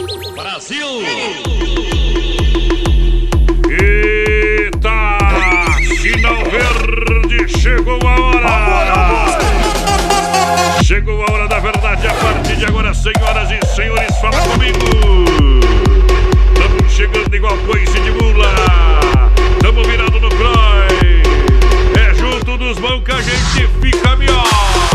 [0.00, 1.02] Brasil!
[3.68, 5.18] Eita!
[6.00, 9.38] Sinal verde, chegou a hora!
[10.82, 14.78] Chegou a hora da verdade, a partir de agora, senhoras e senhores, fala comigo!
[16.54, 18.54] Estamos chegando igual coice de mula!
[19.60, 21.22] Tamo virado no Croy!
[22.00, 24.89] É junto dos mãos que a gente fica melhor!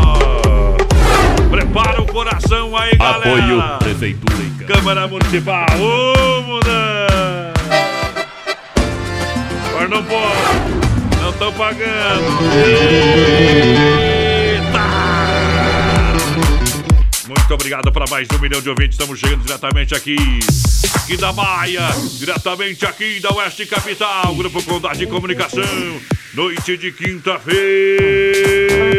[1.56, 3.34] Prepara o coração aí, galera!
[3.34, 5.66] Apoio Prefeitura Câmara Municipal!
[5.80, 7.54] Ô, mudança!
[9.90, 11.22] Não pode!
[11.22, 12.26] Não estão pagando!
[12.68, 14.84] Eita!
[17.26, 19.00] Muito obrigado para mais um milhão de ouvintes.
[19.00, 20.18] Estamos chegando diretamente aqui,
[20.94, 21.88] aqui da Baia,
[22.20, 25.64] diretamente aqui da Oeste Capital, Grupo Condade de Comunicação,
[26.34, 28.95] noite de quinta-feira.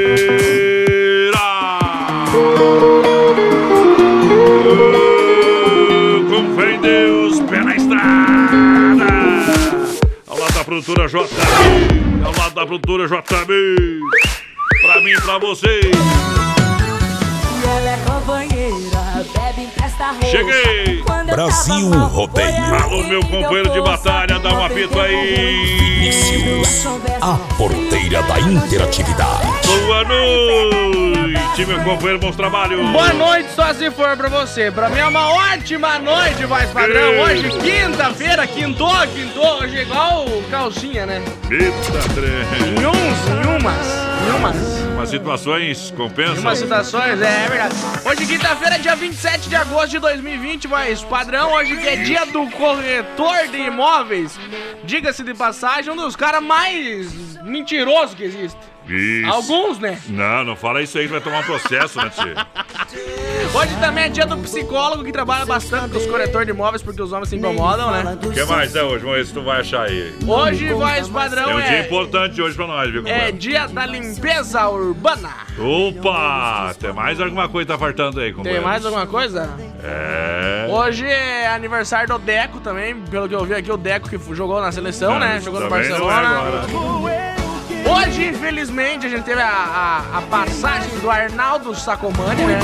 [10.66, 14.00] Produtora JB, ao lado da produtora JB.
[14.82, 15.86] Pra mim, pra vocês.
[17.64, 19.75] Ela é companheira, bebe.
[20.30, 21.02] Cheguei!
[21.30, 22.74] Brasil Rodeio.
[22.82, 25.86] Alô, meu companheiro de batalha, dá um apito aí.
[25.98, 26.86] Vinícius,
[27.20, 29.46] a porteira da interatividade.
[29.86, 32.86] Boa noite, meu companheiro, bons trabalhos.
[32.90, 34.70] Boa noite, só se for pra você.
[34.70, 37.14] Pra mim é uma ótima noite, mais padrão.
[37.14, 37.20] Ei.
[37.20, 39.62] Hoje, quinta-feira, quintou, quintou.
[39.62, 41.22] Hoje é igual calcinha, né?
[41.50, 42.68] Eita, trem.
[42.68, 44.05] Em uns, em umas,
[44.36, 44.56] umas.
[44.96, 46.38] Umas situações compensam.
[46.38, 47.74] umas situações, é, é verdade.
[48.04, 52.48] Hoje, quinta-feira, dia 27 de agosto de 2020, mas padrão, hoje que é dia do
[52.50, 54.38] corretor de imóveis.
[54.84, 58.58] Diga-se de passagem, um dos caras mais mentirosos que existe.
[58.88, 59.30] Isso.
[59.30, 60.00] Alguns, né?
[60.08, 62.34] Não, não fala isso aí que vai tomar um processo, né, tio?
[63.54, 67.00] Hoje também é dia do psicólogo que trabalha bastante com os corretores de imóveis porque
[67.00, 68.18] os homens se incomodam, né?
[68.22, 69.04] O que mais é hoje?
[69.04, 70.14] Vamos ver se tu vai achar aí.
[70.26, 73.86] Hoje, voz padrão, É um dia é, importante hoje pra nós, viu, é dia da
[73.86, 75.30] limpeza urbana.
[75.58, 76.74] Opa!
[76.78, 78.64] Tem mais alguma coisa que tá fartando aí, Tem companheiro?
[78.64, 79.48] mais alguma coisa?
[79.82, 80.66] É.
[80.70, 84.60] Hoje é aniversário do Deco também, pelo que eu vi aqui, o Deco que jogou
[84.60, 85.40] na seleção, né?
[85.40, 86.66] Jogou no é Barcelona.
[87.88, 92.58] Hoje, infelizmente, a gente teve a, a- a passagem do Arnaldo Sacomani, né?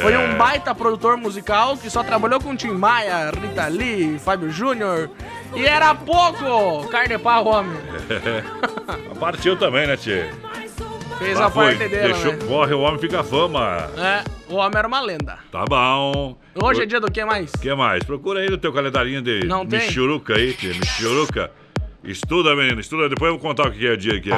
[0.00, 0.18] Foi É.
[0.18, 5.10] um baita produtor musical que só trabalhou com Tim Maia, Rita Lee, Fábio Júnior.
[5.54, 7.76] E era pouco carne pau, homem.
[9.20, 10.24] Partiu também, né, tio?
[11.18, 11.64] Fez Lá a foi.
[11.76, 12.38] parte dele, Deixou, né?
[12.48, 13.90] Morre o homem, fica a fama.
[13.98, 15.38] É, o homem era uma lenda.
[15.52, 16.34] Tá bom.
[16.54, 17.50] Hoje é dia do que mais?
[17.54, 18.02] O que mais?
[18.04, 19.80] Procura aí no teu calendarinho de Não tem?
[19.80, 20.72] Michuruca aí, tia.
[20.72, 21.50] Michuruca.
[22.02, 23.08] Estuda, menino, estuda.
[23.08, 24.36] Depois eu vou contar o que é dia que é.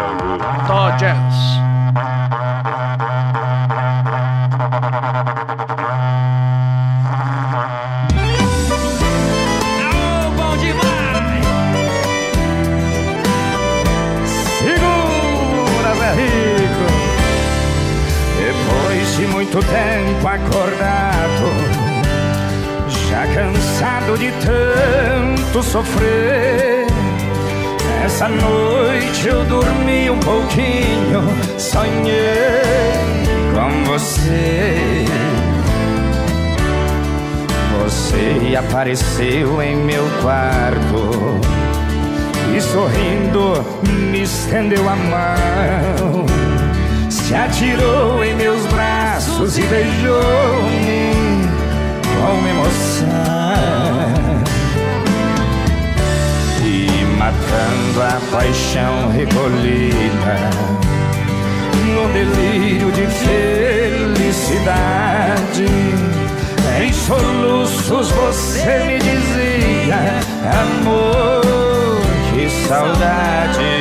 [19.23, 21.47] de muito tempo acordado,
[23.09, 27.02] já cansado de tanto sofrer.
[28.05, 31.23] Essa noite eu dormi um pouquinho,
[31.59, 32.63] sonhei
[33.55, 35.03] com você.
[38.53, 41.41] e apareceu em meu quarto
[42.55, 43.65] e sorrindo
[44.11, 46.27] me estendeu a mão,
[47.09, 51.13] se atirou em meus braços e beijou-me
[52.21, 54.22] com emoção
[57.23, 60.35] matando a paixão recolhida
[61.95, 63.07] no delírio de
[64.27, 64.67] felicidade.
[66.83, 70.19] Em soluços você me dizia,
[70.65, 71.43] amor,
[72.33, 73.73] que saudade.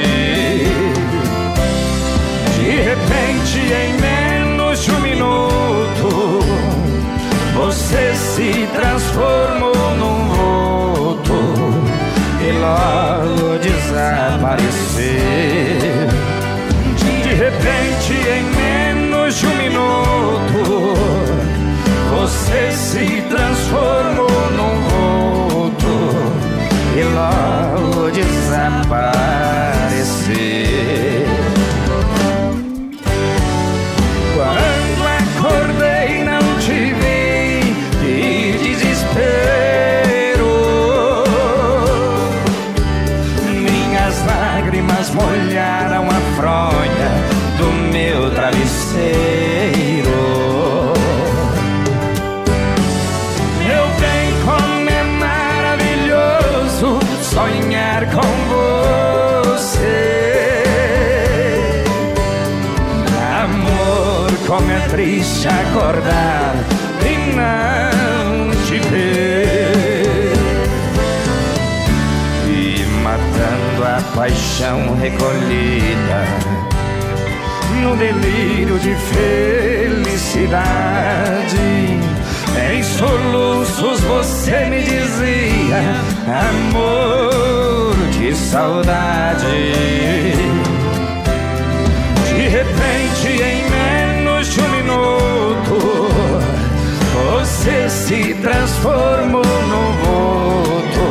[2.59, 6.41] De repente, em menos de um minuto,
[7.55, 9.90] você se transformou
[12.51, 15.21] e logo desapareceu.
[17.23, 20.93] De repente, em menos de um minuto,
[22.09, 25.95] você se transformou num vulto
[26.97, 29.11] e logo desapareceu.
[65.41, 66.53] Triste acordar
[67.03, 70.33] e não te ver.
[72.47, 76.25] E matando a paixão recolhida
[77.81, 80.61] no delírio de felicidade.
[82.71, 85.95] Em soluços você me dizia,
[86.49, 90.20] amor, que saudade.
[98.11, 101.07] Se transformou num vulto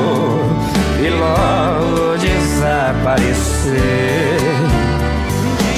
[1.02, 3.72] e logo desapareceu.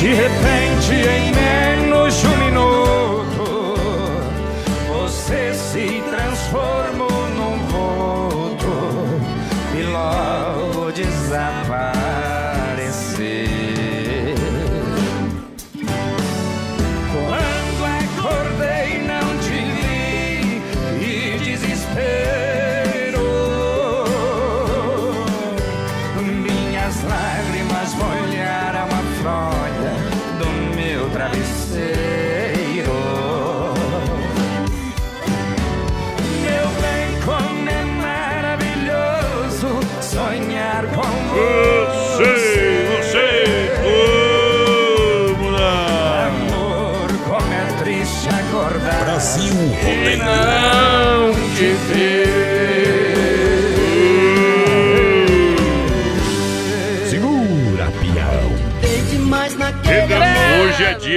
[0.01, 1.22] De repente, em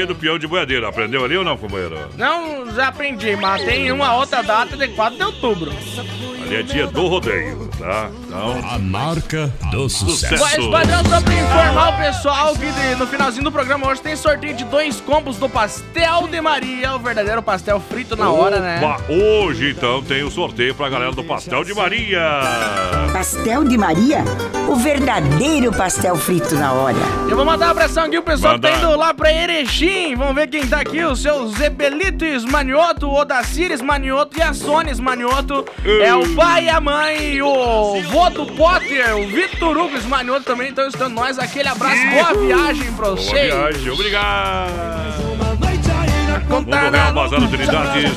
[0.06, 0.88] dia do peão de boiadeiro.
[0.88, 1.98] Aprendeu ali ou não, companheiro?
[2.18, 5.72] Não, já aprendi, mas tem uma outra data de 4 de outubro.
[6.46, 8.10] Ali é dia do rodeio, tá?
[8.28, 10.44] Então, A marca do sucesso.
[10.44, 14.16] Mas, padrão, só pra informar o pessoal que de- no finalzinho do programa hoje tem
[14.16, 18.80] sorteio de dois combos do Pastel de Maria, o verdadeiro pastel frito na hora, né?
[18.84, 22.22] Opa, Hoje, então, tem o sorteio pra galera do Pastel de Maria.
[23.14, 24.24] Pastel de Maria?
[24.68, 26.96] O verdadeiro pastel frito na hora.
[27.30, 28.88] Eu vou mandar um abração aqui, o pessoal que tá Manda.
[28.88, 30.16] indo lá pra Erechim.
[30.16, 35.00] Vamos ver quem tá aqui, o seu Zebelites Manioto, o Odacires Manioto e a Sones
[35.00, 35.64] Manioto.
[36.04, 37.48] É o pai e a mãe, o
[38.10, 41.38] vô do Potter, o Vitor Hugo Manioto também estão estando nós.
[41.40, 43.54] Aquele abraço, boa viagem pra Boa vocês.
[43.54, 45.26] viagem, obrigado.
[46.50, 48.12] Mundo Real Bazar Utilidades.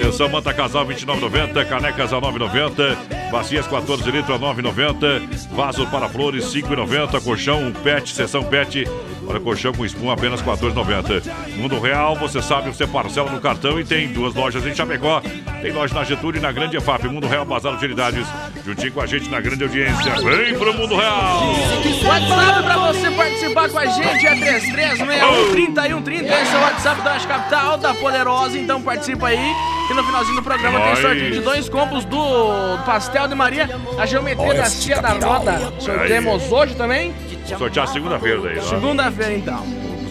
[0.00, 1.64] Atenção, Manta Casal 29,90.
[1.68, 3.30] Canecas a 9,90.
[3.30, 5.48] Bacias 14 litros a 9,90.
[5.52, 7.20] Vaso para flores 5,90.
[7.22, 8.84] Colchão Pet, seção Pet.
[9.28, 11.22] Olha, colchão com espuma apenas 14,90.
[11.56, 15.20] Mundo Real, você sabe, você parcela no cartão e tem duas lojas em Chapecó.
[15.60, 17.08] Tem loja na Getúlio e na Grande EFAP.
[17.08, 18.26] Mundo Real Bazar Utilidades.
[18.64, 20.14] Juntinho com a gente na grande audiência.
[20.16, 21.54] Vem pro Mundo Real.
[22.04, 26.24] WhatsApp pra você participar com a gente é 3361 3130.
[26.24, 28.58] Esse é o WhatsApp da Oeste Capital, da Poderosa.
[28.58, 29.54] Então participa aí.
[29.86, 30.98] Que no finalzinho do programa tem Nós.
[30.98, 35.38] sorteio de dois combos do Pastel de Maria, a geometria da Oeste Tia da Capital.
[35.38, 35.72] Roda.
[35.78, 37.14] Sorteamos hoje também.
[37.48, 38.58] Vou sortear segunda-feira daí.
[38.58, 38.62] ó.
[38.62, 39.64] Segunda-feira então.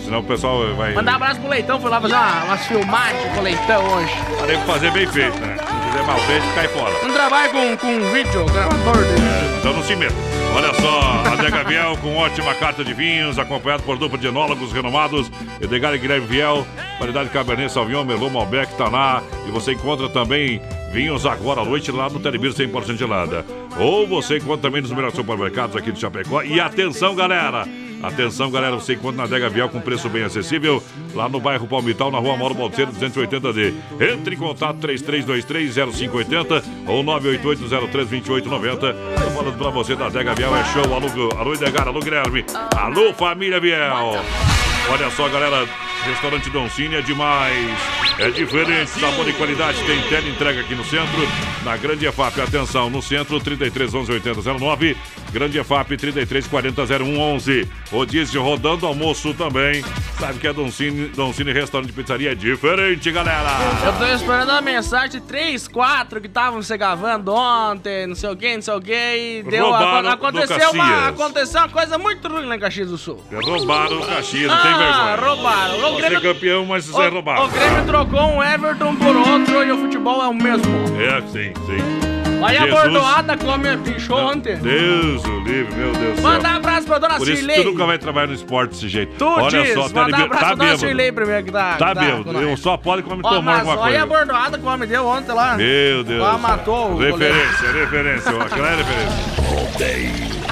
[0.03, 0.93] Senão o pessoal vai.
[0.93, 4.13] Mandar um abraço pro Leitão, fui lá fazer uma, umas filmagens com o Leitão hoje.
[4.45, 5.57] Tem que fazer bem feito, né?
[5.95, 6.93] quiser Malbec, cai fora.
[7.03, 9.59] Não trabalha com, com vídeo, gravador de...
[9.59, 10.13] Então não se meta.
[10.55, 15.29] Olha só, Adega Viel com ótima carta de vinhos, acompanhado por dupla de enólogos renomados,
[15.61, 16.65] Edgar e Guilherme Viel,
[16.99, 19.21] variedade Cabernet Sauvignon, Merlot, Malbec, Taná.
[19.47, 20.61] E você encontra também
[20.95, 23.45] vinhos agora à noite lá no Telebir 100% gelada.
[23.77, 26.41] Ou você encontra também nos melhores supermercados aqui de Chapecó.
[26.41, 27.67] E atenção, galera!
[28.01, 30.81] Atenção, galera, você encontra na Adega Vial com preço bem acessível,
[31.13, 33.73] lá no bairro Palmital, na rua Mauro Balseiro, 280D.
[34.13, 38.95] Entre em contato 3323-0580 ou 988-03-2890.
[39.21, 40.83] Eu falo pra você da Adega Vial, é show.
[40.93, 42.45] Alô, alô Edgar, alô Guilherme,
[42.77, 43.75] alô família Viel.
[43.75, 45.67] Olha só, galera,
[46.05, 48.04] restaurante Don Cine é demais.
[48.17, 49.77] É diferente, sabor e qualidade.
[49.83, 51.27] Tem tele entrega aqui no centro,
[51.65, 52.39] na Grande EFAP.
[52.39, 54.95] Atenção, no centro, 33 11 80 09.
[55.31, 57.67] Grande EFAP 33 40 0111.
[57.91, 59.83] O diesel rodando almoço também.
[60.17, 63.49] Sabe que é Don Cine, Don Cine Restaurante de Pizzaria é diferente, galera.
[63.85, 68.35] Eu tô esperando a mensagem 3, 4 que estavam se gravando ontem, não sei o
[68.37, 69.73] que, não sei o que, e deu.
[69.75, 73.21] Aco- aconteceu, uma, aconteceu uma coisa muito ruim lá em Caxias do Sul.
[73.43, 74.77] Roubaram o Caxias, não tem Ah,
[75.17, 75.29] vergonha.
[75.29, 75.79] roubaram.
[75.79, 77.43] O é Grêmio, campeão, mas você é o, roubado.
[77.43, 80.71] o Grêmio trocou um Everton por outro e o futebol é o mesmo.
[80.97, 82.14] É, sim, sim.
[82.45, 84.55] Olha a bordoada como bichou ontem.
[84.57, 86.23] Deus o livre, meu Deus do céu.
[86.31, 87.63] Manda um abraço pra dona Por isso Cirlei.
[87.63, 89.15] tu nunca vai trabalhar no esporte desse jeito.
[89.17, 91.75] Tu Olha diz, só, manda um abraço tá pra dona Cirlei primeiro que tá.
[91.75, 92.23] Tá bêbado.
[92.23, 94.25] com Eu só pode quando Ó, tomar alguma olha a coisa.
[94.25, 95.55] bordoada que o homem deu ontem lá.
[95.57, 96.21] Meu Deus.
[96.21, 96.97] Lá matou.
[96.97, 98.31] Referência, referência.
[98.41, 99.35] Aquela é referência.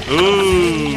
[0.09, 0.93] Uh,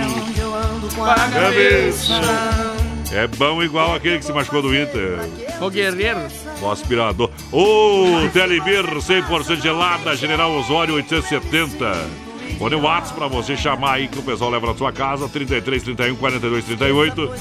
[1.32, 2.85] cabeça.
[3.16, 5.18] É bom igual aquele que se machucou do Inter.
[5.58, 6.20] O guerreiro.
[6.61, 7.30] O aspirador.
[7.50, 12.26] Ô, Telebir 100% gelada, General Osório 870.
[12.58, 15.30] Põe o WhatsApp pra você chamar aí que o pessoal leva na sua casa.
[15.30, 17.32] 33 31 42 38.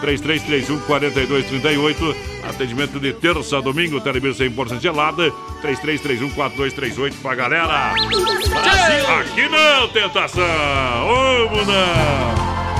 [0.00, 2.16] 33 31 42 38.
[2.48, 5.32] Atendimento de terça a domingo, Telebir 100% gelada.
[5.62, 7.92] 33 31 42 38 pra galera.
[7.94, 10.44] Brasil, aqui não, tentação.
[11.48, 12.73] Vamos não.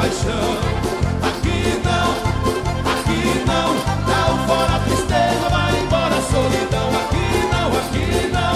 [0.00, 0.56] Paixão.
[1.28, 2.08] Aqui não,
[2.92, 3.68] aqui não,
[4.06, 6.88] tá fora a tristeza, vai embora a solidão.
[7.00, 8.54] Aqui não, aqui não,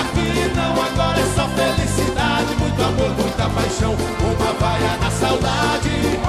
[0.00, 3.94] aqui não, agora é só felicidade, muito amor, muita paixão.
[3.94, 6.19] Uma vaia na saudade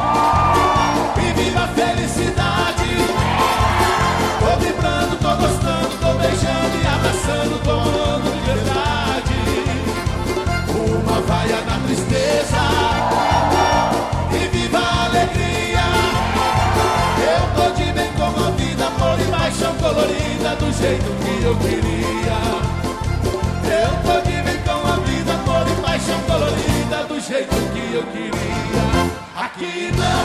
[20.82, 22.40] jeito que eu queria.
[23.70, 28.04] Eu tô de bem com a vida, amor e paixão colorida do jeito que eu
[28.08, 28.82] queria.
[29.36, 30.24] Aqui não,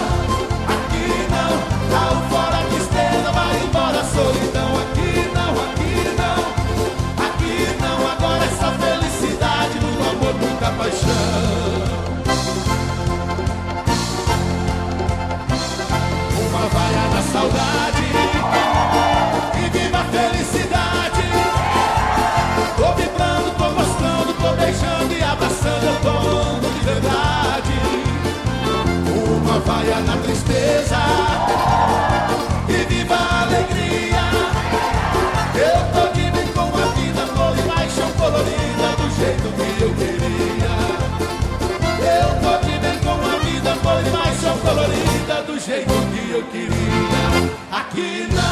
[0.74, 1.52] aqui não,
[1.90, 4.55] tá fora a tristeza, vai embora solidão.
[30.04, 30.98] Na tristeza
[32.68, 34.24] e viva a alegria.
[35.54, 40.74] Eu tô bem com a vida, amor e paixão colorida do jeito que eu queria.
[42.12, 47.24] Eu tô bem com a vida, amor e paixão colorida do jeito que eu queria.
[47.72, 48.45] Aqui não,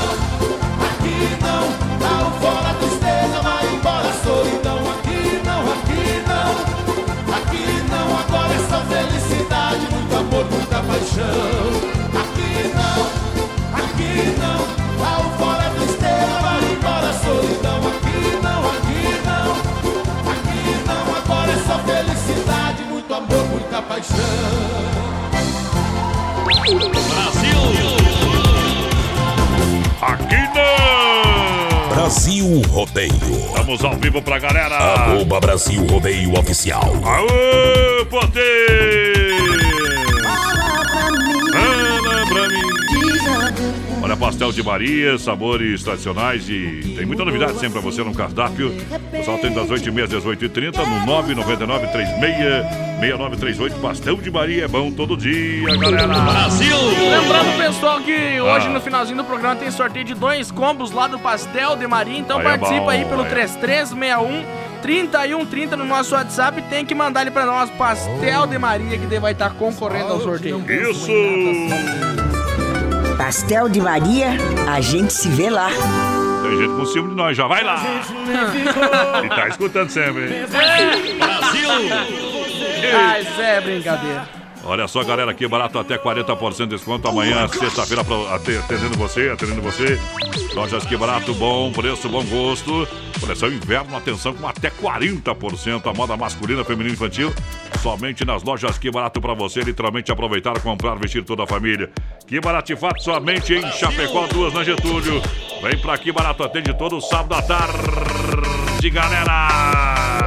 [32.45, 33.47] Brasil Rodeio.
[33.49, 34.77] Estamos ao vivo pra galera.
[34.77, 36.93] Arroba Brasil Rodeio Oficial.
[37.03, 38.67] Aô, Potê!
[42.03, 42.75] Fala pra mim.
[44.03, 48.15] Olha Olha, pastel de Maria, sabores tradicionais e tem muita novidade sempre pra você no
[48.15, 48.77] cardápio.
[49.25, 51.87] Pessoal tem das 8h30 às 18h30 no 999
[53.01, 56.07] 6938 Pastel de Maria é bom todo dia, galera.
[56.09, 56.77] Brasil!
[56.77, 58.69] Lembrando, pessoal, que hoje Ah.
[58.69, 62.19] no finalzinho do programa tem sorteio de dois combos lá do Pastel de Maria.
[62.19, 63.31] Então Aí é participa bom, aí pelo aí.
[63.31, 64.45] 3361
[64.83, 66.61] 3130 no nosso WhatsApp.
[66.69, 70.63] Tem que mandar ele pra nós, Pastel de Maria, que vai estar concorrendo ao sorteio.
[70.71, 71.11] Isso!
[73.17, 74.33] Pastel de Maria,
[74.71, 75.71] a gente se vê lá.
[76.49, 77.83] Tem gente com ciúme de nós, já vai lá!
[79.25, 80.47] E tá escutando sempre, hein?
[82.95, 84.29] Ah, isso é brincadeira.
[84.67, 89.29] Olha só, galera, aqui barato até 40% de desconto amanhã, sexta-feira, pra- ate- atendendo você,
[89.29, 90.01] atendendo você.
[90.55, 92.89] Lojas que barato, bom preço, bom gosto.
[93.21, 95.87] Coleção inverno, atenção, com até 40%.
[95.87, 97.31] A moda masculina, feminina e infantil.
[97.85, 101.91] Somente nas lojas que barato pra você, literalmente aproveitar, comprar, vestir toda a família.
[102.27, 105.21] Que barato de fato, somente em Chapecó, duas na Getúlio.
[105.63, 109.49] Vem pra aqui barato, atende todo sábado à tarde, galera.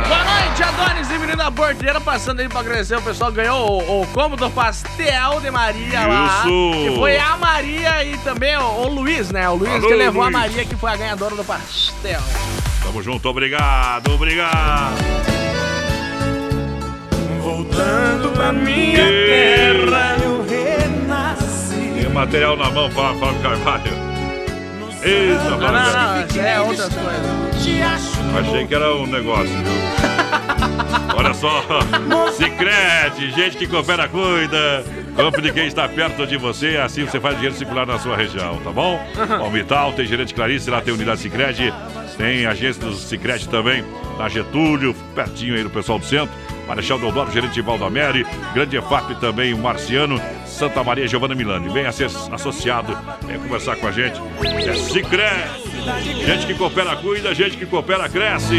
[0.07, 2.95] Boa noite, Adonis e menina porteira passando aí pra agradecer.
[2.95, 6.43] O pessoal ganhou o, o combo do pastel de Maria lá.
[6.45, 6.71] Isso.
[6.73, 9.49] Que foi a Maria e também o, o Luiz, né?
[9.49, 10.35] O Luiz Alô, que levou Luiz.
[10.35, 12.21] a Maria, que foi a ganhadora do pastel.
[12.83, 15.36] Tamo junto, obrigado, obrigado.
[17.47, 21.93] Voltando pra minha terra, eu renasci.
[21.97, 23.91] Tem material na mão, Fábio Fábio Carvalho.
[25.01, 25.71] Eita, Não, mano.
[25.71, 27.47] não, não, isso é outras coisas.
[28.37, 31.15] Achei que era um negócio, viu?
[31.17, 31.63] Olha só,
[32.33, 34.83] Cicred, gente que coopera, cuida.
[35.15, 38.57] Compre de quem está perto de você, assim você faz dinheiro circular na sua região,
[38.57, 38.99] tá bom?
[39.27, 41.73] Palmital, tem gerente Clarice, lá tem unidade Cicred,
[42.17, 43.83] tem agência do Cicred também,
[44.19, 46.29] na Getúlio, pertinho aí do pessoal do centro.
[46.67, 51.69] Marechal Deodoro, gerente Valdamere, Grande EFAP também, o Marciano, Santa Maria Giovana Milani.
[51.69, 54.21] Venha ser associado, venha conversar com a gente.
[54.67, 55.49] É Cicred,
[56.25, 58.55] gente que coopera, cuida, gente que coopera, cresce.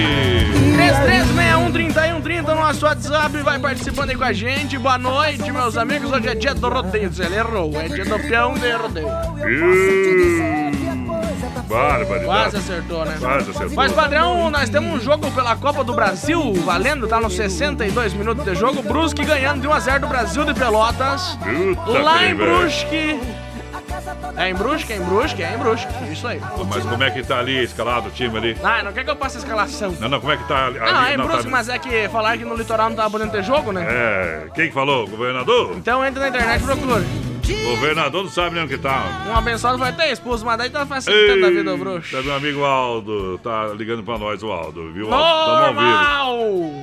[1.68, 4.78] 3361-3130 no nosso WhatsApp, vai participando aí com a gente.
[4.78, 6.10] Boa noite, meus amigos.
[6.10, 7.10] Hoje é dia do rodeio.
[7.18, 9.08] Ele errou, é dia do peão de rodeio.
[11.68, 12.24] Barbaridade.
[12.24, 13.16] Quase acertou, né?
[13.20, 13.76] Quase acertou.
[13.76, 18.44] Mas, padrão, nós temos um jogo pela Copa do Brasil, valendo, tá nos 62 minutos
[18.44, 18.82] de jogo.
[18.82, 21.38] Brusque ganhando de 1x0 do Brasil de Pelotas.
[21.76, 22.34] Puta Lá em.
[22.34, 23.20] Brusque.
[24.36, 25.92] É em Brusque, é em Brusque, é em Brusque.
[26.12, 26.40] Isso aí.
[26.68, 28.56] Mas como é que tá ali escalado o time ali?
[28.62, 29.94] Ah, não quer que eu passe a escalação.
[29.98, 30.78] Não, não, como é que tá ali?
[30.78, 33.10] Não, é em não, Brusque, tá- mas é que falaram que no litoral não tava
[33.10, 33.84] podendo ter jogo, né?
[33.88, 35.06] É, quem que falou?
[35.08, 35.72] Governador?
[35.76, 37.02] Então entra na internet e procura.
[37.54, 39.24] Governador não sabe nem onde que tá.
[39.26, 42.16] Um abençoado vai ter expulso, mas daí tá facilitando a vida do bruxo.
[42.16, 45.12] Tá meu amigo Aldo, tá ligando pra nós o Aldo, viu?
[45.12, 45.66] Aldo.
[45.66, 46.38] Normal!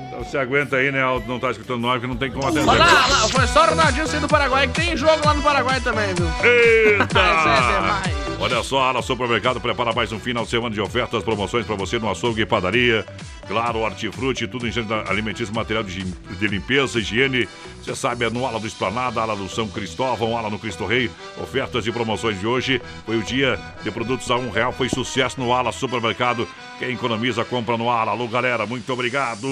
[0.07, 1.27] Então você aguenta aí, né, Aldo?
[1.27, 2.67] Não tá escutando nós, que não tem como atender.
[2.67, 5.41] Olha lá, lá, foi só o Ronaldinho sair do Paraguai, que tem jogo lá no
[5.41, 6.25] Paraguai também, viu?
[6.27, 7.05] Isso é Eita!
[7.13, 8.24] demais.
[8.39, 11.75] Olha só, a Ala Supermercado prepara mais um final de semana de ofertas, promoções para
[11.75, 13.05] você no açougue e padaria.
[13.47, 16.03] Claro, hortifruti, tudo em gênero alimentício, material de,
[16.41, 17.47] limpeza, higiene.
[17.81, 21.09] Você sabe, é no Ala do Esplanada, Ala do São Cristóvão, Ala no Cristo Rei.
[21.41, 22.81] Ofertas e promoções de hoje.
[23.05, 26.47] Foi o dia de produtos a um real, foi sucesso no Ala Supermercado.
[26.79, 28.11] Quem economiza, compra no Ala.
[28.11, 29.47] Alô, galera, muito obrigado!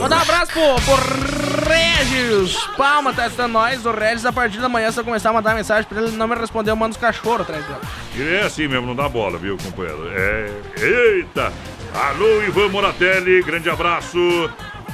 [0.00, 3.84] Mandar um abraço pro, pro Regis Palma, tá nós.
[3.84, 6.26] O Regis, a partir da manhã, se eu começar a mandar mensagem pra ele, não
[6.26, 7.80] me responder, eu mando os cachorros atrás dele.
[8.16, 10.08] E é assim mesmo, não dá bola, viu, companheiro?
[10.10, 10.50] É.
[10.80, 11.52] Eita!
[11.94, 14.18] Alô, Ivan Moratelli, grande abraço.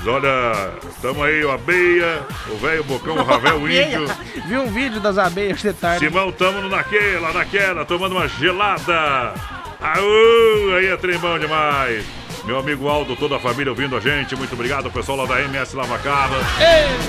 [0.04, 4.06] Olha, tamo aí, o Abeia, o velho Bocão, o Ravel, o Índio.
[4.46, 6.04] Vi um vídeo das abelhas de tarde.
[6.04, 9.34] Simão, tamo naquela, naquela, tomando uma gelada.
[9.80, 12.04] Aú, aí é trem bom demais.
[12.50, 15.76] Meu amigo Aldo, toda a família ouvindo a gente, muito obrigado, pessoal lá da MS
[15.76, 16.34] Lavacara.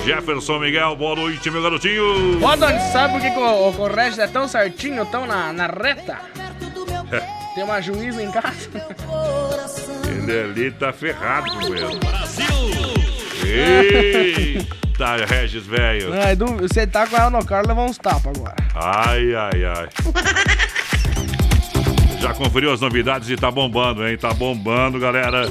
[0.04, 2.40] Jefferson Miguel, boa noite, meu garotinho.
[2.40, 6.20] Ô, Doni, sabe por que, que o, o, é tão certinho, tão na, na reta?
[7.56, 8.70] Tem uma juíza em casa.
[10.06, 11.90] Ele ali tá ferrado, companheiro.
[13.44, 16.12] Eita, Regis, velho.
[16.60, 18.54] Você tá com ela no carro, levou uns tapas agora.
[18.76, 19.88] Ai, ai, ai.
[22.22, 24.16] Já conferiu as novidades e tá bombando, hein?
[24.16, 25.44] Tá bombando, galera.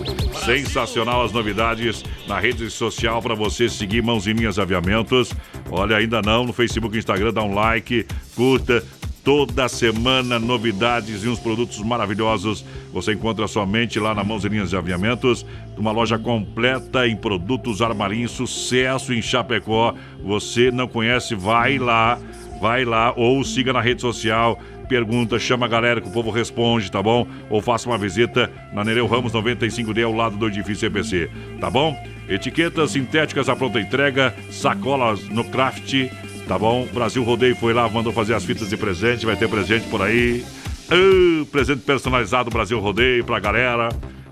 [0.46, 5.34] Sensacional as novidades na rede social para você seguir Mãozinhas Aviamentos.
[5.70, 8.08] Olha, ainda não, no Facebook e Instagram, dá um like,
[8.38, 8.82] curta.
[9.22, 15.46] Toda semana novidades e uns produtos maravilhosos você encontra somente lá na Mãozinhas de Aviamentos,
[15.78, 19.94] uma loja completa em produtos armarinhos, sucesso em Chapecó.
[20.24, 22.18] Você não conhece, vai lá,
[22.62, 24.58] vai lá ou siga na rede social
[24.92, 27.26] pergunta, chama a galera que o povo responde, tá bom?
[27.50, 31.98] Ou faça uma visita na Nereu Ramos 95D ao lado do edifício EPC, tá bom?
[32.28, 36.10] Etiquetas sintéticas à pronta entrega, sacolas no craft,
[36.48, 36.86] Tá bom?
[36.92, 40.44] Brasil Rodeio foi lá, mandou fazer as fitas de presente, vai ter presente por aí.
[40.90, 43.88] Ah, presente personalizado Brasil Rodeio pra galera.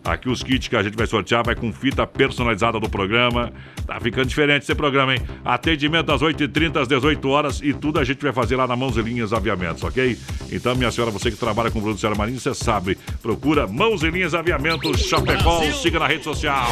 [0.10, 3.52] Aqui os kits que a gente vai sortear vai com fita personalizada do programa.
[3.86, 5.22] Tá ficando diferente esse programa, hein?
[5.46, 8.98] Atendimento das 8h30 às 18 horas e tudo a gente vai fazer lá na Mãos
[8.98, 10.18] e Linhas Aviamentos, ok?
[10.52, 12.98] Então, minha senhora, você que trabalha com produto marinho, você sabe.
[13.22, 16.68] Procura Mãos e Linhas Aviamentos Chapecó, siga na rede social.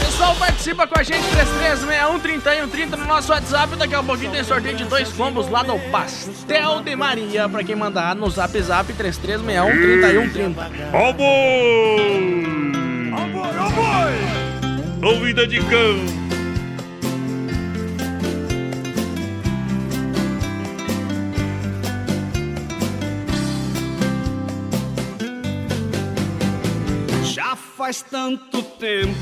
[0.00, 3.76] Pessoal, participa com a gente, 3361 30 no nosso WhatsApp.
[3.76, 7.48] Daqui a pouquinho tem sorteio de dois combos lá do Pastel de Maria.
[7.48, 10.70] Pra quem mandar no zap zap 3361 3130.
[10.92, 12.61] Ó boi!
[13.14, 15.12] Ó ó boi!
[15.12, 16.22] Ouvida de cão!
[27.24, 29.12] Já faz tanto tempo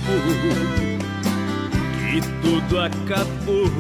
[1.99, 3.71] que tudo acabou.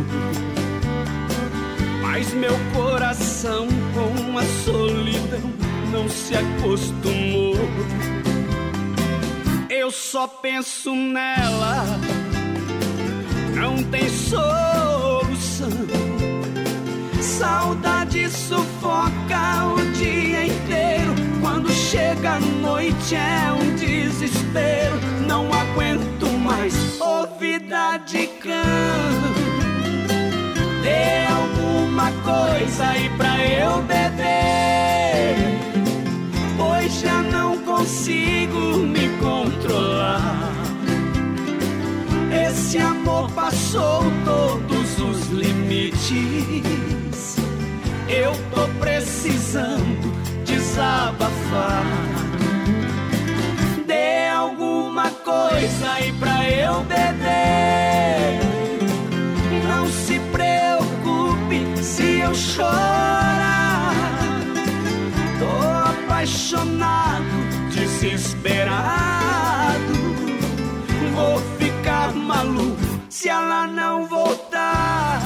[2.03, 5.53] Mas meu coração com a solidão
[5.93, 7.55] não se acostumou.
[9.71, 11.85] Eu só penso nela,
[13.55, 15.71] não tem solução.
[17.21, 21.15] Saudade sufoca o dia inteiro.
[21.41, 24.99] Quando chega a noite é um desespero.
[25.29, 28.29] Não aguento mais ouvida de.
[30.83, 34.10] Dê alguma coisa aí pra eu beber.
[42.71, 46.07] Esse amor passou todos os limites.
[48.09, 50.13] Eu tô precisando
[50.45, 51.83] desabafar.
[53.89, 58.39] Dê alguma coisa aí pra eu beber.
[59.67, 63.97] Não se preocupe se eu chorar.
[65.41, 65.51] Tô
[66.07, 67.25] apaixonado,
[67.73, 69.01] desesperado.
[71.17, 71.50] Vou
[72.31, 72.77] maluco
[73.09, 75.21] se ela não voltar.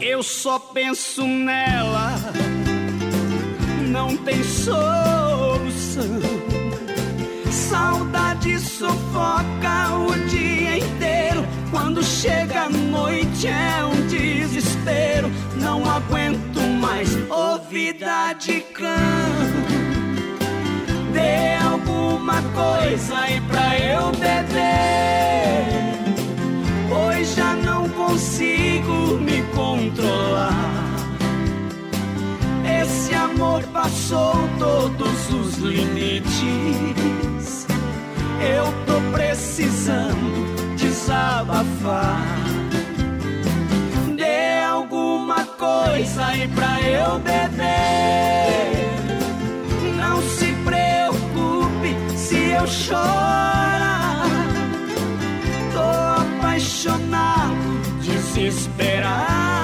[0.00, 2.14] Eu só penso nela,
[3.90, 6.06] não tem solução.
[7.76, 11.46] Saudade sufoca o dia inteiro.
[11.70, 15.30] Quando chega a noite é um desespero.
[15.56, 18.86] Não aguento mais ouvida de cão.
[21.12, 25.66] Dê alguma coisa aí pra eu beber.
[26.88, 30.72] Pois já não consigo me controlar.
[32.80, 37.15] Esse amor passou todos os limites.
[38.40, 42.22] Eu tô precisando desabafar.
[44.16, 47.66] Dê alguma coisa aí pra eu beber.
[49.96, 54.26] Não se preocupe se eu chorar.
[55.72, 59.55] Tô apaixonado, desesperado.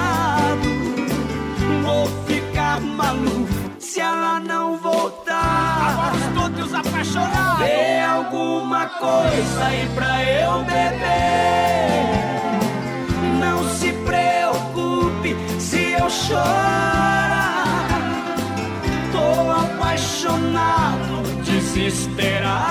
[3.93, 6.13] Se ela não voltar.
[6.35, 7.59] todos apaixonados.
[7.59, 12.09] Dê alguma coisa aí pra eu beber.
[13.39, 17.67] Não se preocupe se eu chorar.
[19.13, 22.63] Tô apaixonado, desesperado.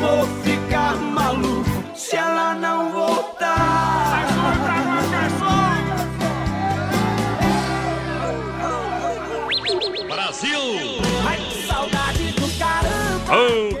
[0.00, 3.23] Vou ficar maluco se ela não voltar.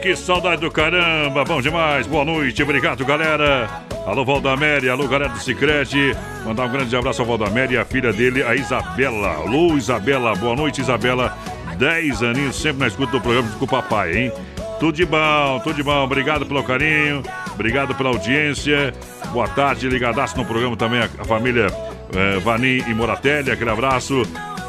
[0.04, 1.46] Que saudade do caramba!
[1.46, 3.86] Bom demais, boa noite, obrigado, galera.
[4.06, 6.14] Alô, Valdaméria, alô, galera do Cicrete.
[6.44, 9.28] Mandar um grande abraço ao Valdaméria e a filha dele, a Isabela.
[9.28, 11.34] Alô, Isabela, boa noite, Isabela.
[11.78, 14.32] 10 aninhos, sempre na escuta do programa com o papai, hein?
[14.78, 16.04] Tudo de bom, tudo de bom.
[16.04, 17.22] Obrigado pelo carinho,
[17.54, 18.92] obrigado pela audiência.
[19.32, 21.68] Boa tarde, ligadaço no programa também a, família
[22.14, 23.50] eh, e Moratelli.
[23.50, 24.22] Aquele abraço.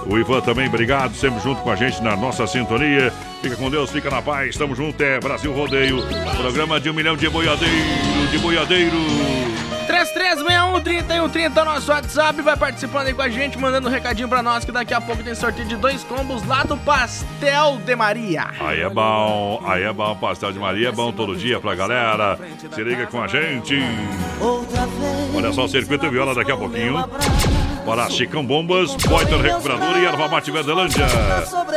[0.05, 3.11] O Ivan também, obrigado, sempre junto com a gente na nossa sintonia.
[3.41, 6.03] Fica com Deus, fica na paz, tamo junto, é Brasil Rodeio.
[6.37, 8.97] Programa de um milhão de boiadeiro, de boiadeiro.
[9.85, 12.41] 3361-3130 nosso WhatsApp.
[12.41, 15.23] Vai participando aí com a gente, mandando um recadinho pra nós que daqui a pouco
[15.23, 18.47] tem sorteio de dois combos lá do Pastel de Maria.
[18.59, 22.37] Aí é bom, aí é bom, pastel de Maria é bom todo dia pra galera.
[22.73, 23.79] Se liga com a gente.
[24.39, 25.35] Outra vez.
[25.35, 27.05] Olha só, circuito viola daqui a pouquinho.
[27.85, 31.05] Para Chicão Bombas, Poiter Recuperador e Erva Mate Verdelândia.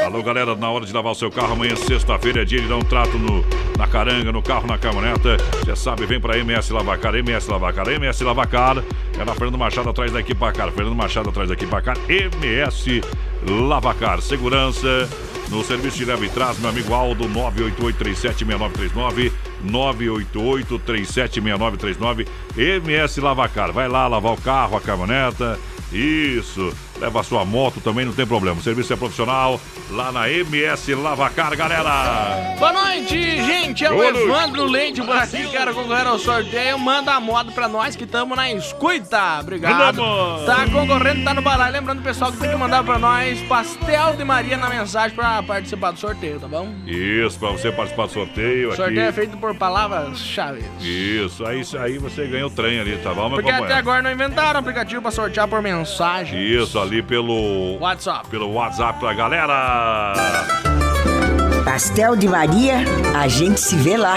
[0.06, 2.76] Alô, galera, na hora de lavar o seu carro, amanhã, sexta-feira, é dia de dar
[2.76, 3.44] um trato no,
[3.76, 5.36] na caranga, no carro, na caminhoneta.
[5.60, 8.82] Você sabe, vem para MS Lavacar, MS Lavacar, MS Lavacar.
[9.18, 10.72] É na Fernando Machado atrás da Equipacar.
[10.72, 11.98] Fernando Machado atrás da Equipacar.
[12.08, 13.02] MS
[13.46, 14.22] Lavacar.
[14.22, 15.08] Segurança
[15.50, 19.32] no serviço de leva e traz, meu amigo Aldo, 988376939.
[19.66, 22.26] 988376939.
[22.56, 23.72] MS Lavacar.
[23.72, 25.58] Vai lá lavar o carro, a caminhoneta.
[25.92, 26.74] Isso.
[27.00, 28.58] Leva a sua moto também, não tem problema.
[28.58, 32.56] O serviço é profissional lá na MS Lavacar, galera.
[32.58, 33.84] Boa noite, gente.
[33.84, 34.18] É o noite.
[34.18, 35.46] Evandro Leite por aqui.
[35.48, 36.78] Quero concorrer ao sorteio.
[36.78, 39.38] Manda a moto pra nós que estamos na escuta.
[39.40, 40.02] Obrigado.
[40.02, 40.44] Mandamos.
[40.46, 41.70] Tá concorrendo, tá no balai.
[41.70, 45.92] Lembrando, pessoal, que tem que mandar pra nós pastel de Maria na mensagem pra participar
[45.92, 46.68] do sorteio, tá bom?
[46.84, 48.76] Isso, pra você participar do sorteio O aqui.
[48.82, 50.64] sorteio é feito por palavras-chave.
[50.80, 54.58] Isso, aí, aí você ganha o trem ali, tá bom, Porque até agora não inventaram
[54.60, 56.42] aplicativo pra sortear por mensagem.
[56.42, 58.28] Isso, ali pelo WhatsApp.
[58.28, 60.14] pelo WhatsApp pra galera.
[61.64, 62.76] Pastel de Maria,
[63.14, 64.16] a gente se vê lá.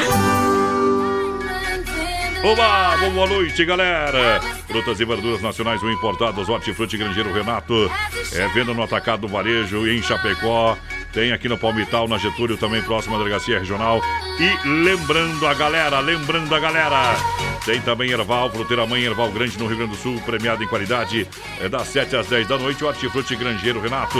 [2.43, 4.39] Olá, boa noite, galera.
[4.65, 7.91] Frutas e verduras nacionais ou importadas, Hortifruti Grangeiro Renato.
[8.33, 10.77] É venda no atacado do varejo e em Chapecó.
[11.13, 14.01] Tem aqui no Palmital, na Getúlio, também próximo à delegacia regional.
[14.39, 17.15] E lembrando a galera, lembrando a galera.
[17.65, 21.27] Tem também Erval, Fruteira Mãe, Erval Grande no Rio Grande do Sul, premiado em qualidade.
[21.59, 24.19] É das 7 às 10 da noite, o Hortifruti Grangeiro Renato.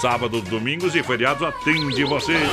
[0.00, 2.48] Sábados, domingos e feriados atende vocês.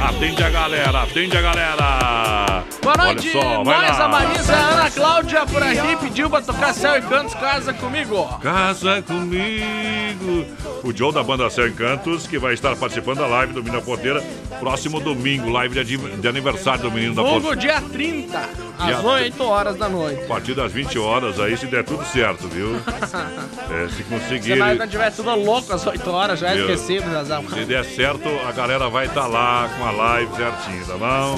[0.00, 2.64] Atende a galera, atende a galera.
[2.82, 6.74] Boa noite, Olha só, nós, a Marisa, a Ana Cláudia por aqui pediu pra tocar
[6.74, 8.38] Céu e Cantos, casa comigo.
[8.40, 10.46] Casa comigo.
[10.84, 13.84] O Joe da banda Céu Encantos, que vai estar participando da live do Menino da
[13.84, 14.22] Porteira,
[14.60, 17.56] próximo domingo, live de, aniversário do Menino da Porteira.
[17.56, 18.38] dia 30,
[18.78, 20.22] às Dia 8 horas da noite.
[20.22, 22.76] A partir das 20 horas aí, se der tudo certo, viu?
[23.70, 24.56] É, se Se conseguir.
[24.56, 27.44] nós não tiver tudo louco às 8 horas, já é esquecido, Zazão.
[27.48, 31.36] Se der certo, a galera vai estar lá com a live certinho, tá bom?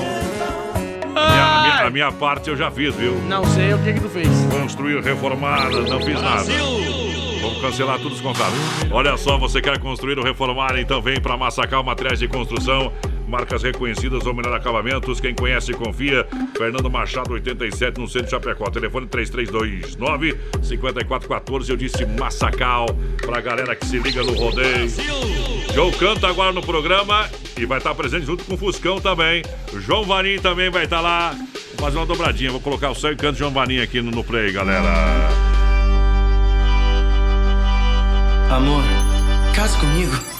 [1.12, 3.14] Minha- a, minha, a minha parte eu já fiz, viu?
[3.28, 4.28] Não sei o que que tu fez.
[4.50, 6.44] Construir, reformar, não fiz nada.
[7.42, 8.54] Vamos cancelar todos os contatos.
[8.92, 10.78] Olha só, você quer construir ou reformar?
[10.78, 12.92] Então vem para Massacal Materiais de Construção.
[13.30, 15.20] Marcas reconhecidas ou melhor acabamentos.
[15.20, 16.26] Quem conhece, confia.
[16.58, 18.68] Fernando Machado, 87, no centro de Chapecó.
[18.70, 21.70] Telefone 3329 5414.
[21.70, 22.86] Eu disse Massacal.
[23.22, 24.90] Pra galera que se liga no rodeio.
[25.72, 29.42] João canta agora no programa e vai estar presente junto com o Fuscão também.
[29.72, 31.30] João Vanim também vai estar lá.
[31.30, 32.50] Vou fazer uma dobradinha.
[32.50, 34.90] Vou colocar o céu e canto João Vanim aqui no, no play, galera.
[38.50, 38.82] Amor,
[39.54, 40.39] casa comigo.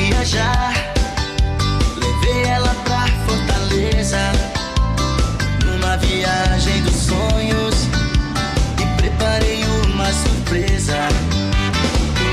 [0.00, 0.72] Viajar.
[1.96, 4.32] Levei ela pra Fortaleza.
[5.62, 7.86] Numa viagem dos sonhos.
[8.80, 10.96] E preparei uma surpresa.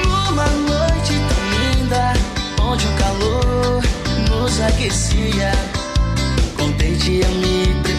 [0.05, 2.13] Numa noite tão linda.
[2.61, 3.83] Onde o calor
[4.29, 5.51] nos aquecia.
[6.57, 7.96] Contente eu me preparava.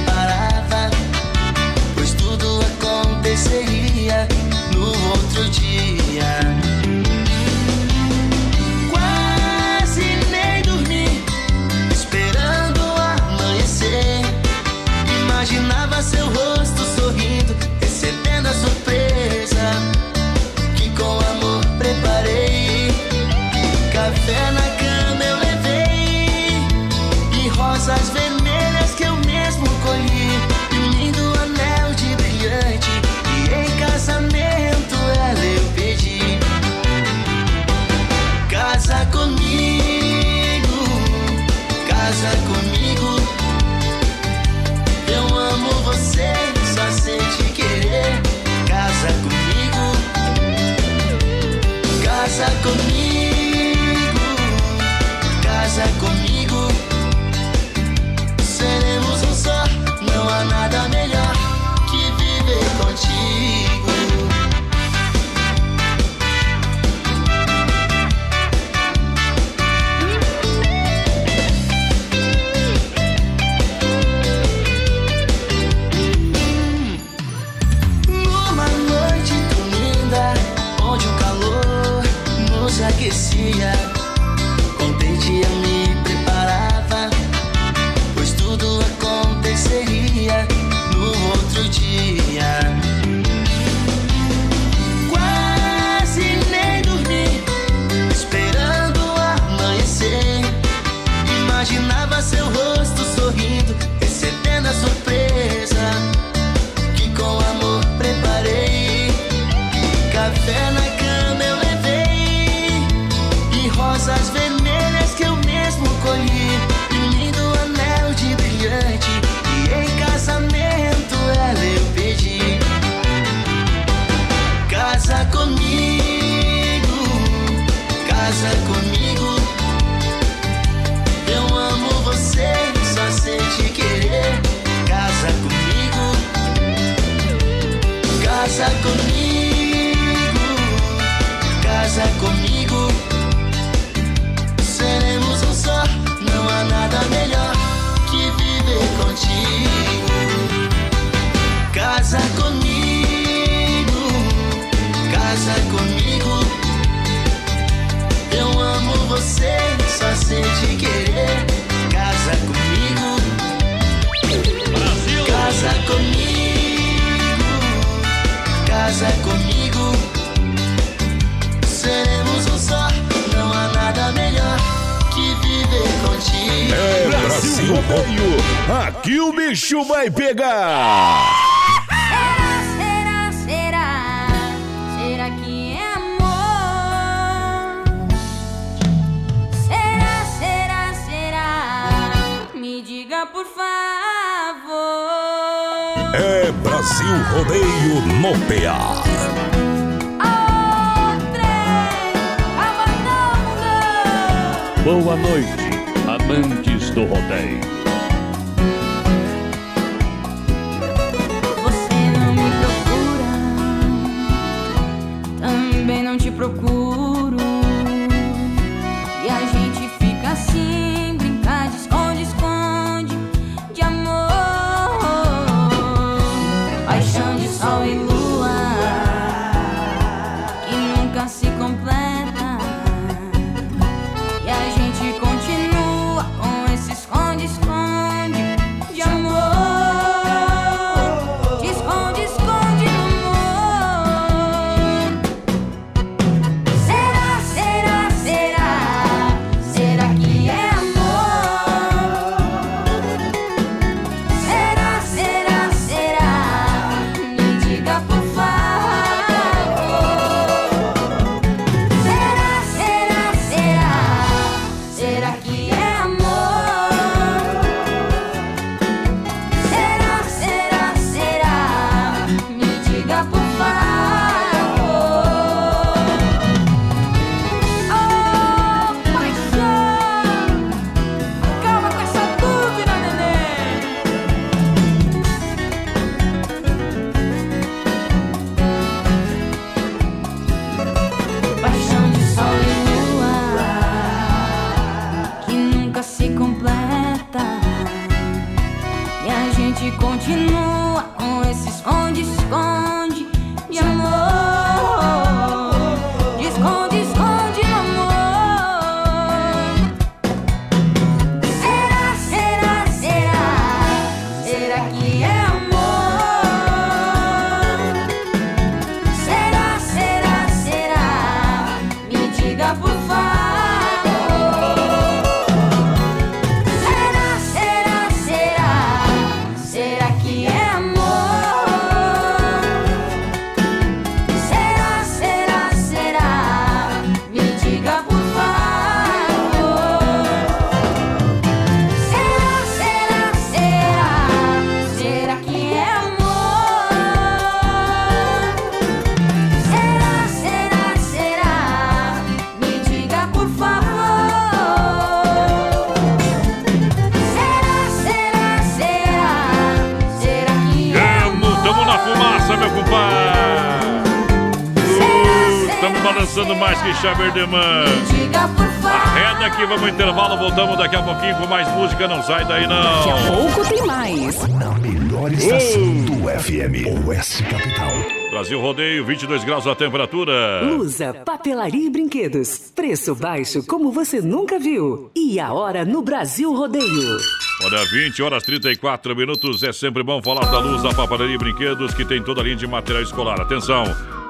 [368.57, 368.91] Por favor.
[368.91, 370.37] Arreda aqui, vamos ao intervalo.
[370.37, 372.09] Voltamos daqui a pouquinho com mais música.
[372.09, 372.83] Não sai daí, não.
[372.83, 374.49] Daqui a pouco tem mais.
[374.49, 377.93] Na melhor estação do FM, Oeste Capital.
[378.31, 380.63] Brasil Rodeio, 22 graus a temperatura.
[380.63, 382.71] Lusa, papelaria e brinquedos.
[382.75, 385.11] Preço baixo como você nunca viu.
[385.17, 387.17] E a hora no Brasil Rodeio.
[387.65, 389.63] Olha, 20 horas 34 minutos.
[389.63, 392.57] É sempre bom falar da luz da papelaria e brinquedos que tem toda a linha
[392.57, 393.41] de material escolar.
[393.41, 393.85] Atenção!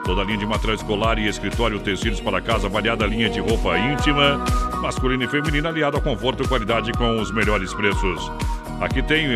[0.08, 3.78] Toda a linha de material escolar e escritório, tecidos para casa, variada linha de roupa
[3.78, 4.42] íntima,
[4.80, 8.32] masculina e feminina, aliado a conforto e qualidade com os melhores preços.
[8.80, 9.28] Aqui tem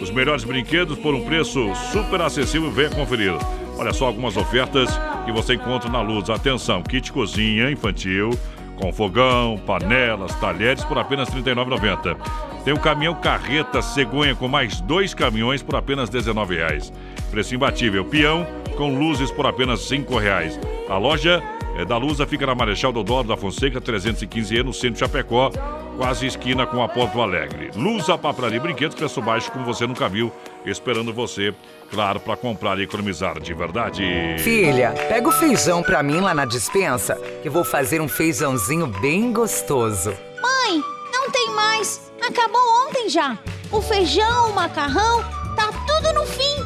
[0.00, 2.70] os melhores brinquedos por um preço super acessível.
[2.70, 3.34] Venha conferir.
[3.76, 4.88] Olha só algumas ofertas
[5.26, 6.30] que você encontra na luz.
[6.30, 8.30] Atenção, kit cozinha infantil
[8.76, 12.16] com fogão, panelas, talheres por apenas R$ 39,90.
[12.64, 16.92] Tem o caminhão carreta cegonha com mais dois caminhões por apenas R$ 19,00.
[17.30, 18.04] Preço imbatível.
[18.04, 18.46] Peão
[18.76, 20.58] com luzes por apenas R$ 5,00.
[20.88, 21.42] A loja
[21.76, 25.50] é da Lusa fica na Marechal Deodoro da Fonseca 315E no centro de Chapecó,
[25.96, 27.70] quase esquina com a Porto Alegre.
[27.74, 30.30] Lusa Papelaria Brinquedos, preço baixo como você nunca viu,
[30.64, 31.54] esperando você,
[31.90, 34.04] claro, para comprar e economizar de verdade.
[34.38, 39.32] Filha, pega o feijão pra mim lá na dispensa, que vou fazer um feijãozinho bem
[39.32, 40.10] gostoso.
[40.42, 40.82] Mãe,
[41.12, 42.12] não tem mais.
[42.20, 43.38] Acabou ontem já.
[43.72, 45.24] O feijão, o macarrão,
[45.56, 46.65] tá tudo no fim.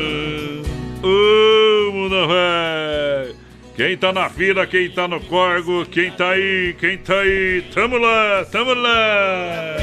[2.27, 3.51] Velho.
[3.75, 7.97] Quem tá na fila, quem tá no corgo, quem tá aí, quem tá aí, tamo
[7.97, 9.77] lá, tamo lá.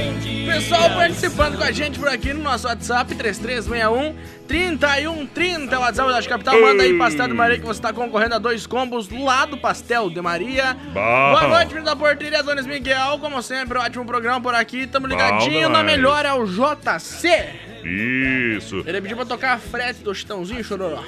[0.46, 4.14] Pessoal participando com a gente por aqui no nosso WhatsApp 3361
[4.46, 6.60] 3130, o WhatsApp da Capital.
[6.60, 10.10] Manda aí Pastel de Maria que você tá concorrendo a dois combos lá do Pastel
[10.10, 10.76] de Maria.
[10.92, 11.00] Bom.
[11.00, 13.18] Boa noite, menino da porteria, Donis Miguel.
[13.20, 14.86] Como sempre, ótimo programa por aqui.
[14.86, 17.67] Tamo ligadinho na melhor é o JC.
[17.84, 18.82] Isso.
[18.86, 21.02] Ele pediu pra tocar a frete do Chitãozinho Chororó.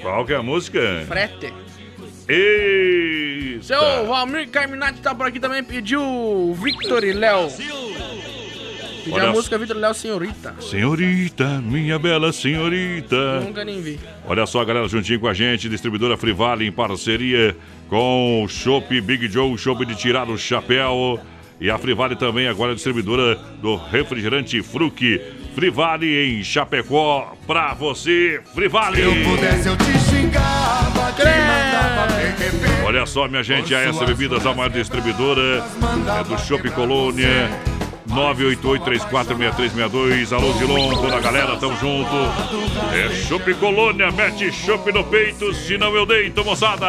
[0.00, 1.04] Qual que é a música?
[1.06, 1.52] Frete.
[2.28, 3.62] Eita.
[3.62, 7.50] Seu Valmir Carminati tá por aqui também, pediu Victor e Léo.
[7.50, 10.54] Pediu Olha a música Victor e Léo Senhorita.
[10.60, 13.40] Senhorita, minha bela senhorita.
[13.40, 13.98] Nunca nem vi.
[14.26, 17.56] Olha só, galera, juntinho com a gente, distribuidora Frivale em parceria
[17.88, 21.18] com o Shop Big Joe, Shop de tirar o chapéu.
[21.60, 25.20] E a Frivale também agora é distribuidora do refrigerante Fruc.
[25.54, 28.96] Frivale em Chapecó, pra você, Frivale!
[28.96, 32.84] Se eu pudesse, eu te xingava, te mandava arrepender.
[32.84, 35.64] Olha só, minha gente, a essa Bebidas, a maior distribuidora
[36.20, 37.50] é do Shop Colônia.
[38.10, 40.32] 988-346362.
[40.32, 42.10] Alô, Dilon, toda a galera, tamo junto.
[42.92, 46.88] É Shop Colônia, mete chopp no peito, senão eu deito, moçada.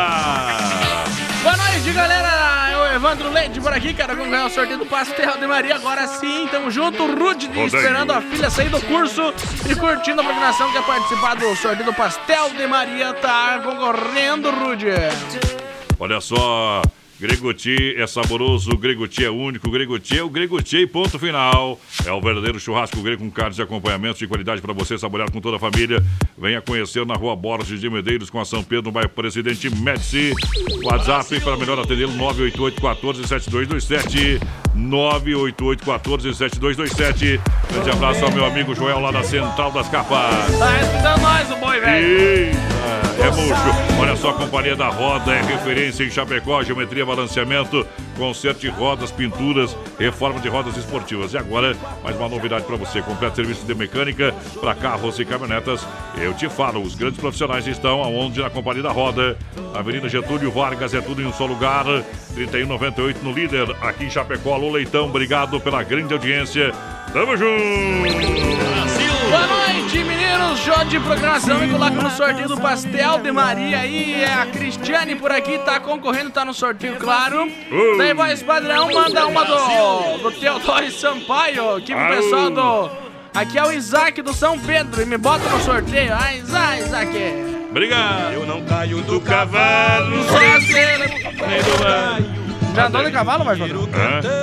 [1.43, 2.69] Boa noite, galera.
[2.71, 5.75] É o Evandro Leite por aqui, quero ganhar o sorteio do Pastel de Maria.
[5.75, 7.05] Agora sim, tamo junto.
[7.07, 9.33] Rude esperando a filha sair do curso
[9.67, 10.71] e curtindo a programação.
[10.71, 13.13] Quer participar do sorteio do Pastel de Maria?
[13.13, 14.87] Tá concorrendo, Rude.
[15.99, 16.83] Olha só,
[17.21, 21.79] Gregoti é saboroso, Gregoti é único, Gregoti é o Gregoti e ponto final.
[22.03, 25.39] É o verdadeiro churrasco grego com carnes e acompanhamentos de qualidade para você saborear com
[25.39, 26.03] toda a família.
[26.35, 30.33] Venha conhecer na rua Borges de Medeiros com a São Pedro, no bairro Presidente Médici.
[30.83, 34.39] WhatsApp para melhor atender 988 14 7227
[34.73, 37.39] 988 14 7227
[37.71, 40.57] Grande abraço ao meu amigo Joel lá da Central das Capas.
[40.57, 42.71] Tá escutando nós, o boi, velho.
[43.21, 43.99] É murcho.
[43.99, 47.85] Olha só, a Companhia da Roda é referência em Chapecó, geometria, balanceamento,
[48.17, 51.33] conserto de rodas, pinturas, reforma de rodas esportivas.
[51.33, 55.85] E agora, mais uma novidade para você: completo serviço de mecânica para carros e caminhonetas.
[56.17, 58.41] Eu te falo, os grandes profissionais estão aonde?
[58.41, 59.37] Na Companhia da Roda,
[59.73, 61.85] Avenida Getúlio Vargas, é tudo em um só lugar.
[62.33, 64.53] 3198 no líder, aqui em Chapecó.
[64.53, 66.71] Alô, Leitão, obrigado pela grande audiência.
[67.11, 67.61] Tamo junto!
[69.29, 70.59] Boa noite, meninos.
[70.59, 74.13] Show de programação e coloca no sorteio do Pastel de Maria aí.
[74.13, 77.43] É a Cristiane por aqui, tá concorrendo, tá no sorteio, claro.
[77.45, 77.97] Uh.
[77.97, 82.91] Daí, voz padrão, manda uma do, do Teodoro Sampaio, aqui pro pessoal do.
[83.33, 86.13] Aqui é o Isaac do São Pedro e me bota no sorteio.
[86.13, 87.09] Ah, Isaac, Isaac.
[87.69, 88.33] Obrigado!
[88.33, 90.17] Eu não caio do cavalo.
[92.73, 93.89] Já andou de cavalo, mais padrão?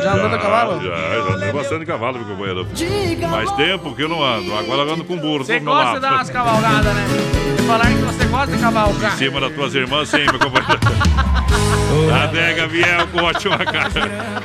[0.03, 0.83] Já andou de cavalo?
[0.83, 2.67] Já, já andei bastante de cavalo, meu companheiro.
[3.31, 6.13] Faz tempo que eu não ando, agora eu ando com burro Você gosta de dar
[6.15, 7.07] umas cavalgadas, né?
[7.67, 9.15] Falar que você gosta de cavalgar.
[9.15, 10.79] Em cima das tuas irmãs, sim, meu companheiro.
[12.23, 14.01] Adega Viel com ótima carta,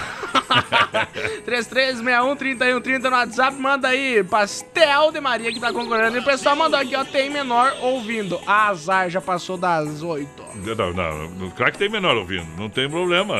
[1.44, 3.56] 3361 3130 no WhatsApp.
[3.58, 6.16] Manda aí, Pastel de Maria que tá concorrendo.
[6.16, 8.40] E o pessoal mandou aqui, ó, tem menor ouvindo.
[8.46, 10.26] Azar, já passou das 8.
[10.54, 11.50] Não, não, não.
[11.50, 13.34] Claro que tem menor ouvindo, não tem problema.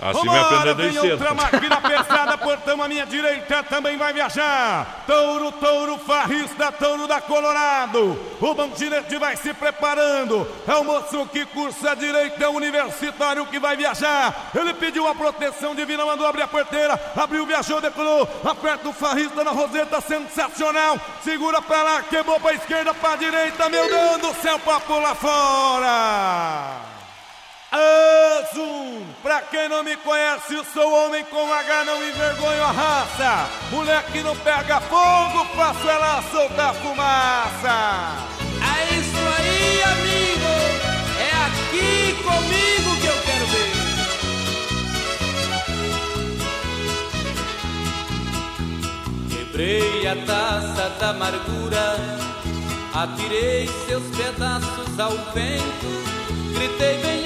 [0.00, 1.12] Assim vai Vambora, aprender desde cedo.
[1.12, 5.04] outra máquina pesada, portão à minha direita também vai viajar.
[5.06, 8.18] Touro, touro, farrista, touro da Colorado.
[8.40, 10.46] O bandirete vai se preparando.
[10.66, 14.50] É o moço que cursa a direita, é o universitário que vai viajar.
[14.54, 17.00] Ele pediu a proteção divina, mandou abrir a porteira.
[17.16, 18.28] Abriu, viajou, decolou.
[18.44, 21.00] Aperta o farrista na roseta, sensacional.
[21.22, 23.70] Segura pra lá, quebrou pra esquerda, pra direita.
[23.70, 26.93] Meu Deus do céu, pra pular fora.
[27.74, 29.04] Azul!
[29.20, 33.48] Pra quem não me conhece, sou homem com H, não envergonho a raça.
[33.70, 38.12] Mulher que não pega fogo, faço ela soltar fumaça.
[38.62, 40.54] É isso aí, amigo.
[41.18, 43.72] É aqui comigo que eu quero ver.
[49.30, 51.96] Quebrei a taça da amargura,
[52.94, 56.04] atirei seus pedaços ao vento,
[56.54, 57.23] gritei bem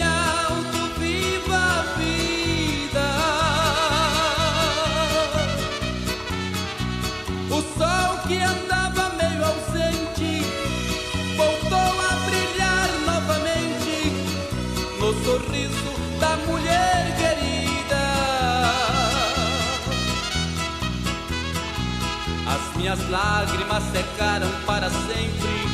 [22.99, 25.69] minhas lágrimas secaram para sempre.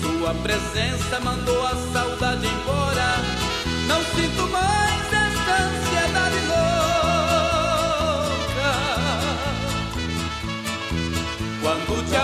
[0.00, 3.16] Sua presença mandou a saudade embora.
[3.86, 6.74] Não sinto mais esta ansiedade louca.
[11.60, 12.16] Quando de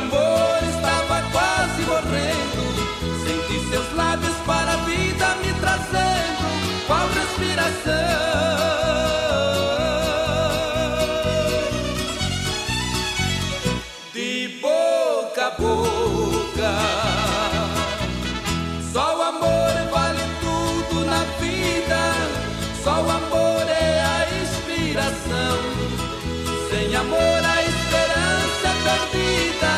[27.00, 29.72] amor a esperança perdida.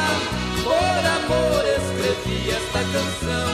[0.64, 3.48] Por amor escrevi esta canção.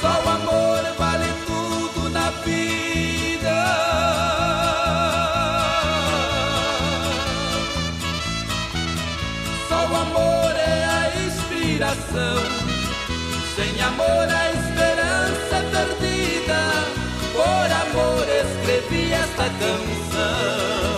[0.00, 3.58] Só o amor vale tudo na vida.
[9.68, 12.38] Só o amor é a inspiração.
[13.54, 16.60] Sem amor a esperança é perdida.
[17.32, 20.97] Por amor escrevi esta canção.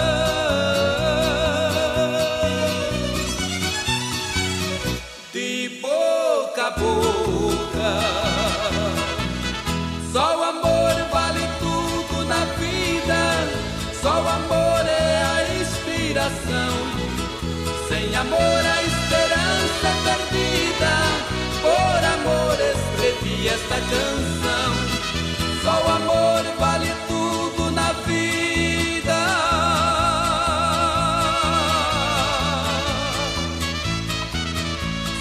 [18.21, 20.93] Amor a esperança é perdida.
[21.61, 24.71] Por amor escrevi esta canção.
[25.63, 29.21] Só o amor vale tudo na vida.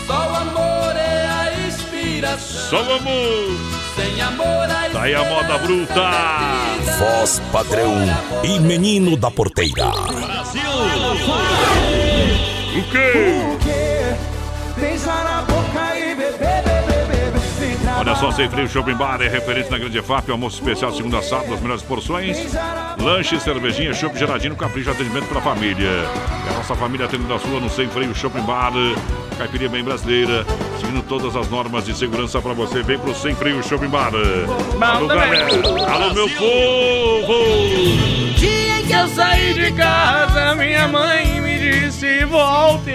[0.07, 2.71] Só o amor é a inspiração.
[2.71, 3.81] Só o amor.
[3.97, 6.11] Sem amor a Tá aí a moda bruta.
[6.99, 7.95] Voz padrão
[8.45, 9.91] e menino da porteira.
[12.73, 14.15] O quê?
[14.77, 17.41] Beijar na boca e beber, beber, beber.
[17.99, 21.23] Olha só, Sem Frio Shopping Bar é referente na Grande EFAP, almoço especial segunda a
[21.23, 22.39] sábado, as melhores porções.
[22.99, 25.91] Lanche, cervejinha, chopp geladinho, capricho, atendimento para a família.
[26.47, 28.73] E a nossa família atendendo a sua no Sem Freio Shopping Bar.
[29.37, 30.47] Caipirinha bem brasileira,
[30.81, 32.83] seguindo todas as normas de segurança para você.
[32.83, 34.13] Vem pro Sem Freio Shopping Bar.
[34.81, 35.49] Alô, galera.
[35.91, 37.35] Alô, meu povo.
[38.37, 42.93] Dia em que eu saí de casa, minha mãe me disse: volte,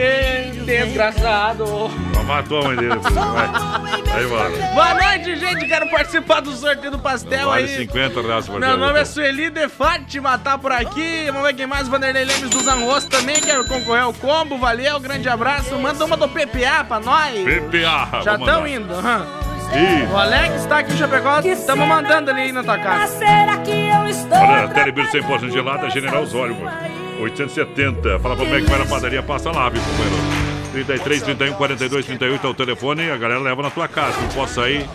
[0.66, 1.90] desgraçado.
[2.26, 2.96] Matou a mãe dele.
[2.96, 4.18] Vai.
[4.18, 4.58] Aí, mano.
[4.74, 5.68] Boa noite, gente.
[5.68, 7.78] Quero participar do sorteio do pastel Vale aí.
[7.78, 11.26] 50 reais por Meu nome é Sueli de Fátima, tá por aqui.
[11.28, 11.88] Vamos ver quem mais.
[11.88, 13.40] Vanderlei Lemes dos Arroz também.
[13.42, 14.58] Quero concorrer ao combo.
[14.58, 15.78] Valeu, grande abraço.
[15.78, 17.34] Manda uma do PPA pra nós.
[17.44, 18.22] PPA.
[18.24, 18.70] Já estão mandar.
[18.70, 18.94] indo.
[18.94, 19.28] aham.
[19.74, 20.12] Ih.
[20.12, 21.40] O Alex tá aqui em Chapecó.
[21.42, 23.18] Estamos mandando ali na tua casa.
[23.18, 27.05] Será que eu estou Olha, Telebir 100% gelada, General Osório, mano.
[27.20, 28.20] 870.
[28.20, 30.46] Fala pra como é que vai na padaria, passa lá, viu, companheiro?
[30.72, 34.20] 33, 31, 42, 38 é o telefone, a galera leva na tua casa.
[34.20, 34.86] Não posso sair,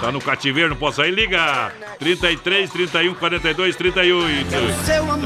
[0.00, 1.72] tá no cativeiro, não posso sair, liga!
[1.98, 4.54] 33, 31, 42, 38.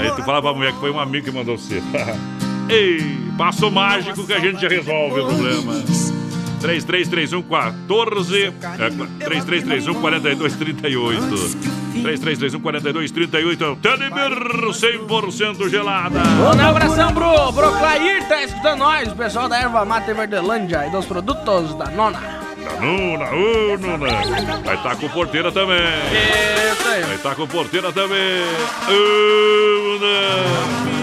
[0.01, 1.83] Aí tu fala pra mulher que foi um amigo que mandou você.
[2.69, 3.01] Ei,
[3.37, 5.85] passo mágico que a gente já resolve o problema.
[6.61, 8.51] 3331 14 é,
[9.25, 11.77] 3331 4238.
[12.03, 14.31] 3331 4238 é o Telebir
[14.71, 16.21] 100% gelada.
[16.21, 20.91] Um abração pro, pro Clair, tá escutando nós, o pessoal da Erva Mata Verdelândia e
[20.91, 22.21] dos produtos da Nona.
[22.21, 24.09] Da Nuna, ô Nuna.
[24.65, 25.81] Vai estar com porteira também.
[27.07, 28.43] Vai estar com porteira também.
[28.89, 30.96] Ô, Nuna.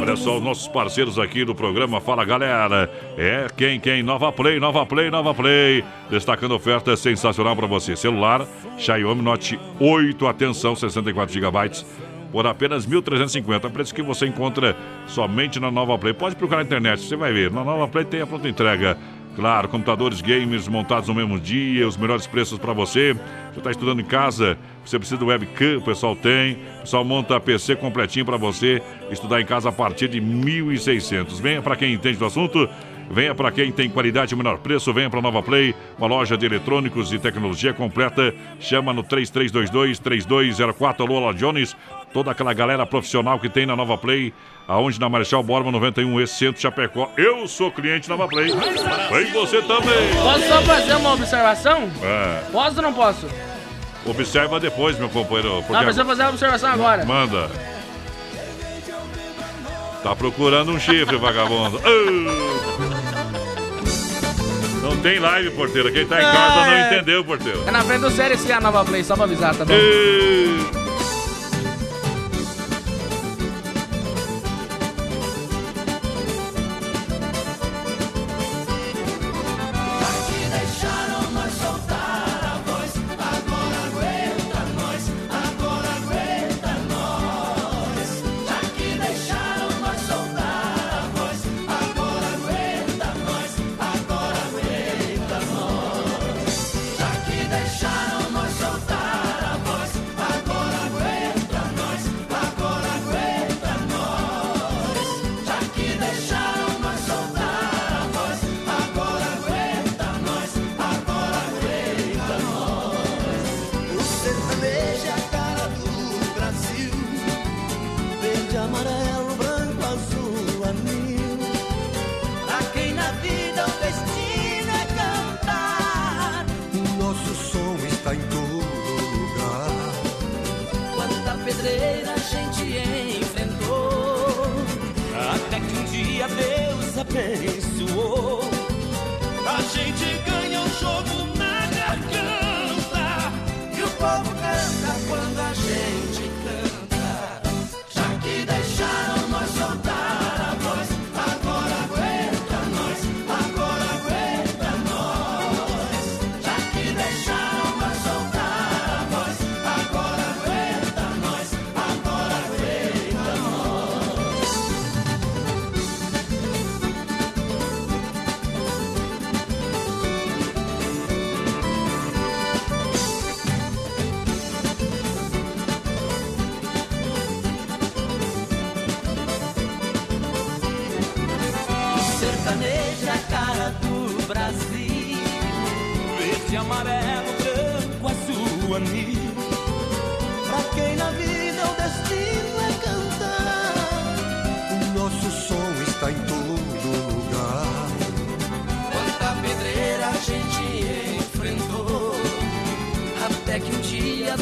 [0.00, 2.90] Olha só, os nossos parceiros aqui do programa Fala Galera.
[3.16, 4.02] É quem, quem?
[4.02, 5.84] Nova Play, Nova Play, Nova Play.
[6.10, 7.94] Destacando oferta sensacional para você.
[7.94, 8.46] Celular
[8.76, 11.84] Xiaomi Note 8, atenção, 64 GB
[12.32, 13.70] por apenas 1.350.
[13.70, 14.76] Preço que você encontra
[15.06, 16.12] somente na Nova Play.
[16.12, 17.50] Pode procurar na internet, você vai ver.
[17.50, 18.98] Na Nova Play tem a pronta entrega.
[19.36, 23.14] Claro, computadores gamers montados no mesmo dia, os melhores preços para você.
[23.52, 24.58] Você está estudando em casa,
[24.88, 26.54] você precisa de webcam, o pessoal tem.
[26.78, 31.40] O pessoal monta PC completinho para você estudar em casa a partir de 1.600.
[31.40, 32.68] Venha para quem entende do assunto.
[33.10, 36.44] Venha para quem tem qualidade e menor preço, venha para Nova Play, uma loja de
[36.44, 38.34] eletrônicos e tecnologia completa.
[38.60, 41.00] Chama no 3322-3204.
[41.00, 41.74] Alô, Alô Jones,
[42.12, 44.34] toda aquela galera profissional que tem na Nova Play,
[44.66, 47.10] aonde na Marechal Borba 91, esse centro Chapecó.
[47.16, 48.50] Eu sou cliente Nova Play.
[48.50, 50.14] Vem você também.
[50.22, 51.90] Posso só fazer uma observação?
[52.02, 53.26] É, Posso ou não posso?
[54.06, 55.56] Observa depois, meu companheiro.
[55.58, 57.04] porque Não, precisa fazer uma observação agora.
[57.04, 57.50] Manda.
[60.02, 61.80] Tá procurando um chifre, vagabundo.
[64.82, 65.92] Não tem live, porteiro.
[65.92, 67.62] Quem tá em casa não entendeu, porteiro.
[67.66, 69.74] É na frente do Série C a Nova Play, só pra avisar, tá bom?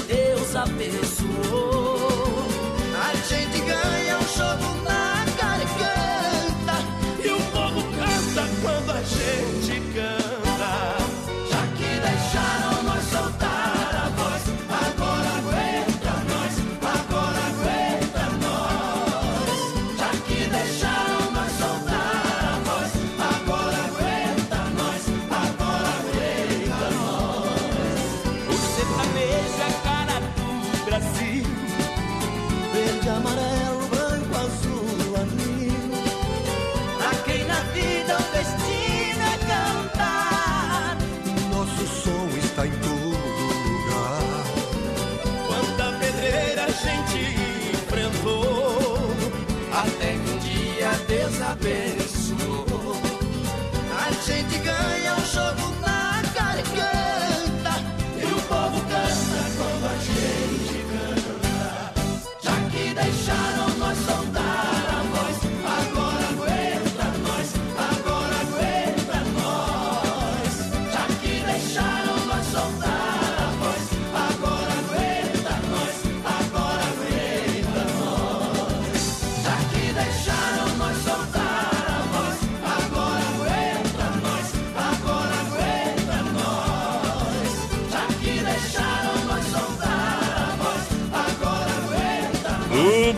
[0.07, 1.66] Deus abençoou.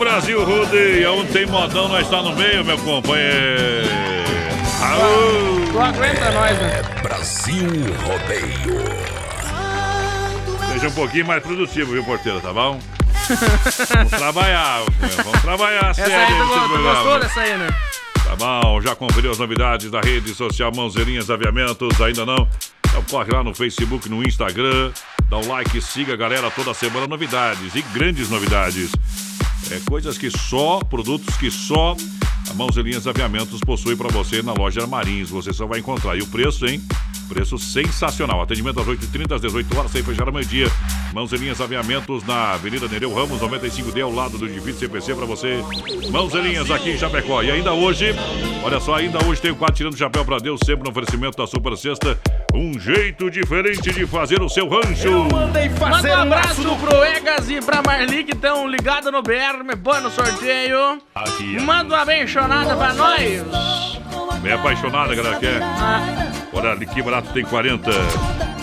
[0.09, 3.87] Brasil rodeia, onde tem modão, nós está no meio, meu companheiro.
[4.81, 5.71] Aô!
[5.71, 6.81] Tu aguenta nós, né?
[7.03, 7.69] Brasil
[8.03, 8.83] Rodeio.
[10.73, 12.79] Seja um pouquinho mais produtivo, viu, porteiro, tá bom?
[13.93, 14.81] Vamos trabalhar,
[15.23, 16.93] vamos trabalhar Essa sério aí tu, tu programa.
[16.95, 17.67] gostou dessa aí, né?
[18.23, 22.01] Tá bom, já conferiu as novidades da rede social Mãozinhas Aviamentos?
[22.01, 22.47] Ainda não?
[22.87, 24.91] Então corre lá no Facebook, no Instagram,
[25.29, 28.91] dá um like, siga a galera toda semana novidades e grandes novidades.
[29.71, 31.95] É coisas que só, produtos que só
[32.49, 35.29] a Mãozinhas Aviamentos possui para você na loja Marins.
[35.29, 36.17] Você só vai encontrar.
[36.17, 36.81] E o preço, hein?
[37.29, 38.41] Preço sensacional.
[38.41, 40.67] Atendimento às 8h30, às 18 horas, sem fechar ao meio-dia.
[41.13, 45.63] Mãozinhas Aviamentos na Avenida Nereu Ramos, 95D, ao lado do edifício CPC para você.
[46.11, 47.43] Mãozinhas aqui em Chapecó.
[47.43, 48.15] E ainda hoje,
[48.63, 51.37] olha só, ainda hoje tem o quadro Tirando o Chapéu para Deus, sempre no oferecimento
[51.37, 52.19] da Super Sexta.
[52.53, 55.27] Um jeito diferente de fazer o seu rancho.
[55.31, 60.01] Manda um abraço pro Egas e pra Marli que estão ligados no BR, me põe
[60.01, 60.99] no sorteio.
[61.61, 64.39] Manda uma abençonada pra nós.
[64.41, 66.38] Bem apaixonada, galera, quer?
[66.53, 67.89] Olha, ali que barato tem 40.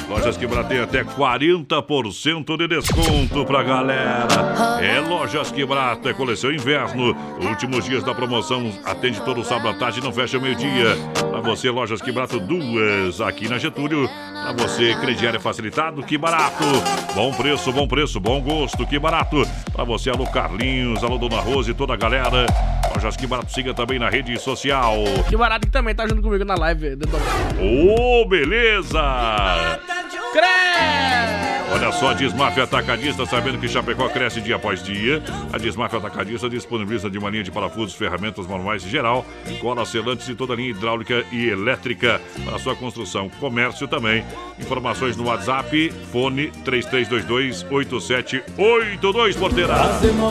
[0.08, 4.26] Lojas que barato tem até 40% de desconto pra galera.
[4.80, 7.16] É Lojas que barato, é coleção inverno.
[7.40, 10.96] Últimos dias da promoção, atende todo sábado à tarde e não fecha meio-dia.
[11.28, 14.08] Pra você, Lojas que barato, duas aqui na Getúlio.
[14.08, 16.64] Pra você, crediário facilitado, que barato.
[17.14, 19.42] Bom preço, bom preço, bom gosto, que barato.
[19.72, 22.46] Pra você, alô Carlinhos, alô Dona Rose e toda a galera.
[22.94, 24.94] Lojas que barato, siga também na rede social.
[25.28, 26.96] Que barato que também tá junto comigo na live.
[27.60, 29.00] Ô, beleza!
[30.32, 31.35] Crash!
[31.76, 35.22] Olha só, a Desmafia Atacadista, sabendo que Chapecó cresce dia após dia.
[35.52, 39.26] A Desmafia Atacadista disponibiliza de uma linha de parafusos, ferramentas manuais em geral,
[39.60, 43.28] colas selantes e toda a linha hidráulica e elétrica para sua construção.
[43.28, 44.24] Comércio também.
[44.58, 49.76] Informações no WhatsApp, fone 3322-8782, porteira.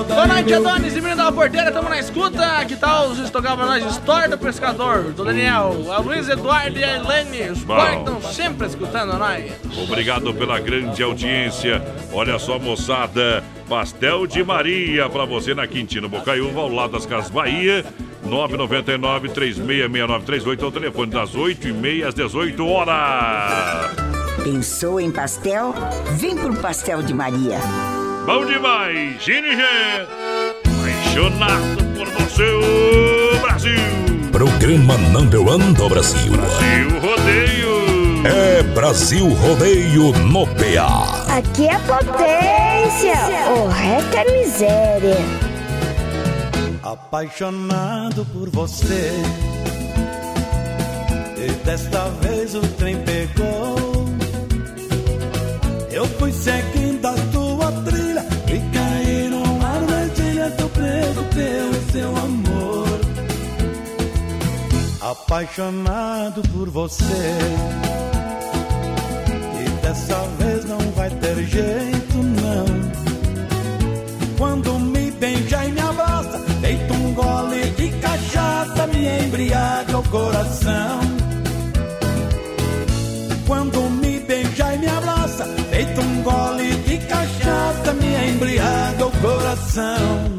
[0.07, 2.65] Boa noite, Adonis e menino da porteira, tamo na escuta.
[2.65, 3.85] Que tal os estocar pra nós?
[3.85, 7.51] História do Pescador, do Daniel, a Luiz Eduardo e a Helene.
[7.51, 9.53] Os pais estão sempre escutando nós.
[9.87, 11.34] Obrigado pela grande audiência.
[12.13, 13.43] Olha só, moçada.
[13.67, 17.83] Pastel de Maria para você na Quintino Bocaiúva, ao lado das Casas Bahia.
[18.25, 23.91] 999-366938 é o telefone das 8h30 às 18 horas.
[24.43, 25.73] Pensou em pastel?
[26.17, 27.57] Vem pro Pastel de Maria.
[28.25, 29.61] Bom demais, Gine Gê.
[30.65, 33.79] Apaixonado por você, Brasil.
[34.31, 36.31] Programa number one do Brasil.
[36.31, 37.94] Brasil Rodeio.
[38.27, 41.37] É Brasil Rodeio no PA.
[41.37, 43.13] Aqui é potência,
[43.55, 45.17] o resto é miséria.
[46.81, 49.11] Apaixonado por você.
[51.37, 53.75] E desta vez o trem pegou.
[55.91, 60.49] Eu fui seguindo a tua trilha e caí numa armadilha.
[60.57, 62.99] Tô preso pelo seu amor.
[64.99, 67.05] Apaixonado por você.
[69.85, 72.65] Dessa vez não vai ter jeito, não.
[74.35, 80.99] Quando me beija e me abraça, feito um gole de cachaça, me embriaga o coração.
[83.45, 90.34] Quando me beija e me abraça, feito um gole de cachaça, me embriaga o coração.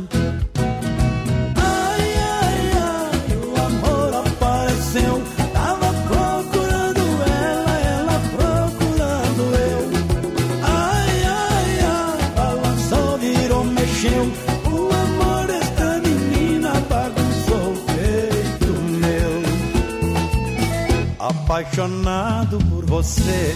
[21.77, 23.55] Apaixonado por você.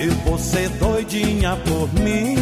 [0.00, 2.34] E você doidinha por mim.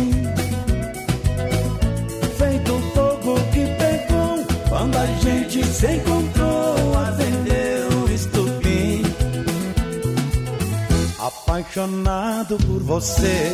[2.39, 6.99] Feito fogo que pegou quando a gente se encontrou.
[7.01, 9.03] Acendeu o estupim.
[11.19, 13.53] Apaixonado por você.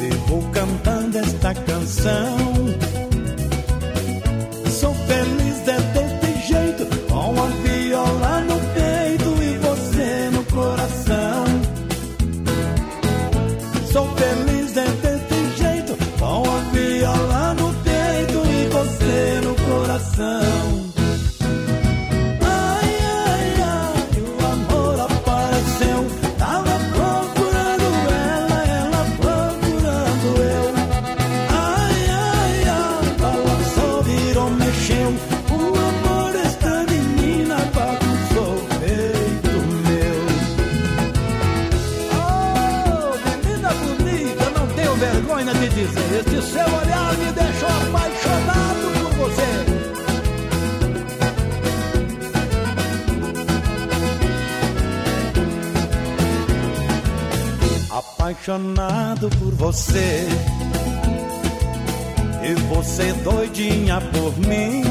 [0.00, 2.36] Vivo cantando esta canção.
[20.16, 20.75] Coração.
[58.46, 60.24] Apaixonado por você.
[62.44, 64.84] E você doidinha por mim.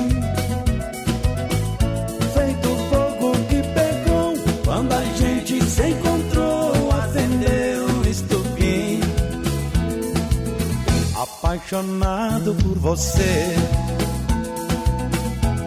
[2.33, 4.33] Feito fogo que pegou
[4.65, 8.99] Quando a gente se encontrou Acendeu um estupim.
[11.15, 13.55] Apaixonado por você.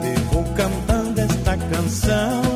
[0.03, 2.48] Vivo cantando esta canção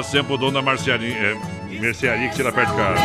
[0.00, 3.00] cantava sempre o dono da marcearia, é, mercearia que tira perto de casa.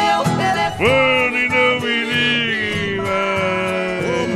[0.78, 3.02] Fone não me ligue,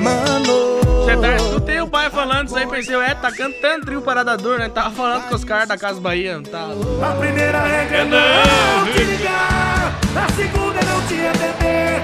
[0.01, 0.79] Mano!
[1.03, 4.59] Você tá, escutei o pai falando isso aí, pensei, é, tá cantando trio Parada Dura,
[4.59, 4.69] né?
[4.69, 6.67] Tava falando com os caras da Casa Bahia, tá?
[7.01, 11.99] A primeira regra é não te ligar, a segunda é não te atender.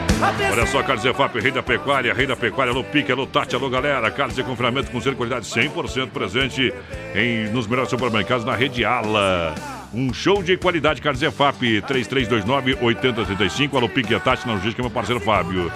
[0.51, 3.69] Olha só, Carlos Efap, rei da pecuária, rei da pecuária, alô Pique, alô Tati, alô
[3.69, 4.09] galera.
[4.09, 6.73] Carlos de confinamento com de qualidade 100% presente
[7.13, 9.53] em, nos melhores supermercados na rede Ala.
[9.93, 15.71] Um show de qualidade, Carlos Efap, 3329-8035, alô Pique Tati, na logística, meu parceiro Fábio.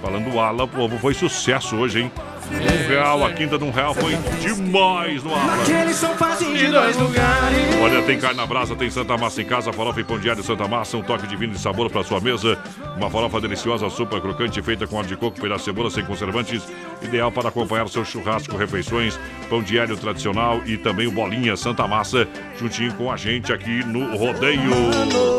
[0.00, 2.12] Falando Ala, o povo foi sucesso hoje, hein?
[2.52, 5.62] Um real, a quinta de um real foi demais no Ala.
[5.62, 7.58] Aqueles são fazem de dois lugares.
[7.80, 10.66] Olha, tem carne na brasa, tem Santa Massa em casa, farofa e pão diário Santa
[10.66, 12.58] Massa, um toque divino de sabor para sua mesa.
[12.96, 16.62] Uma farofa deliciosa, super crocante, feita com óleo de coco, pedaço de cebola sem conservantes,
[17.00, 22.26] ideal para acompanhar seu churrasco, refeições, pão diário tradicional e também o bolinha Santa Massa,
[22.58, 24.70] juntinho com a gente aqui no Rodeio.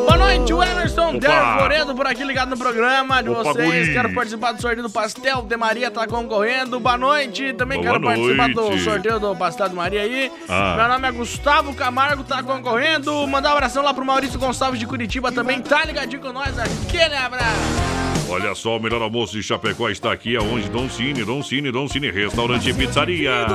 [0.05, 1.19] Boa noite, o Emerson.
[1.19, 3.65] Del por aqui ligado no programa de Opa, vocês.
[3.65, 3.93] guri.
[3.93, 6.79] Quero participar do sorteio do pastel de Maria, tá concorrendo.
[6.79, 7.53] Boa noite.
[7.53, 8.83] Também Boa quero participar do noite.
[8.83, 10.31] sorteio do pastel de Maria aí.
[10.47, 10.75] Ah.
[10.77, 13.27] Meu nome é Gustavo Camargo, tá concorrendo.
[13.27, 16.57] Mandar um abração lá pro Maurício Gonçalves de Curitiba também, tá ligadinho com nós.
[16.57, 18.01] Aquele abraço.
[18.29, 20.69] Olha só, o melhor almoço de Chapecó está aqui, aonde?
[20.69, 23.45] Don Cine, Don Cine, Don Cine, restaurante e pizzaria.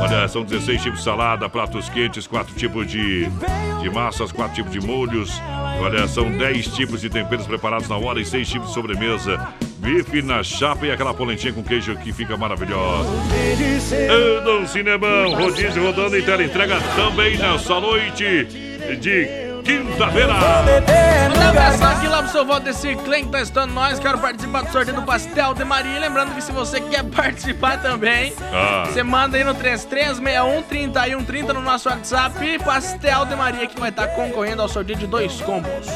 [0.00, 3.26] Olha, são 16 tipos de salada, pratos quentes, quatro tipos de,
[3.82, 5.30] de massas, quatro tipos de molhos.
[5.82, 9.38] Olha, são 10 tipos de temperos preparados na hora e seis tipos de sobremesa.
[9.80, 13.08] Bife na chapa e aquela polentinha com queijo que fica maravilhosa.
[14.44, 18.44] Don Cine é bom, rodízio rodando e tela entrega também nessa noite
[19.00, 20.34] de quinta-feira.
[20.34, 23.98] Mandar um abração aqui lá pro seu voto desse Clem que tá estando nós.
[23.98, 25.96] Quero participar do sorteio do pastel de Maria.
[25.96, 28.84] E Lembrando que se você quer participar também, Ah.
[28.86, 32.58] você manda aí no 3361 3130 no nosso WhatsApp.
[32.64, 35.86] Pastel de Maria que vai estar concorrendo ao sorteio de dois combos.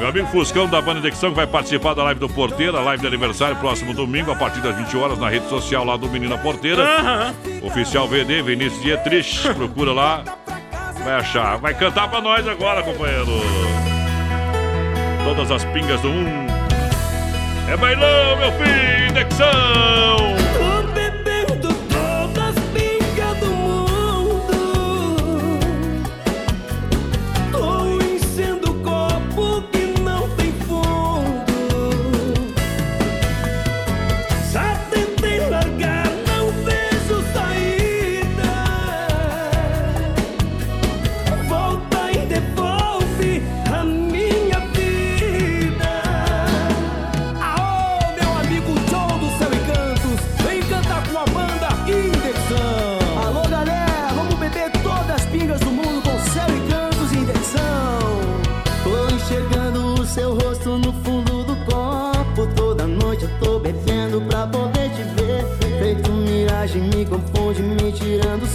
[0.00, 3.92] Meu amigo Fuscão da que vai participar da live do Porteira, live de aniversário próximo
[3.92, 6.82] domingo, a partir das 20 horas, na rede social lá do Menina Porteira.
[6.82, 7.34] Aham.
[7.62, 10.24] Oficial VD, Vinícius Dietrich, procura lá.
[11.04, 11.58] Vai achar.
[11.58, 13.26] Vai cantar pra nós agora, companheiro.
[15.22, 16.50] Todas as pingas do mundo.
[17.70, 20.29] É bailão, meu filho, Dexão!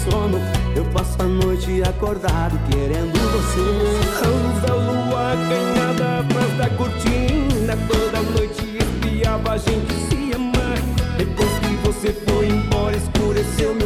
[0.10, 0.40] Sono.
[0.76, 4.06] Eu passo a noite acordado querendo você.
[4.24, 10.78] A luz da lua ganhada atrás da cortina Toda noite espiava a gente se amar
[11.18, 13.85] Depois que você foi embora escureceu meu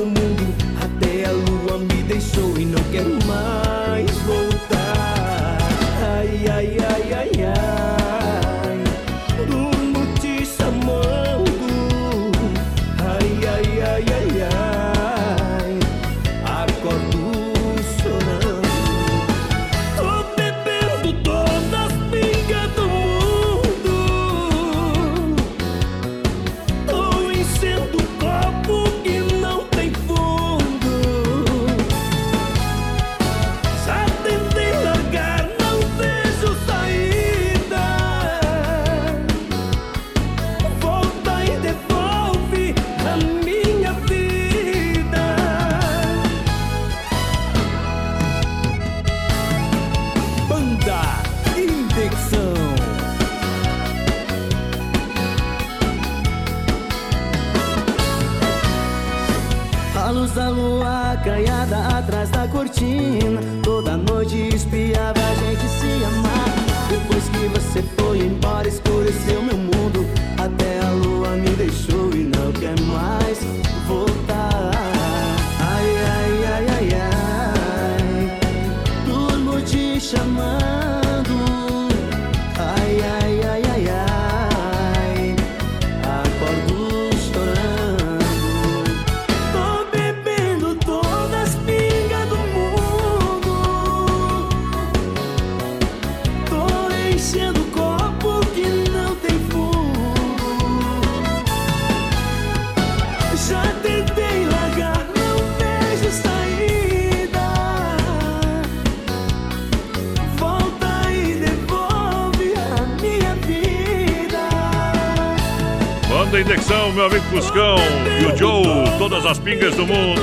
[117.39, 117.77] Cuscão
[118.21, 118.65] e o Joe,
[118.97, 120.21] todas as pingas do mundo.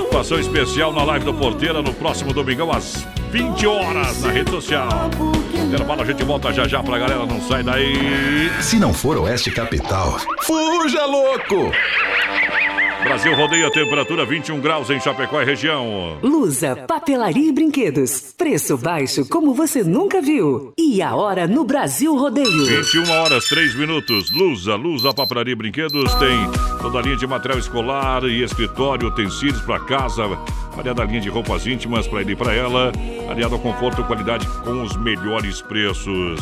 [0.00, 4.88] Participação especial na live do Porteira no próximo domingão às 20 horas na rede social.
[5.54, 8.50] Intervalo, a gente volta já já pra galera, não sai daí.
[8.62, 11.70] Se não for Oeste Capital, fuja louco!
[13.02, 16.18] Brasil rodeia temperatura 21 graus em Chapecó e região.
[16.22, 18.34] Lusa, papelaria e brinquedos.
[18.36, 20.72] Preço baixo como você nunca viu.
[20.76, 22.66] E a hora no Brasil Rodeio.
[22.66, 24.30] 21 horas 3 minutos.
[24.32, 26.50] Lusa, Lusa Papelaria e Brinquedos tem
[26.82, 30.26] toda a linha de material escolar e escritório, utensílios para casa,
[30.74, 32.92] variada linha de roupas íntimas para ele e para ela,
[33.30, 36.40] aliado ao conforto e qualidade com os melhores preços.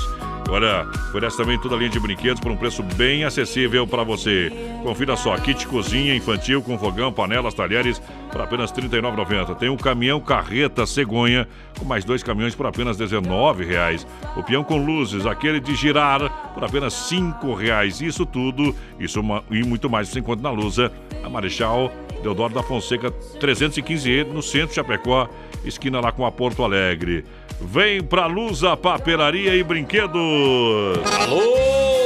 [0.49, 4.53] Olha, oferece também toda a linha de brinquedos por um preço bem acessível para você.
[4.85, 9.57] Confira só, kit cozinha infantil com fogão, panelas, talheres por apenas R$ 39,90.
[9.57, 14.07] Tem um caminhão carreta cegonha com mais dois caminhões por apenas R$ 19,00.
[14.37, 16.21] O peão com luzes, aquele de girar
[16.55, 18.07] por apenas R$ 5,00.
[18.07, 20.93] Isso tudo, isso ma- e muito mais você encontra na Lusa,
[21.25, 21.91] a Marechal
[22.23, 25.29] Deodoro da Fonseca 315E, no centro de Chapecó,
[25.65, 27.25] esquina lá com a Porto Alegre.
[27.61, 30.19] Vem pra Lusa Papelaria e Brinquedos.
[31.21, 32.06] Alô,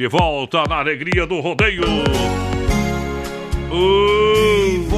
[0.00, 1.82] De volta na alegria do rodeio.
[3.70, 4.88] Uh,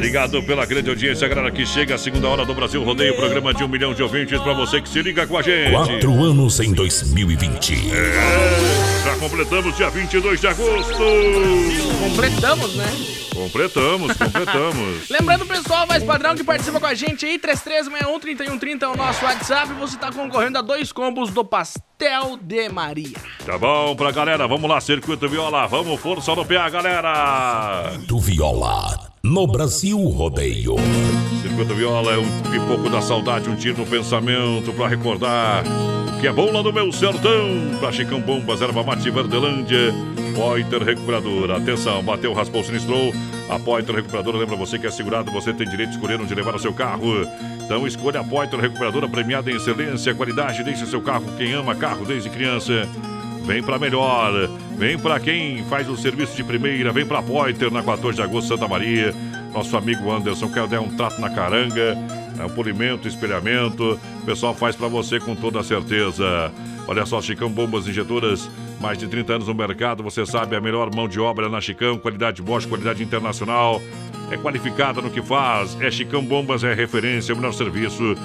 [0.00, 3.62] Obrigado pela grande audiência, galera, que chega a segunda hora do Brasil Rodeio, programa de
[3.62, 5.72] um milhão de ouvintes pra você que se liga com a gente.
[5.72, 7.92] Quatro anos em 2020.
[7.92, 11.02] É, já completamos dia 22 de agosto.
[12.00, 12.86] Completamos, né?
[13.34, 15.10] Completamos, completamos.
[15.10, 19.74] Lembrando, pessoal, mais padrão que participa com a gente aí, 3361-3130 é o nosso WhatsApp.
[19.74, 23.18] Você tá concorrendo a dois combos do Pastel de Maria.
[23.44, 27.92] Tá bom pra galera, vamos lá, Circuito Viola, vamos força no PA, galera.
[28.06, 30.76] Do Viola, no Brasil Rodeio.
[31.42, 35.62] Circuito Viola é um pipoco da saudade, um tiro no pensamento pra recordar
[36.08, 37.78] o que é bom lá no meu sertão.
[37.78, 39.92] Pra Chicão Bombas, Erva Mate Verdelândia,
[40.34, 41.56] Poiter Recuperadora.
[41.56, 43.12] Atenção, bateu, raspou, sinistrou.
[43.48, 46.54] A Poiter Recuperadora lembra você que é segurado, você tem direito de escolher onde levar
[46.54, 47.26] o seu carro.
[47.64, 50.64] Então escolha a Poiter Recuperadora premiada em excelência, qualidade.
[50.64, 52.88] Deixe seu carro quem ama carro desde criança.
[53.44, 57.82] Vem pra melhor, vem pra quem faz o serviço de primeira, vem pra Poiter na
[57.82, 59.14] 14 de agosto, Santa Maria.
[59.52, 61.98] Nosso amigo Anderson quer dar um trato na caranga,
[62.38, 63.98] é um polimento, espelhamento.
[64.22, 66.52] O pessoal faz pra você com toda certeza.
[66.86, 68.48] Olha só, Chicão Bombas Injetoras,
[68.80, 71.98] mais de 30 anos no mercado, você sabe, a melhor mão de obra na Chicão,
[71.98, 73.82] qualidade Bosch, qualidade internacional.
[74.30, 78.16] É qualificada no que faz, é Chicão Bombas, é referência, é o melhor serviço.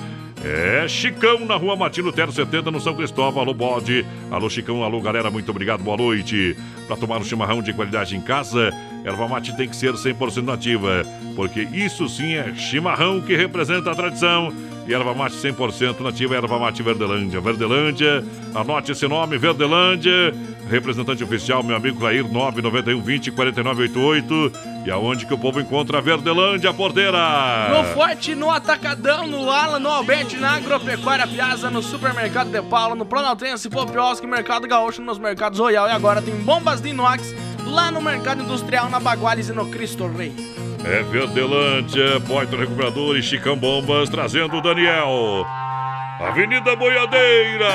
[0.44, 3.42] É Chicão na rua Matino Terra 70 no São Cristóvão.
[3.42, 4.06] Alô, bode.
[4.30, 4.84] Alô, Chicão.
[4.84, 5.32] Alô, galera.
[5.32, 5.84] Muito obrigado.
[5.84, 6.56] Boa noite.
[6.88, 8.72] Para tomar um chimarrão de qualidade em casa,
[9.04, 11.04] erva mate tem que ser 100% nativa,
[11.36, 14.54] porque isso sim é chimarrão que representa a tradição.
[14.88, 17.42] E erva mate 100% nativa, erva mate Verdelândia.
[17.42, 18.24] Verdelândia,
[18.54, 20.32] anote esse nome, Verdelândia.
[20.70, 24.75] Representante oficial, meu amigo Clair, 991 20 4988.
[24.86, 27.18] E aonde que o povo encontra a Verdelândia, porteira?
[27.70, 32.94] No Forte, no Atacadão, no Ala, no Alberti, na Agropecuária Piazza, no Supermercado de Paula,
[32.94, 35.88] no Planaltense, Popioski, Mercado Gaúcho, nos Mercados Royal.
[35.88, 37.34] E agora tem bombas de inox
[37.66, 40.32] lá no Mercado Industrial, na Baguales e no Cristo Rei.
[40.86, 45.48] É Verdelândia, Poitra Recuperador e Chicão Bombas trazendo o Daniel.
[46.20, 47.72] Avenida Boiadeira.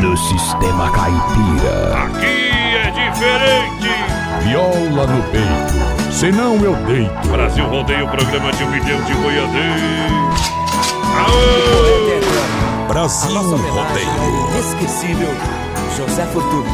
[0.00, 1.98] No Sistema Caipira.
[2.02, 2.48] Aqui
[2.78, 4.17] é diferente.
[4.42, 6.12] Viola no peito.
[6.12, 7.28] senão eu deito.
[7.28, 10.40] Brasil rodeia o programa de um milhão de boiadeiros.
[11.18, 12.88] Aô!
[12.88, 14.50] Brasil rodeio.
[14.50, 15.28] Inesquecível,
[15.96, 16.64] José Fortuno.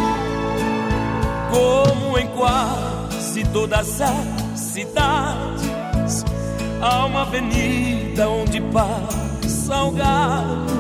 [1.51, 6.25] Como em quase todas as cidades,
[6.81, 10.75] há uma avenida onde passa o gado.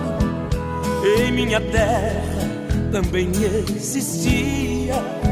[1.18, 2.35] Em minha terra
[2.91, 3.31] também
[3.77, 5.24] existia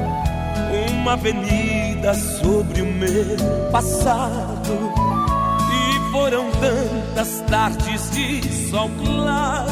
[1.03, 3.37] uma avenida sobre o meu
[3.73, 4.93] passado.
[5.69, 8.41] E foram tantas tardes de
[8.71, 9.67] sol claro,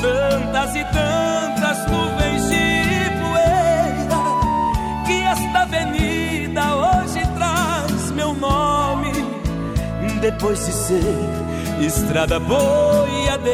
[0.00, 4.20] tantas e tantas nuvens de poeira,
[5.06, 9.10] que esta avenida hoje traz meu nome,
[10.20, 11.02] depois de ser
[11.80, 13.48] estrada boiadeira,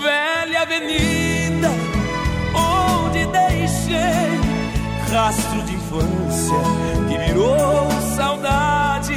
[0.00, 1.68] velha avenida
[2.54, 4.37] onde deixei
[5.10, 6.56] rastro de infância
[7.08, 9.14] que virou saudade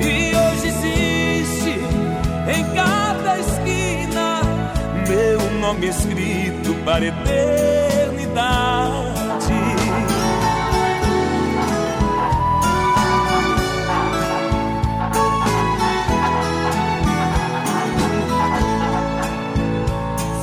[0.00, 1.80] e hoje existe
[2.48, 4.42] em cada esquina
[5.08, 7.48] meu nome escrito para a eternidade.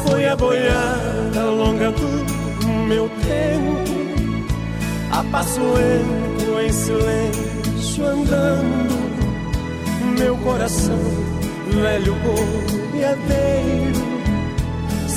[0.08, 3.85] Foi a boiada longa do meu tempo,
[5.18, 8.96] a passo lento em silêncio andando,
[10.20, 11.00] meu coração
[11.72, 14.06] velho boiadeiro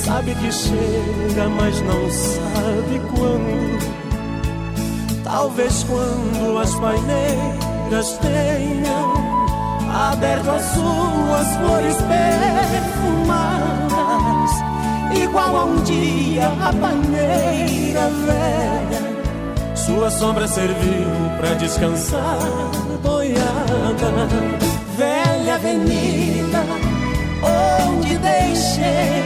[0.08, 3.78] sabe que chega, mas não sabe quando.
[5.22, 9.12] Talvez quando as paineiras tenham
[10.10, 11.96] aberto as suas flores
[13.18, 13.52] perfumadas,
[15.22, 19.17] igual a um dia a paneira velha.
[19.88, 21.08] Sua sombra serviu
[21.38, 22.38] pra descansar,
[23.02, 24.28] boiada,
[24.98, 26.62] velha avenida,
[27.88, 29.24] onde deixei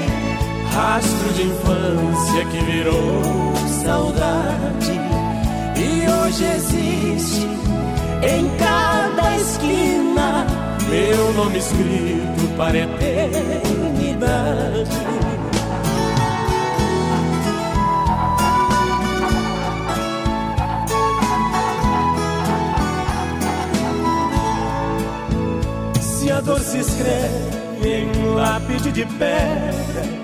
[0.72, 3.22] rastro de infância que virou
[3.84, 5.00] saudade
[5.76, 7.48] e hoje existe
[8.22, 10.46] em cada esquina
[10.88, 14.12] meu nome escrito para a eternidade.
[26.44, 30.22] Dor se escreve em lápide de pedra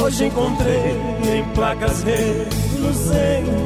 [0.00, 0.96] Hoje encontrei
[1.34, 3.62] em placas reluzentes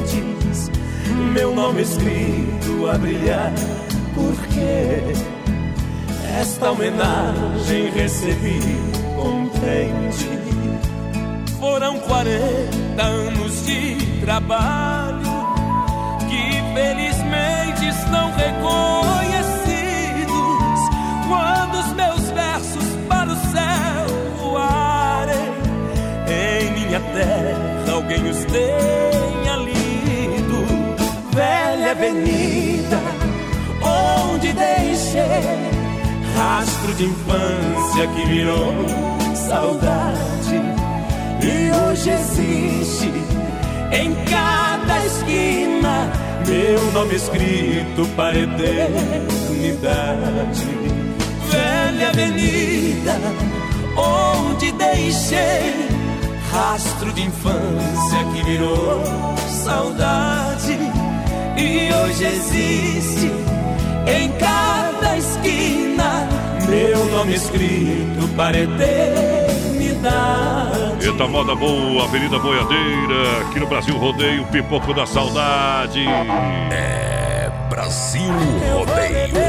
[1.36, 3.52] meu nome escrito a brilhar.
[4.14, 5.02] Porque
[6.40, 8.60] esta homenagem recebi
[9.16, 10.30] contente.
[11.60, 15.20] Foram 40 anos de trabalho
[16.28, 17.15] que felizmente
[28.36, 30.66] os tenha lido.
[31.34, 33.00] Velha avenida,
[33.82, 35.22] onde deixei
[36.36, 38.74] rastro de infância que virou
[39.34, 40.60] saudade.
[41.42, 43.12] E hoje existe
[43.92, 46.10] em cada esquina
[46.46, 48.86] meu nome escrito para eternidade.
[51.50, 53.18] Velha avenida,
[53.96, 55.95] onde deixei
[56.56, 59.02] rastro de infância que virou
[59.46, 60.78] saudade
[61.54, 63.30] e hoje existe
[64.06, 66.26] em cada esquina
[66.66, 68.96] meu nome escrito para eternidade.
[71.06, 76.04] Eita moda boa, Avenida Boiadeira, aqui no Brasil Rodeio, Pipoco da Saudade.
[76.72, 78.32] É Brasil
[78.74, 79.45] Rodeio.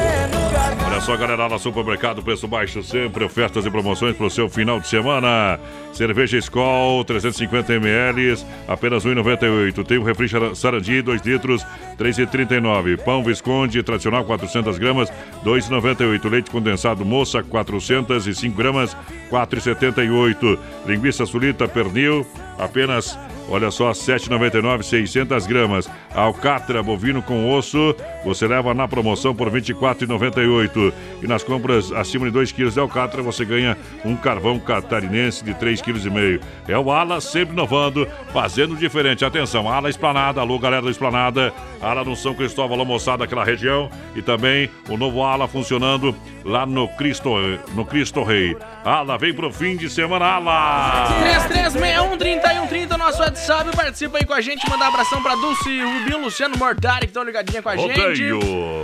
[0.97, 4.79] Olha só, galera, lá Supermercado, preço baixo sempre, ofertas e promoções para o seu final
[4.79, 5.59] de semana.
[5.93, 8.35] Cerveja Skol, 350 ml,
[8.67, 9.85] apenas R$ 1,98.
[9.85, 12.97] Tem o refrigerante Sarandi, 2 litros, R$ 3,39.
[12.97, 15.15] Pão Visconde, tradicional, 400 gramas, R$
[15.45, 16.29] 2,98.
[16.31, 18.99] Leite condensado Moça, 405 gramas, R$
[19.29, 20.57] 4,78.
[20.87, 22.25] Linguiça Sulita Pernil,
[22.57, 23.15] apenas
[23.49, 25.89] Olha só, 7,99, 600 gramas.
[26.13, 27.95] Alcatra bovino com osso,
[28.25, 30.93] você leva na promoção por R$ 24,98.
[31.23, 35.53] E nas compras acima de 2 kg de alcatra, você ganha um carvão catarinense de
[35.53, 36.41] 3,5 kg.
[36.67, 39.23] É o Ala sempre inovando, fazendo diferente.
[39.23, 43.89] Atenção, Ala Esplanada, alô galera da Esplanada, Ala no São Cristóvão, almoçada daquela região.
[44.15, 46.13] E também o novo Ala funcionando
[46.47, 47.29] lá no Cristo,
[47.75, 48.57] no Cristo Rei.
[48.83, 51.07] Ala, vem pro fim de semana, Ala!
[51.19, 55.81] 3361 3130 o nosso WhatsApp, participa aí com a gente, manda um abração pra Dulce,
[55.81, 58.31] Rubinho, Luciano Mortari, que estão ligadinha com a gente.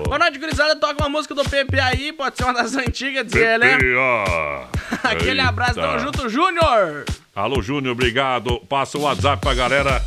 [0.06, 0.76] Boa noite, gurizada.
[0.76, 3.78] Toca uma música do Pepe aí, pode ser uma das antigas, diz ele, né?
[5.02, 6.00] Aquele abraço, tamo Eita.
[6.00, 7.06] junto, Júnior.
[7.34, 8.60] Alô, Júnior, obrigado.
[8.68, 10.04] Passa o WhatsApp pra galera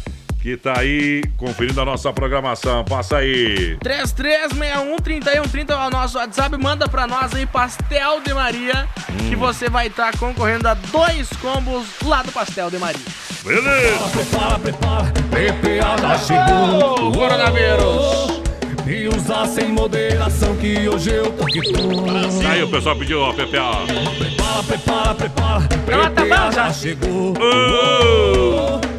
[0.47, 2.85] que tá aí conferindo a nossa programação.
[2.85, 3.77] Passa aí.
[3.83, 6.57] 3361-3130 é o nosso WhatsApp.
[6.57, 9.29] Manda pra nós aí Pastel de Maria, Hum.
[9.29, 13.01] que você vai estar concorrendo a dois combos lá do Pastel de Maria.
[13.45, 14.09] Beleza.
[14.13, 17.11] Prepara, prepara, já chegou.
[17.11, 18.47] Coronavírus.
[18.87, 22.49] E usar sem moderação que hoje eu tô que tô.
[22.49, 23.85] Aí o pessoal pediu, ó, PPA.
[24.17, 27.35] Prepara, prepara, prepara, PPA já chegou.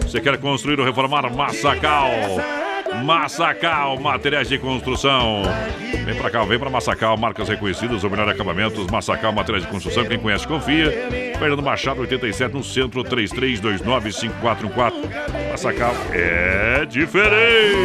[0.08, 2.10] Você quer construir ou reformar Massacal?
[3.08, 5.44] Massacal, materiais de construção.
[6.04, 8.86] Vem pra cá, vem pra Massacal, marcas reconhecidas, o melhor acabamentos.
[8.88, 10.92] Massacal, materiais de construção, quem conhece, confia.
[11.40, 14.94] Fernando Machado, 87, no centro, 33295414.
[15.52, 17.78] Massacal é diferente.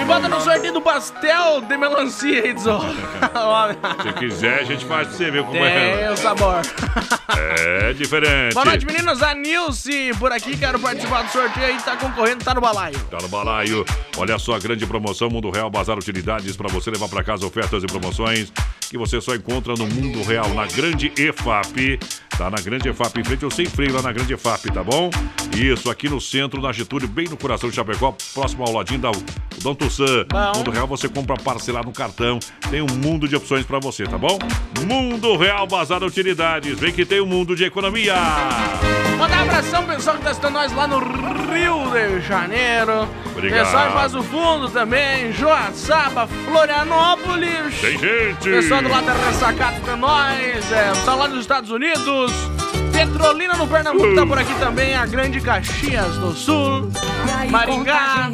[0.00, 2.80] E bota no sorteio do pastel de melancia Zó.
[4.02, 6.10] Se quiser, a gente faz pra você ver como Tem é.
[6.12, 6.62] o sabor.
[7.36, 8.54] É diferente.
[8.54, 9.22] Boa noite, meninos.
[9.22, 12.98] A Nilce por aqui, quero participar do sorteio aí, tá concorrendo, tá no balaio.
[13.10, 13.84] Tá no balaio.
[14.16, 17.84] Olha só a grande promoção Mundo Real Bazar Utilidades para você levar para casa ofertas
[17.84, 18.52] e promoções
[18.90, 21.98] que você só encontra no Mundo Real, na Grande EFAP.
[22.36, 25.10] Tá na Grande EFAP, em frente ao Sem Freio, lá na Grande EFAP, tá bom?
[25.56, 29.10] Isso, aqui no centro, na Getúlio, bem no coração de Chapecó, próximo ao ladinho da
[29.62, 30.26] Dom Tussan.
[30.56, 32.38] Mundo Real você compra parcelar no cartão.
[32.70, 34.38] Tem um mundo de opções para você, tá bom?
[34.86, 36.78] Mundo Real Bazar Utilidades.
[36.78, 38.14] Vem que tem um mundo de economia.
[39.18, 43.08] Mandar um abração pessoal que tá assistindo nós lá no Rio de Janeiro.
[43.32, 43.64] Obrigado.
[43.64, 47.80] Pessoal em Passo Fundo também, Joaçaba, Florianópolis.
[47.80, 48.50] Tem gente.
[48.50, 50.72] Pessoal do lado da Ressacato com nós.
[50.72, 52.32] É, pessoal lá dos Estados Unidos.
[52.98, 54.94] Petrolina no Pernambuco tá por aqui também.
[54.96, 56.90] A Grande Caxias do Sul.
[57.48, 58.28] Maringá.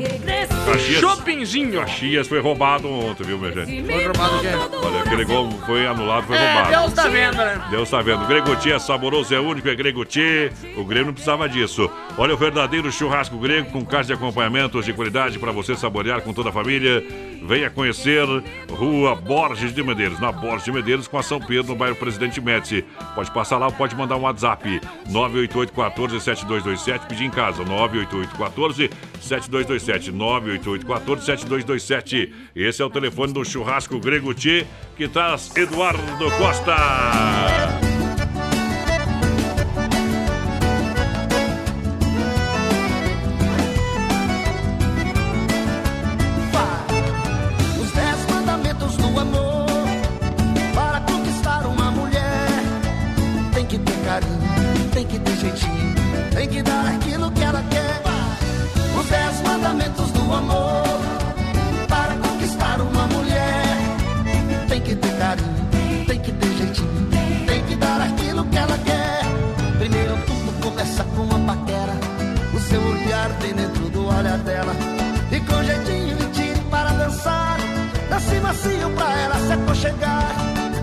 [0.64, 1.00] Caxias.
[1.00, 1.80] Shoppingzinho.
[1.80, 3.84] Caxias foi roubado ontem, viu, minha gente?
[3.84, 4.48] Foi roubado o quê?
[4.82, 6.70] Olha, aquele gol foi anulado, foi É, roubado.
[6.70, 7.62] Deus tá vendo, né?
[7.70, 8.26] Deus tá vendo.
[8.26, 10.50] Gregotti é saboroso, é único, é Gregotti.
[10.78, 11.90] O Grêmio não precisava disso.
[12.16, 16.32] Olha o verdadeiro churrasco grego com carne de acompanhamentos de qualidade para você saborear com
[16.32, 17.04] toda a família.
[17.46, 18.24] Venha conhecer
[18.70, 22.40] Rua Borges de Medeiros, na Borges de Medeiros com a São Pedro, no bairro Presidente
[22.40, 22.84] Médici.
[23.14, 24.80] Pode passar lá ou pode mandar um WhatsApp
[25.10, 28.90] 988 14 7227, pedir em casa 988 14
[29.20, 32.34] 7227 988 14 7227.
[32.56, 34.66] Esse é o telefone do churrasco Grego Tchê,
[34.96, 37.93] que traz Eduardo Costa.
[79.84, 80.34] Aconchegar.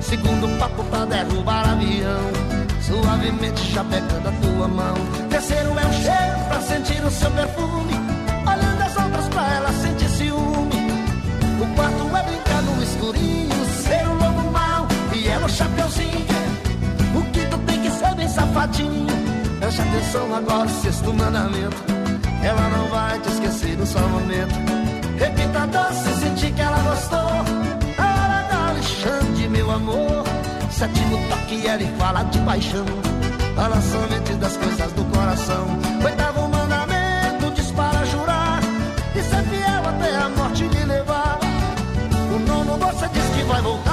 [0.01, 2.31] Segundo papo pra derrubar avião.
[2.81, 4.93] Suavemente já pegando a tua mão.
[5.29, 7.93] Terceiro é o cheiro pra sentir o seu perfume.
[8.45, 10.91] Olhando as outras pra ela sentir ciúme.
[11.61, 13.65] O quarto é brincar no escurinho.
[13.83, 16.25] Ser o lobo mau e ela o chapeuzinho.
[17.15, 19.07] O quinto tem que ser bem safadinho.
[19.59, 21.77] Preste atenção agora, sexto mandamento.
[22.43, 24.55] Ela não vai te esquecer no só momento.
[25.17, 27.80] Repita doce, sentir que ela gostou.
[29.72, 30.23] Amor.
[30.69, 32.85] Sétimo toque, ela fala de paixão.
[33.56, 35.65] Fala somente das coisas do coração.
[36.03, 38.60] Oitavo mandamento, diz para jurar.
[39.15, 41.39] E ser fiel até a morte lhe levar.
[42.34, 43.90] O nono você diz que vai voltar.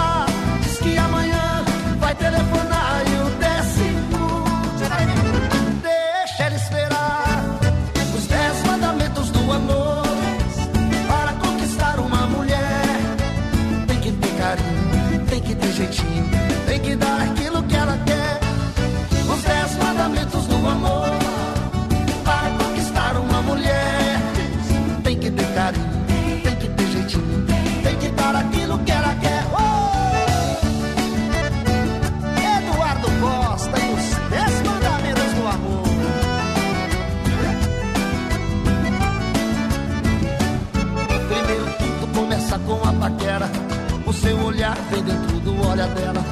[45.78, 46.24] Olhar dela.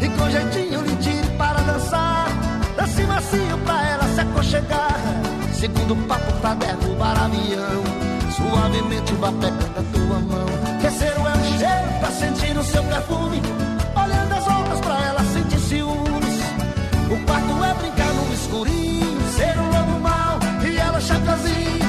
[0.00, 2.28] E com jeitinho lhe tire para dançar.
[2.76, 4.96] Dance macio pra ela se aconchegar.
[5.52, 7.82] segundo papo pra derrubar avião.
[8.36, 10.46] Suavemente vá pegando a tua mão.
[10.80, 13.42] Terceiro é o cheiro pra sentir o seu perfume.
[13.96, 16.38] Olhando as outras pra ela sentir ciúmes.
[17.10, 19.20] O quarto é brincar no escurinho.
[19.36, 21.84] Ser um lobo mau e ela chacazinha.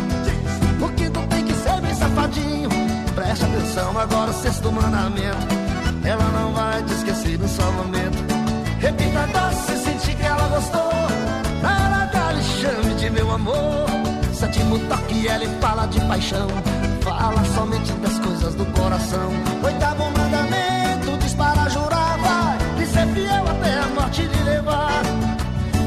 [0.81, 2.69] O quinto tem que ser bem safadinho.
[3.13, 5.64] Preste atenção agora, sexto mandamento.
[6.05, 8.23] Ela não vai te esquecer no só momento.
[8.79, 10.91] Repita doce, sentir que ela gostou.
[11.63, 13.87] Ela dá-lhe chame de meu amor.
[14.31, 16.47] Sétimo toque, ela fala de paixão.
[17.01, 19.31] Fala somente das coisas do coração.
[19.63, 22.83] Oitavo mandamento, diz para jurar, vai.
[22.83, 25.01] E ser fiel até a morte lhe levar.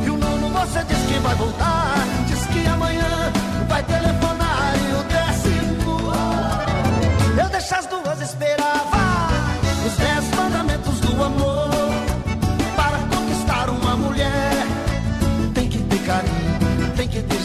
[0.05, 1.95] E o nono você diz que vai voltar.
[2.27, 3.33] Diz que amanhã
[3.69, 4.75] vai telefonar.
[4.77, 6.13] E o décimo,
[7.41, 7.98] eu deixo as duas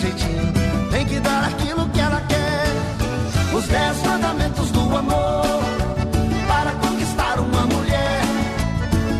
[0.04, 0.54] jeitinho,
[0.92, 3.56] tem que dar aquilo que ela quer.
[3.56, 5.64] Os dez mandamentos do amor.
[6.48, 8.22] Para conquistar uma mulher,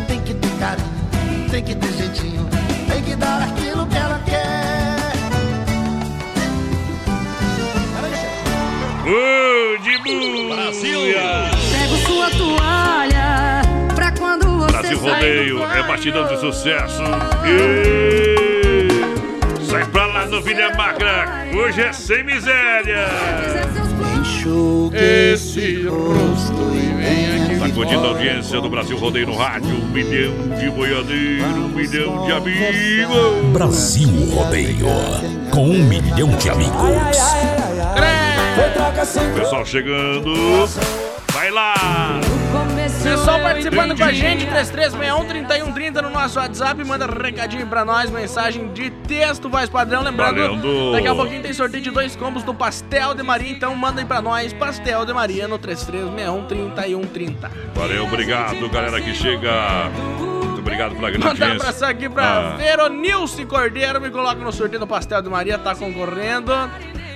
[0.06, 2.48] tem que ter carinho, tem que ter jeitinho,
[2.88, 4.94] tem que dar aquilo que ela quer.
[9.06, 11.00] Ô, de Brasil!
[11.72, 13.62] Pego sua toalha
[13.94, 17.02] pra quando você Brasil sair Rodeio é batidão de sucesso.
[17.46, 18.53] E...
[20.30, 23.06] No Vilha Magra, hoje é sem miséria.
[24.20, 27.58] Enxugue esse rosto e vem aqui.
[27.58, 32.32] Sacudindo a audiência do Brasil Rodeio no rádio, um milhão de boiadeiros, um milhão de
[32.32, 33.52] amigos.
[33.52, 34.86] Brasil Rodeio.
[35.50, 36.72] Com um milhão de amigos.
[39.36, 40.34] Pessoal chegando.
[41.32, 42.20] Vai lá!
[43.04, 46.82] Pessoal participando com a gente, 3361-3130 no nosso WhatsApp.
[46.84, 50.02] Manda recadinho pra nós, mensagem de texto, voz padrão.
[50.02, 50.92] Lembrando, Valendo.
[50.92, 53.50] daqui a pouquinho tem sorteio de dois combos do Pastel de Maria.
[53.50, 57.50] Então mandem pra nós, Pastel de Maria no 3361-3130.
[57.74, 59.90] Valeu, obrigado, galera que chega.
[60.18, 62.56] Muito obrigado pela grande Mandar um abraço aqui pra Ah.
[62.56, 64.00] Veronilce Cordeiro.
[64.00, 66.52] Me coloca no sorteio do Pastel de Maria, tá concorrendo.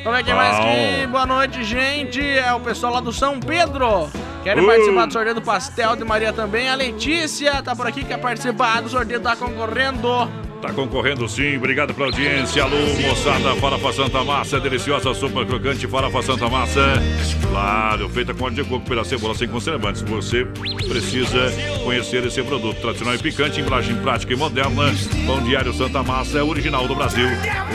[0.05, 0.63] Vamos ver quem mais Bom.
[0.71, 1.07] aqui.
[1.07, 2.21] Boa noite, gente.
[2.21, 4.09] É o pessoal lá do São Pedro.
[4.43, 6.69] Querem participar do sorteio do Pastel de Maria também.
[6.69, 10.48] A Letícia tá por aqui, quer participar do sorteio, tá concorrendo.
[10.69, 12.63] Tá concorrendo sim, obrigado pela audiência.
[12.63, 17.03] Alô, moçada, farofa Santa Massa, deliciosa sopa crocante, farofa Santa Massa.
[17.49, 20.03] Claro, feita com óleo de coco pela cebola sem conservantes.
[20.03, 20.45] Você
[20.87, 21.51] precisa
[21.83, 24.93] conhecer esse produto tradicional e picante, embalagem prática e moderna.
[25.27, 27.29] Pão diário Santa Massa é original do Brasil.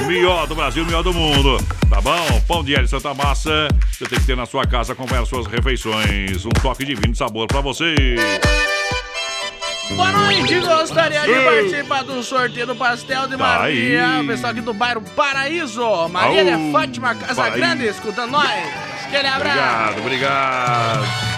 [0.03, 1.57] O melhor do Brasil, o melhor do mundo.
[1.89, 2.41] Tá bom?
[2.47, 6.45] Pão diário Santa Massa, você tem que ter na sua casa, acompanhar suas refeições.
[6.45, 7.95] Um toque de vinho de sabor pra você.
[9.95, 14.21] Boa noite, gostaria de participar do sorteio do Pastel de Tá Maria.
[14.21, 16.07] O pessoal aqui do bairro Paraíso.
[16.09, 16.59] Maria Au.
[16.59, 17.49] de Fátima Casa.
[17.49, 18.49] Grande, escutando nós.
[19.05, 19.99] Aquele abraço.
[19.99, 21.33] Obrigado, obrigado.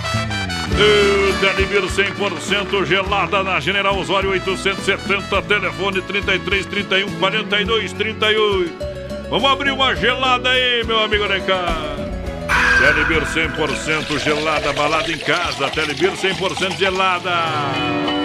[0.75, 8.73] Uh, Telebir 100% gelada na General Osório 870, telefone 33 31 42 38.
[9.29, 11.95] Vamos abrir uma gelada aí, meu amigo Necar.
[12.79, 15.69] Telebir 100% gelada, balada em casa.
[15.69, 18.24] Telebir 100% gelada.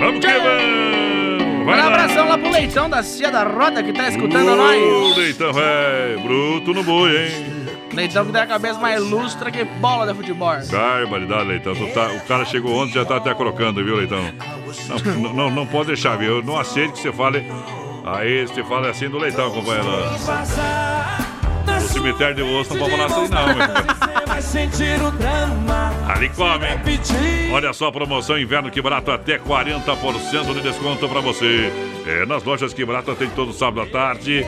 [0.00, 1.64] Vamos que vamos.
[1.66, 5.16] Vai Um abração lá pro Leitão da Cia da Roda que tá escutando Ô, nós.
[5.16, 7.66] Leitão, é bruto no boi, hein?
[7.92, 10.54] Leitão que tem a cabeça mais lustra que bola de futebol.
[10.70, 11.74] Barbaridade, Leitão.
[11.74, 14.24] Tu tá- o cara chegou ontem e já tá até crocando, viu, Leitão?
[15.20, 16.36] Não, não, não pode deixar, viu?
[16.38, 17.44] Eu não aceito que você fale.
[18.04, 19.86] Aí você fala assim do Leitão, companheiro.
[21.66, 24.26] No cemitério de osso não pode falar assim, não, meu companheiro.
[24.26, 25.89] vai sentir o drama.
[26.10, 26.66] Ali come.
[27.52, 31.72] Olha só a promoção Inverno Que Barato até 40% de desconto pra você.
[32.04, 34.44] É, nas lojas Que Barato tem todo sábado à tarde.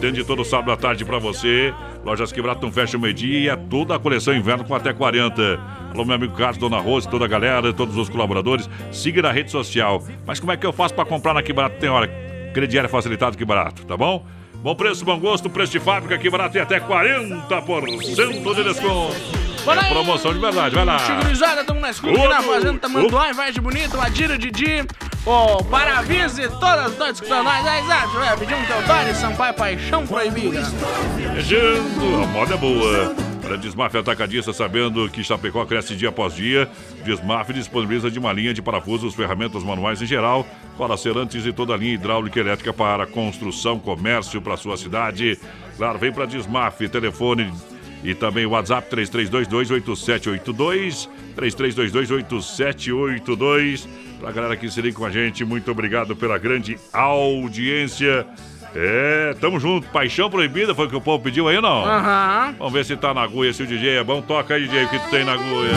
[0.00, 1.74] Tem de todo sábado à tarde pra você.
[2.02, 4.94] Lojas Que Barato não fecha o meio-dia e é toda a coleção Inverno com até
[4.94, 5.60] 40.
[5.92, 8.68] Alô, meu amigo Carlos, Dona Rose, toda a galera, todos os colaboradores.
[8.90, 10.02] Siga na rede social.
[10.26, 11.76] Mas como é que eu faço pra comprar na Que Barato?
[11.78, 12.08] Tem hora.
[12.54, 14.24] Crediário facilitado Que Barato, tá bom?
[14.54, 19.45] Bom preço, bom gosto, preço de fábrica Que Barato e até 40% de desconto.
[19.66, 20.96] Bora É promoção de verdade, vai lá.
[21.00, 24.86] Chigurizada, estamos na escuta aqui na Fazenda Tamanduá, em Vargem Bonito, Adira Didi,
[25.26, 30.06] o Paravise, todas as noites escutando nós, é exato, é, pediu um Teodoro, Sampaio, Paixão
[30.06, 30.62] Proibida.
[31.16, 33.16] Viajando, a moda é boa.
[33.42, 36.68] Para Desmaf Atacadista, sabendo que Chapecó cresce dia após dia,
[37.04, 40.46] Desmaf disponibiliza de uma linha de parafusos, ferramentas manuais em geral,
[40.78, 45.36] para serantes e toda a linha hidráulica e elétrica para construção, comércio para sua cidade.
[45.76, 47.52] Claro, vem para Desmaf, telefone
[48.06, 53.88] e também o WhatsApp 33228782, 33228782.
[54.20, 58.24] Para a galera que se liga com a gente, muito obrigado pela grande audiência.
[58.76, 59.88] É, tamo junto.
[59.88, 61.84] Paixão Proibida foi o que o povo pediu aí, não?
[61.84, 62.54] Aham.
[62.58, 64.22] Vamos ver se tá na agulha, se o DJ é bom.
[64.22, 65.74] Toca aí, DJ, o que tu tem na agulha.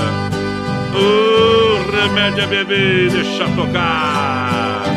[0.94, 4.89] O remédio é bebê, deixa tocar.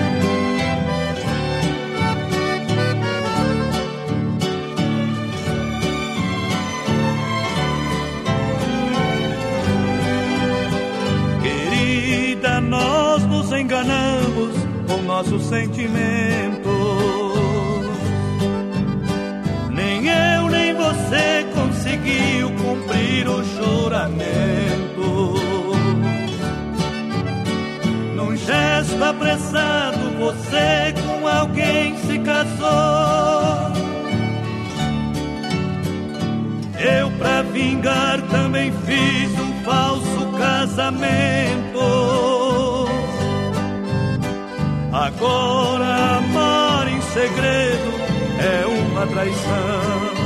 [13.62, 14.56] Enganamos
[14.88, 16.72] com nossos sentimentos.
[19.70, 25.34] Nem eu nem você conseguiu cumprir o juramento.
[28.16, 33.72] Num gesto apressado, você com alguém se casou.
[36.78, 42.51] Eu, pra vingar, também fiz um falso casamento.
[44.92, 47.92] Agora, amar em segredo
[48.38, 50.22] é uma traição.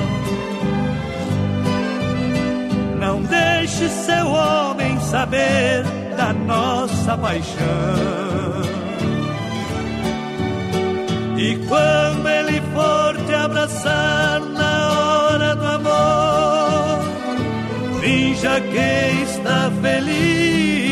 [2.99, 5.85] Não deixe seu homem saber
[6.17, 8.17] da nossa paixão.
[11.37, 17.05] E quando ele for te abraçar na hora do amor,
[18.01, 20.86] finja que está feliz.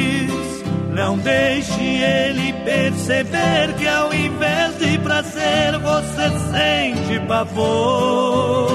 [0.94, 8.68] Não deixe ele perceber que ao invés de prazer você sente pavor.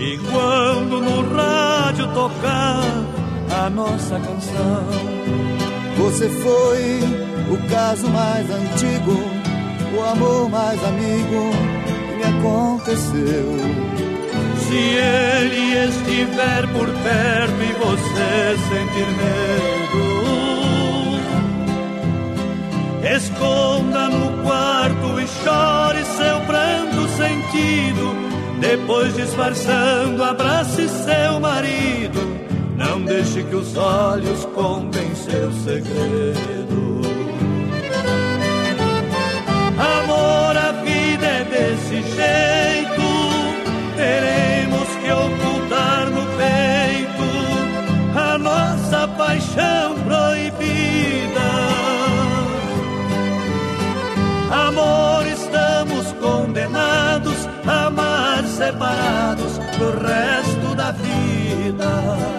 [0.00, 2.82] E quando no rádio tocar
[3.64, 5.18] a nossa canção,
[5.98, 7.00] Você foi
[7.52, 9.20] o caso mais antigo,
[9.96, 11.50] o amor mais amigo
[12.06, 14.07] que me aconteceu.
[14.68, 20.04] Se ele estiver por perto e você sentir medo,
[23.16, 28.14] esconda no quarto e chore seu pranto sentido.
[28.60, 32.20] Depois, disfarçando, abrace seu marido.
[32.76, 37.00] Não deixe que os olhos contem seu segredo.
[39.78, 42.67] Amor, a vida é desse jeito.
[49.58, 51.48] Paixão proibida.
[54.50, 62.37] Amor, estamos condenados a amar separados do resto da vida.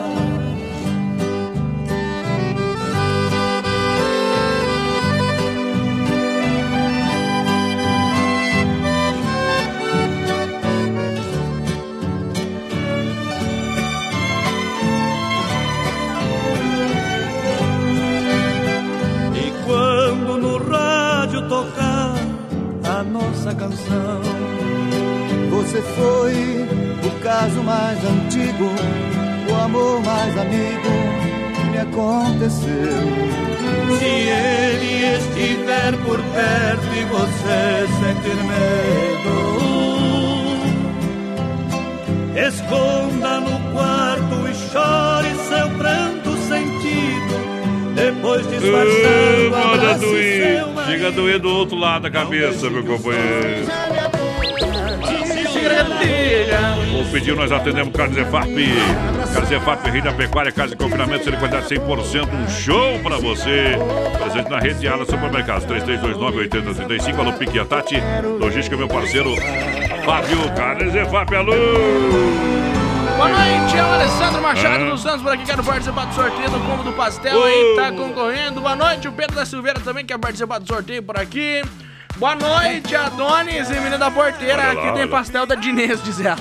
[23.50, 24.22] Nossa canção,
[25.50, 26.68] Você foi
[27.06, 28.70] o caso mais antigo,
[29.50, 30.90] o amor mais amigo
[31.56, 32.70] que me aconteceu.
[33.98, 39.38] se ele estiver por perto e você sentir medo,
[42.48, 47.36] esconda no quarto e chore seu pranto sentido.
[47.96, 50.69] Depois disfarçando, abrace seu.
[50.90, 53.68] Chega a doer do outro lado da cabeça, meu companheiro.
[56.92, 58.50] Vou pedir, nós atendemos Carnes EFAP.
[59.32, 62.28] Carnes EFAP, Rei da Pecuária, Casa de Confinamento, sendo qualidade 100%.
[62.34, 63.78] Um show pra você.
[64.18, 67.20] Presente na rede Ala Supermercados, 3329-8035.
[67.20, 67.60] Alô, Pique.
[68.40, 69.36] Logística, meu parceiro.
[70.04, 72.59] Fábio, Carnes EFAP, alô.
[73.20, 76.60] Boa noite, é o Alessandro Machado dos Santos por aqui, quero participar do sorteio do
[76.62, 78.62] combo do pastel aí, tá concorrendo.
[78.62, 81.62] Boa noite, o Pedro da Silveira também quer participar do sorteio por aqui.
[82.16, 84.54] Boa noite, Adonis e menina da porteira.
[84.62, 85.08] Olha Aqui lá, tem olha.
[85.12, 86.38] pastel da Dinês, diz ela.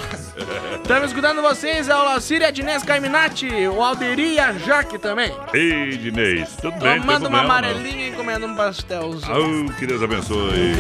[0.81, 5.33] Estamos escutando vocês, é o Lacíria, a Dinês Caiminati, o Alderi e a Jaque também.
[5.53, 6.81] Ei, Dinês, tudo bem?
[6.81, 7.45] não tem Tomando uma não.
[7.45, 9.67] amarelinha e comendo um pastelzinho.
[9.69, 10.77] Oh, que Deus abençoe.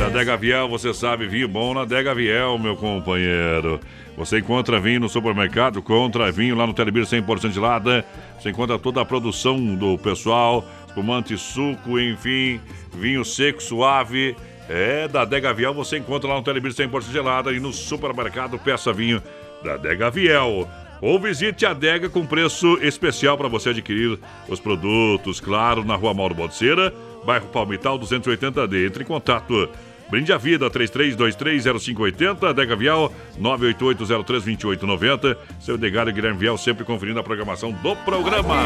[0.00, 3.80] Na Dega Viel, você sabe, vinho bom na Dega Viel, meu companheiro.
[4.16, 8.04] Você encontra vinho no supermercado, contra vinho lá no Telebir 100% de lada.
[8.40, 12.60] Você encontra toda a produção do pessoal, espumante, suco, enfim,
[12.94, 14.34] vinho seco, suave.
[14.68, 18.92] É, da Dega Viel você encontra lá no Telebir 100% gelada e no supermercado peça
[18.92, 19.22] vinho
[19.62, 20.66] da Dega Viel.
[21.00, 24.18] Ou visite a Dega com preço especial para você adquirir
[24.48, 26.92] os produtos, claro, na Rua Mauro Balseira,
[27.24, 28.86] bairro Palmital 280D.
[28.86, 29.68] Entre em contato.
[30.08, 35.36] Brinde a vida, 33230580, Dega Vial, 988032890.
[35.60, 38.56] Seu Degário Guilherme Vial sempre conferindo a programação do programa.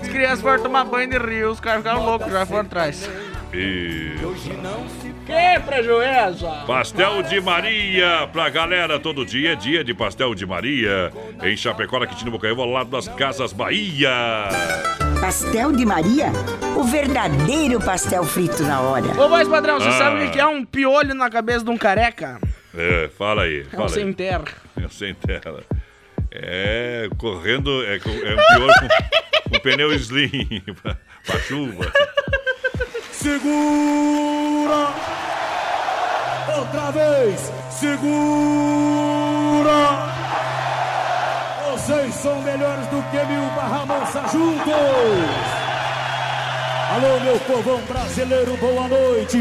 [0.00, 3.10] As crianças foram tomar banho de rio, os caras ficaram loucos, já foram atrás.
[3.52, 4.12] E...
[5.26, 6.48] Que prejuízo!
[6.66, 11.12] Pastel de Maria pra galera, todo dia é dia de pastel de Maria.
[11.42, 14.10] Em Chapecó, na Quintino Bocaiúva, ao lado das Casas Bahia.
[15.20, 16.28] Pastel de Maria?
[16.76, 19.06] O verdadeiro pastel frito na hora.
[19.20, 19.92] Ô, voz padrão, você Ah.
[19.92, 22.38] sabe o que é um piolho na cabeça de um careca?
[22.74, 23.90] É, fala aí, É um fala aí.
[23.94, 24.44] sem terra.
[24.80, 25.60] É um sem terra.
[26.32, 28.00] É, correndo, é, é um
[28.56, 31.92] pior com, com pneu slim pra, pra chuva.
[33.12, 34.88] Segura!
[36.56, 37.52] Outra vez!
[37.70, 39.19] Segura!
[41.90, 44.72] Vocês são melhores do que mil barra mansa juntos!
[46.88, 49.36] Alô, meu povão brasileiro, boa noite!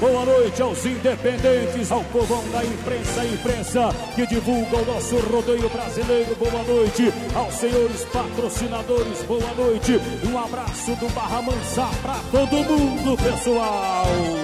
[0.00, 6.34] Boa noite aos independentes, ao povão da imprensa, imprensa que divulga o nosso rodeio brasileiro,
[6.34, 7.14] boa noite!
[7.32, 10.00] Aos senhores patrocinadores, boa noite!
[10.28, 14.43] Um abraço do Barra Mansa pra todo mundo, pessoal!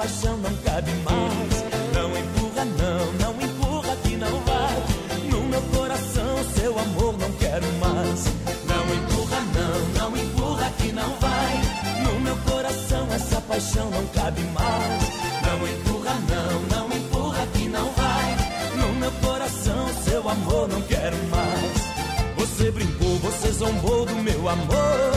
[0.00, 1.64] Paixão não cabe mais.
[1.94, 5.30] Não empurra, não, não empurra que não vai.
[5.30, 8.24] No meu coração seu amor não quero mais.
[8.64, 11.60] Não empurra, não, não empurra que não vai.
[12.02, 15.02] No meu coração essa paixão não cabe mais.
[15.46, 18.36] Não empurra, não, não empurra que não vai.
[18.78, 22.38] No meu coração seu amor não quero mais.
[22.38, 25.12] Você brincou, você zombou do meu amor.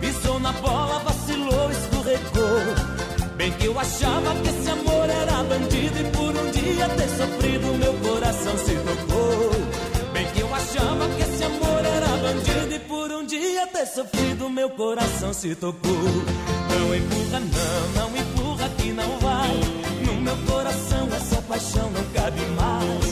[0.00, 2.75] Pisou na bola, vacilou, escorregou.
[3.36, 5.98] Bem que eu achava que esse amor era bandido.
[6.00, 9.50] E por um dia ter sofrido, meu coração se tocou.
[10.12, 12.74] Bem que eu achava que esse amor era bandido.
[12.74, 15.92] E por um dia ter sofrido, meu coração se tocou.
[15.92, 19.60] Não empurra, não, não empurra que não vai.
[20.06, 23.05] No meu coração essa paixão não cabe mais.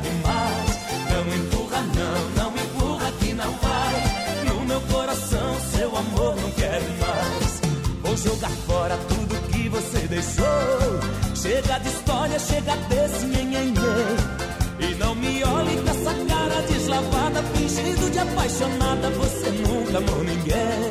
[0.00, 4.44] Paixão não empurra, não, não empurra que não vai.
[4.46, 7.60] No meu coração seu amor não quero mais.
[8.02, 11.00] Vou jogar fora tudo que você deixou.
[11.34, 14.40] Chega de história, chega desse nhenhenhê.
[14.80, 19.10] E não me olhe com essa cara deslavada, fingindo de apaixonada.
[19.10, 20.90] Você nunca amou ninguém.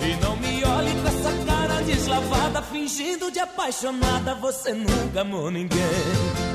[0.00, 4.34] E não me olhe com essa cara deslavada, fingindo de apaixonada.
[4.36, 6.45] Você nunca amou ninguém.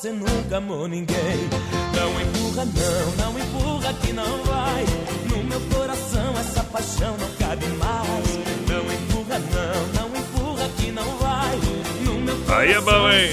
[0.00, 1.48] Você nunca amou ninguém.
[1.92, 4.84] Não empurra, não, não empurra que não vai.
[5.28, 8.38] No meu coração essa paixão não cabe mais.
[8.68, 11.56] Não empurra, não, não empurra que não vai.
[12.04, 13.30] No meu Aí é bom, hein?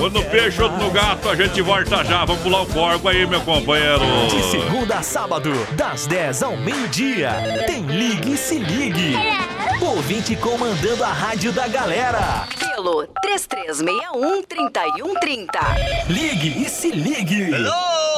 [0.00, 2.24] Um no peixe, outro no gato, a gente volta já.
[2.24, 4.04] Vamos pular o corgo aí, meu companheiro.
[4.30, 7.32] De segunda a sábado, das 10 ao meio-dia,
[7.66, 9.16] tem Ligue e Se Ligue.
[9.80, 12.46] Ouvinte comandando a rádio da galera.
[12.78, 15.48] Pelo 3361-3130.
[16.08, 17.50] Ligue e Se Ligue.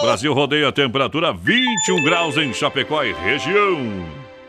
[0.03, 3.79] Brasil rodeia a temperatura 21 graus em Chapecó e região.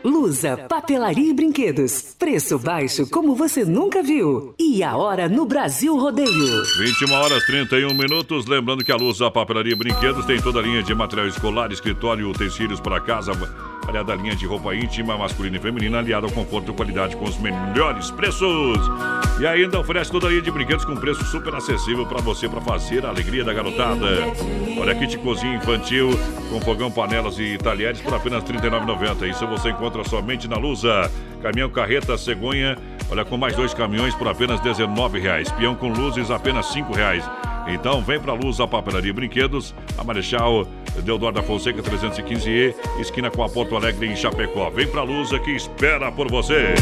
[0.04, 2.14] Lusa, papelaria e brinquedos.
[2.18, 4.54] Preço baixo como você nunca viu.
[4.58, 6.62] E a hora no Brasil Rodeio.
[6.78, 8.44] 21 horas 31 minutos.
[8.44, 11.72] Lembrando que a Luz, a papelaria e brinquedos tem toda a linha de material escolar,
[11.72, 13.32] escritório, utensílios para casa,
[13.84, 17.38] variada linha de roupa íntima, masculina e feminina, aliada ao conforto e qualidade com os
[17.38, 18.78] melhores preços.
[19.40, 22.60] E ainda oferece toda a linha de brinquedos com preço super acessível para você, para
[22.60, 24.06] fazer a alegria da garotada.
[24.78, 26.10] Olha, kit cozinha infantil
[26.48, 29.28] com fogão, panelas e talheres por apenas R$ 39,90.
[29.28, 31.10] Isso você encontra somente na Lusa.
[31.42, 32.76] Caminhão carreta cegonha,
[33.10, 35.52] olha, com mais dois caminhões por apenas R$ 19,00.
[35.56, 37.51] Peão com luzes, apenas R$ 5,00.
[37.66, 40.66] Então vem pra Luz, a papelaria e brinquedos, a Marechal
[41.02, 44.68] Deodoro da Fonseca 315E, esquina com a Porto Alegre em Chapecó.
[44.70, 46.74] Vem pra Luz que espera por você.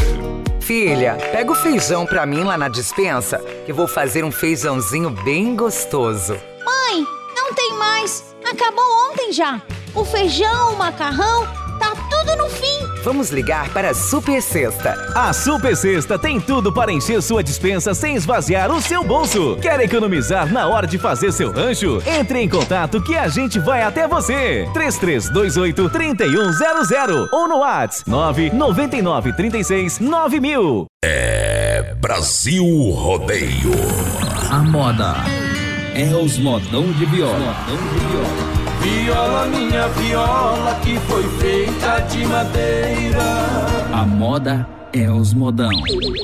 [0.59, 5.55] Filha, pega o feijão pra mim lá na dispensa, que vou fazer um feijãozinho bem
[5.55, 6.33] gostoso.
[6.65, 7.05] Mãe,
[7.35, 8.35] não tem mais.
[8.43, 9.61] Acabou ontem já.
[9.95, 11.47] O feijão, o macarrão,
[11.79, 12.80] tá tudo no fim.
[13.03, 14.93] Vamos ligar para a Super Sexta.
[15.15, 19.57] A Super Sexta tem tudo para encher sua dispensa sem esvaziar o seu bolso.
[19.59, 22.01] Quer economizar na hora de fazer seu rancho?
[22.05, 24.69] Entre em contato que a gente vai até você.
[24.73, 30.85] 3328 3100 ou no WhatsApp 999 36 9000.
[31.03, 33.71] É Brasil Rodeio.
[34.51, 35.15] A moda
[35.95, 37.55] é os modão de viola.
[37.65, 38.60] Viola,
[39.51, 43.23] minha viola, que foi feita de madeira.
[43.93, 45.69] A moda é os modão.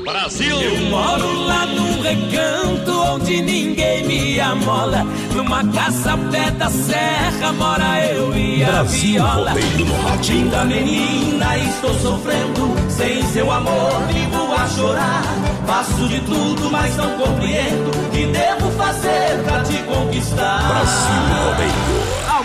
[0.03, 0.59] Brasil!
[0.61, 5.05] Eu moro lá num recanto onde ninguém me amola.
[5.33, 9.53] Numa casa ao pé da serra mora eu e a Brasil viola.
[9.53, 10.35] No rádio.
[10.35, 12.75] Linda menina, estou sofrendo.
[12.89, 15.23] Sem seu amor, vivo a chorar.
[15.65, 17.89] Faço de tudo, mas não compreendo.
[17.89, 20.67] O que devo fazer pra te conquistar?
[20.67, 22.16] Brasil Rodeio.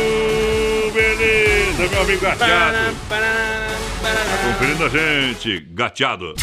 [0.00, 2.76] Aô, beleza, meu amigo gateado.
[3.08, 6.34] Tá conferindo a gente, gateado.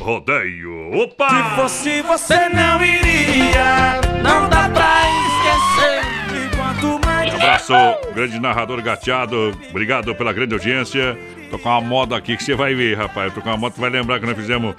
[0.00, 0.92] Rodeio.
[0.94, 1.28] Opa!
[1.28, 6.02] Se fosse você não iria, não dá pra esquecer.
[6.34, 7.74] E quanto mais Um abraço,
[8.14, 9.56] grande narrador gateado.
[9.70, 11.16] Obrigado pela grande audiência.
[11.50, 13.32] Tô com uma moda aqui que você vai ver, rapaz.
[13.32, 14.74] Tô com uma moda que vai lembrar que nós fizemos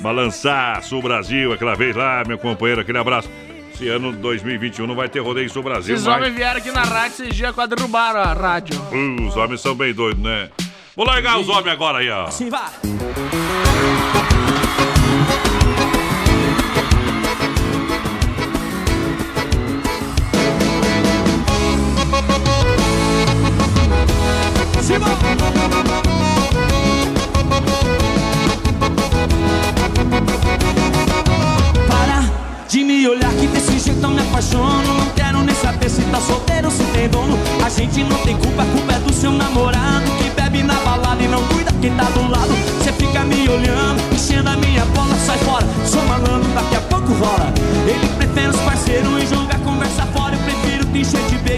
[0.00, 2.80] balançar Sul Brasil aquela vez lá, meu companheiro.
[2.80, 3.30] Aquele abraço.
[3.74, 5.94] Esse ano 2021 não vai ter rodeio Sul Brasil.
[5.96, 8.80] Esses mas- homens vieram aqui na rádio esses dias quase derrubaram a rádio.
[8.92, 10.48] Uh, os homens são bem doidos, né?
[10.94, 12.30] Vou largar os homens agora aí, ó.
[12.30, 12.70] Sim, vai.
[24.72, 25.63] Para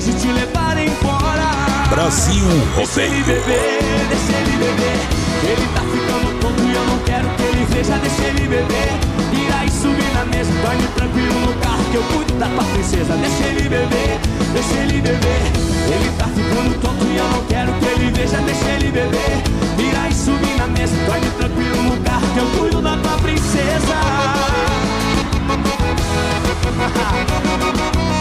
[0.07, 2.45] de e te levar embora Brasil
[2.77, 3.25] Deixa ele Rodeio.
[3.25, 4.99] beber, deixa ele beber.
[5.43, 7.99] Ele tá ficando tonto e eu não quero que ele veja.
[7.99, 8.89] Deixa ele beber.
[9.33, 13.17] Ir aí subir na mesa, dorme tranquilo no carro que eu cuido da tua princesa.
[13.17, 14.21] Deixa ele beber,
[14.53, 15.43] deixa ele beber.
[15.91, 18.37] Ele tá ficando tonto e eu não quero que ele veja.
[18.39, 19.43] Deixa ele beber.
[19.79, 23.97] Ir aí subir na mesa, dorme tranquilo no carro que eu cuido da tua princesa.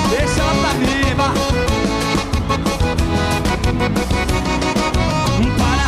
[0.10, 1.65] Deixa ela tá viva.
[5.58, 5.88] Para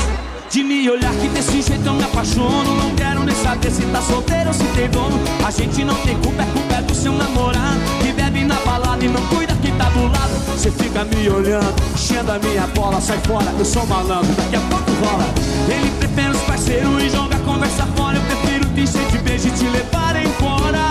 [0.49, 2.75] de me olhar que desse jeito eu me apaixono.
[2.75, 5.19] Não quero nem saber se tá solteiro ou se tem dono.
[5.45, 9.07] A gente não tem culpa, é culpa do seu namorado Que bebe na balada e
[9.07, 10.37] não cuida quem tá do lado.
[10.47, 14.61] Você fica me olhando, enchendo a minha bola Sai fora, eu sou malandro, daqui a
[14.61, 15.25] pouco rola.
[15.69, 18.17] Ele prefere os parceiros e joga a conversa fora.
[18.17, 20.87] Eu prefiro te encher de beijo e te levar embora.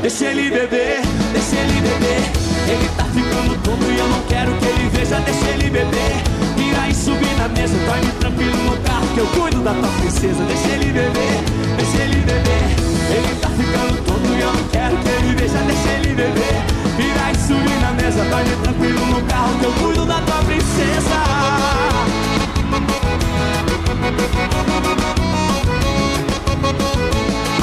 [0.00, 1.02] Deixa ele beber,
[1.32, 2.41] deixa ele beber.
[2.68, 5.20] Ele tá ficando tonto e eu não quero que ele veja.
[5.20, 6.22] Deixa ele beber.
[6.92, 10.44] E subir na mesa, dorme tranquilo no carro que eu cuido da tua princesa.
[10.44, 11.42] Deixa ele beber,
[11.78, 12.64] deixa ele beber.
[13.16, 15.58] Ele tá ficando tonto e eu não quero que ele veja.
[15.58, 16.62] Deixa ele beber.
[16.98, 21.16] E subir na mesa, dorme tranquilo no carro que eu cuido da tua princesa.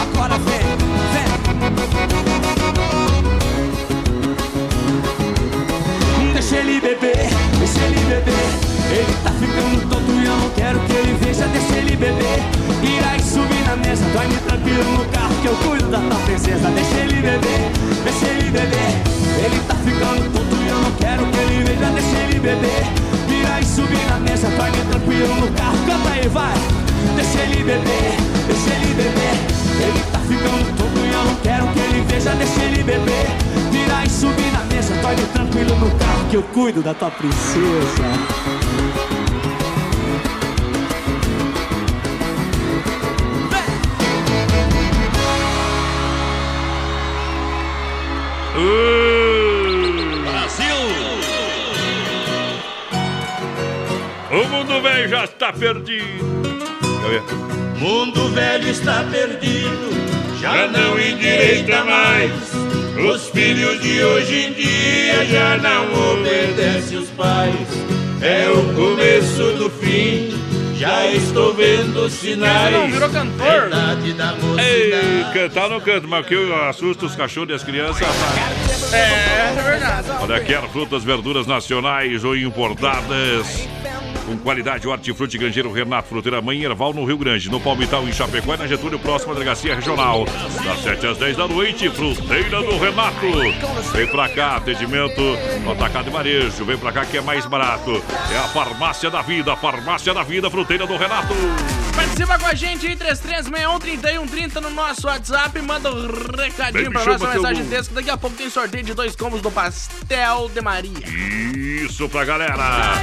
[0.01, 0.63] Agora vem,
[1.13, 2.88] vem.
[6.79, 8.69] Ele beber, deixa ele beber.
[8.89, 11.45] Ele tá ficando tonto e eu não quero que ele veja.
[11.47, 12.39] Deixa ele beber.
[12.81, 16.69] Irá e subir na mesa, dorme tranquilo no carro que eu cuido da tua princesa.
[16.69, 17.71] Deixa ele beber,
[18.03, 18.91] deixa ele beber.
[19.43, 21.91] Ele tá ficando tonto e eu não quero que ele veja.
[21.91, 22.83] Deixa ele beber.
[23.41, 25.77] Irá e subir na mesa, dorme tranquilo no carro.
[25.85, 26.57] Canta aí, vai.
[27.15, 28.15] Deixa ele beber,
[28.47, 29.35] deixa ele beber.
[29.83, 32.31] Ele tá ficando tonto e eu não quero que ele veja.
[32.31, 33.48] Deixa ele beber.
[33.99, 38.01] Vai subir na mesa, dorme tranquilo no carro que eu cuido da tua princesa.
[48.55, 50.75] Uh, Brasil!
[54.31, 56.25] O mundo velho já está perdido.
[57.77, 59.89] Mundo velho está perdido,
[60.39, 62.68] já, já não endireita mais
[63.07, 67.55] os filhos de hoje em dia já não obedecem os pais.
[68.21, 70.29] É o começo do fim,
[70.75, 72.73] já estou vendo sinais.
[72.73, 73.47] Não virou cantor?
[73.47, 78.05] Verdade da Ei, cantar não canto, mas que eu assusto os cachorros e as crianças.
[78.91, 80.07] É, é verdade.
[80.21, 83.67] Olha, quer frutas, verduras nacionais ou importadas?
[84.29, 88.53] Com qualidade, hortifruti grangeiro Renato Fruteira Mãe Erval no Rio Grande, no Palmital em Chapecó
[88.53, 90.23] e na Getúlio, próxima delegacia regional.
[90.63, 93.25] Das 7 às 10 da noite, Fruteira do Renato.
[93.91, 95.19] Vem pra cá, atendimento
[95.63, 96.63] no atacado e varejo.
[96.63, 98.03] Vem pra cá que é mais barato.
[98.31, 101.33] É a farmácia da vida, a farmácia da vida, Fruteira do Renato.
[101.95, 105.59] Participa com a gente aí, 3361-3130 no nosso WhatsApp.
[105.59, 106.07] Manda um
[106.37, 107.71] recadinho Vem, pra nós, uma mensagem mundo.
[107.71, 107.93] texto.
[107.95, 111.07] Daqui a pouco tem sorteio de dois combos do Pastel de Maria.
[111.83, 112.93] Isso pra galera.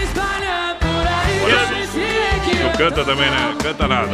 [2.72, 3.54] Tu canta também, né?
[3.62, 4.10] Canta nada.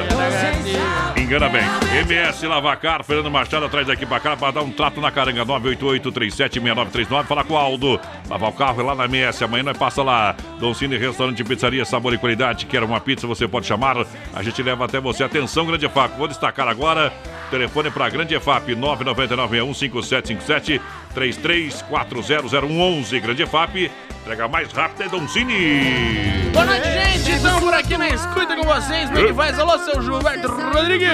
[1.16, 1.62] Engana bem.
[2.08, 5.44] MS Lavacar, Fernando Machado atrás daqui pra cá para dar um trato na caranga.
[5.46, 7.24] 988-376939.
[7.24, 7.98] Fala com o Aldo.
[8.28, 9.42] Lavar o carro é lá na MS.
[9.44, 10.36] Amanhã nós passa lá.
[10.60, 12.66] Dom Cine Restaurante e Pizzaria, sabor e qualidade.
[12.66, 13.96] Quer uma pizza, você pode chamar.
[14.32, 15.24] A gente leva até você.
[15.24, 16.16] Atenção, Grande EFAP.
[16.16, 17.12] Vou destacar agora.
[17.50, 20.80] Telefone para Grande EFAP 999-615757
[21.14, 23.20] 33400111.
[23.20, 23.90] Grande EFAP.
[24.22, 26.52] Entrega mais rápido é Dom Cine.
[26.52, 27.32] Boa noite, gente.
[27.32, 29.10] Estamos por aqui na escuta com vocês.
[29.10, 29.58] Como é que faz?
[29.58, 31.08] Alô, seu Gilberto Rodrigues.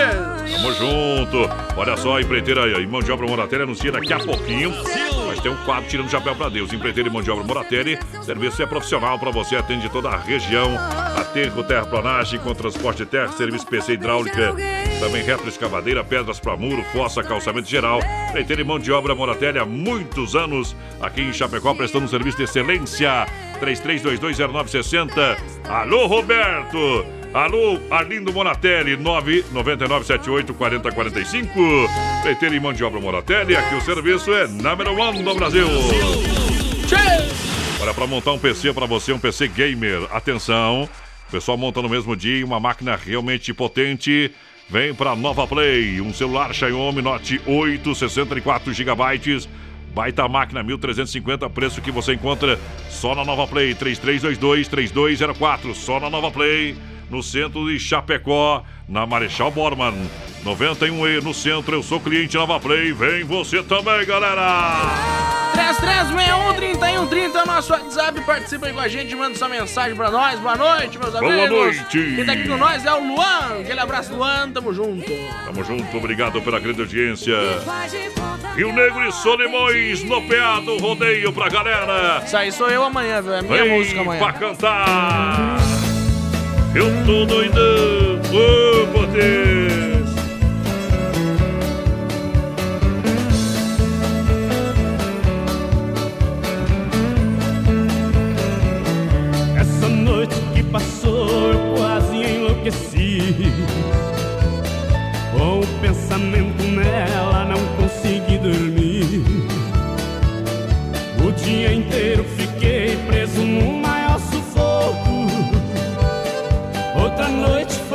[0.53, 1.51] Tamo junto.
[1.75, 4.75] Olha só, a empreiteira e mão de obra Moratelli anuncia daqui a pouquinho.
[5.43, 6.73] Tem um quadro tirando chapéu pra Deus.
[6.73, 7.99] Empreiteira e mão de obra Moratelli.
[8.23, 10.77] Serviço é profissional pra você, atende toda a região.
[11.17, 14.55] Aterro, terraplanagem, com transporte de terra, serviço PC hidráulica.
[15.01, 18.01] Também retroescavadeira, pedras pra muro, fossa, calçamento geral.
[18.29, 20.75] Empreiteira e mão de obra Moratelli há muitos anos.
[21.01, 23.27] Aqui em Chapecó, prestando um serviço de excelência.
[23.61, 25.37] 33220960.
[25.69, 27.18] Alô, Roberto.
[27.35, 31.51] Alô, Arlindo Monatelli, 999784045.
[32.25, 35.69] Leiteiro e mão de obra Monatelli, aqui o serviço é number one do Brasil.
[37.81, 40.89] Olha, para montar um PC para você, um PC gamer, atenção.
[41.29, 44.33] O pessoal monta no mesmo dia uma máquina realmente potente.
[44.71, 49.47] Vem para Nova Play, um celular Xiaomi Note 8, 64 GB.
[49.95, 55.75] Baita máquina 1350, preço que você encontra só na Nova Play 3322-3204.
[55.75, 56.75] Só na Nova Play,
[57.11, 59.95] no centro de Chapecó, na Marechal Borman.
[60.45, 62.93] 91E no centro, eu sou cliente Nova Play.
[62.93, 64.83] Vem você também, galera!
[65.55, 68.21] 3361-3130 é o nosso WhatsApp.
[68.23, 70.39] Participa aí com a gente, manda sua mensagem pra nós.
[70.39, 71.51] Boa noite, meus Boa amigos.
[71.51, 72.13] noite.
[72.17, 73.61] Quem tá aqui com nós é o Luan.
[73.61, 74.51] Aquele abraço, Luan.
[74.53, 75.05] Tamo junto.
[75.45, 77.35] Tamo junto, obrigado pela grande audiência.
[78.57, 82.23] Rio Negro e Solimões no PA do rodeio pra galera.
[82.25, 83.35] Isso aí sou eu amanhã, viu?
[83.35, 84.21] É minha Vem música amanhã.
[84.23, 85.59] pra cantar.
[86.75, 89.69] Eu tô doidão, ô poder.
[99.59, 103.53] Essa noite que passou eu quase enlouqueci
[105.33, 106.48] Com o pensamento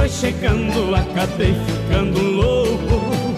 [0.03, 3.33] foi chegando, acabei ficando louco.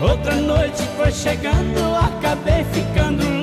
[0.00, 3.35] Outra noite foi chegando, acabei ficando louco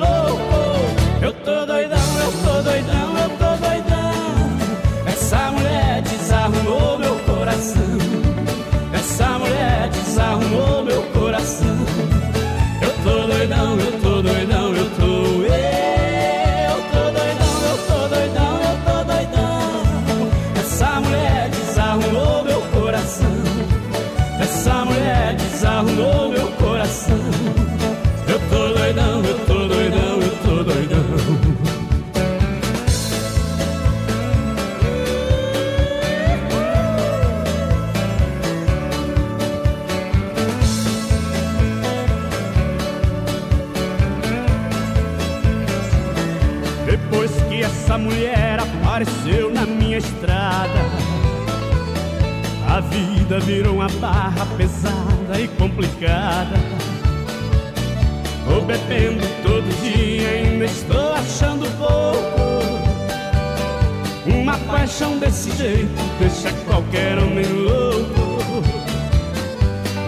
[53.34, 56.56] vida virou uma barra pesada e complicada.
[58.46, 62.44] Vou bebendo todo dia, ainda estou achando pouco.
[64.26, 68.62] Uma paixão desse jeito deixa qualquer homem louco.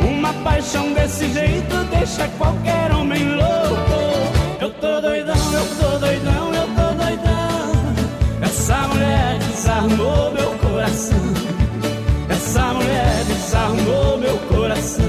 [0.08, 4.60] Uma paixão desse jeito deixa qualquer homem louco.
[4.60, 7.72] Eu tô doidão, eu tô doidão, eu tô doidão.
[8.42, 10.36] Essa mulher desarmou
[10.86, 11.55] coração.
[12.56, 15.04] Essa mulher desarrumou meu coração.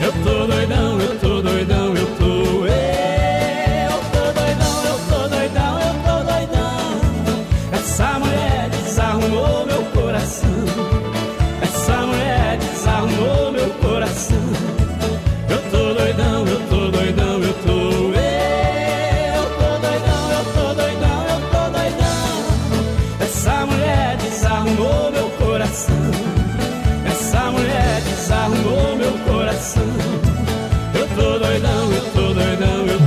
[0.00, 0.99] Eu tô doidão,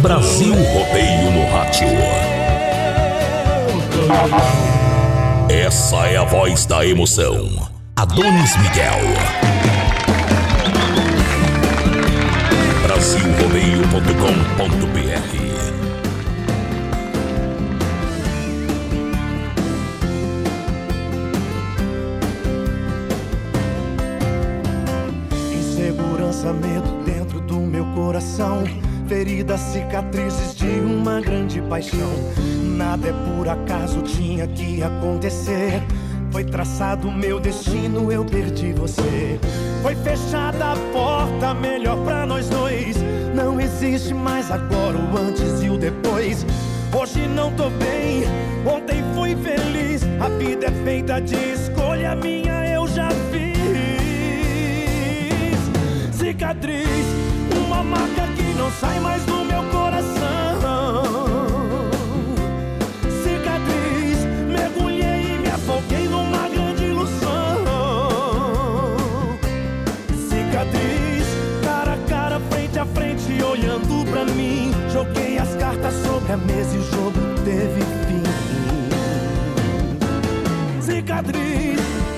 [0.03, 1.87] Brasil Rodeio no Rádio.
[5.47, 7.69] Essa é a voz da emoção.
[7.95, 8.99] Adonis Miguel.
[12.85, 15.32] Brasilrodeio.com.br
[29.43, 32.13] Feridas, cicatrizes de uma grande paixão.
[32.77, 35.83] Nada é por acaso, tinha que acontecer.
[36.31, 39.37] Foi traçado meu destino, eu perdi você.
[39.81, 42.95] Foi fechada a porta, melhor pra nós dois.
[43.35, 46.45] Não existe mais agora o antes e o depois.
[46.97, 48.23] Hoje não tô bem,
[48.65, 50.03] ontem fui feliz.
[50.21, 53.53] A vida é feita de escolha minha, eu já fiz
[56.17, 57.05] cicatriz,
[57.65, 58.22] uma marca
[58.63, 61.03] não sai mais do meu coração.
[63.21, 67.65] Cicatriz, mergulhei e me afoguei numa grande ilusão.
[70.29, 71.27] Cicatriz,
[71.61, 74.71] cara a cara, frente a frente, olhando pra mim.
[74.93, 78.23] Joguei as cartas sobre a mesa e o jogo teve fim.
[80.81, 82.12] Cicatriz.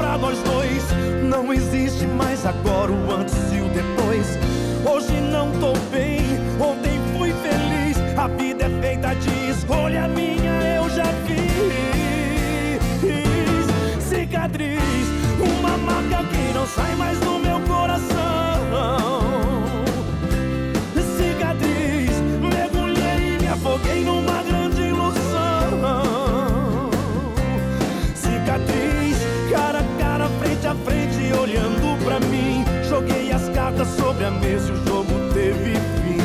[0.00, 0.82] Pra nós dois.
[1.22, 4.38] Não existe mais agora o antes e o depois.
[4.90, 6.20] Hoje não tô bem,
[6.58, 7.98] ontem fui feliz.
[8.16, 11.40] A vida é feita de escolha minha, eu já fiz.
[14.02, 14.80] Cicatriz,
[15.38, 17.39] uma marca que não sai mais do
[34.30, 36.20] cartas sobre a mesa e o jogo teve fim.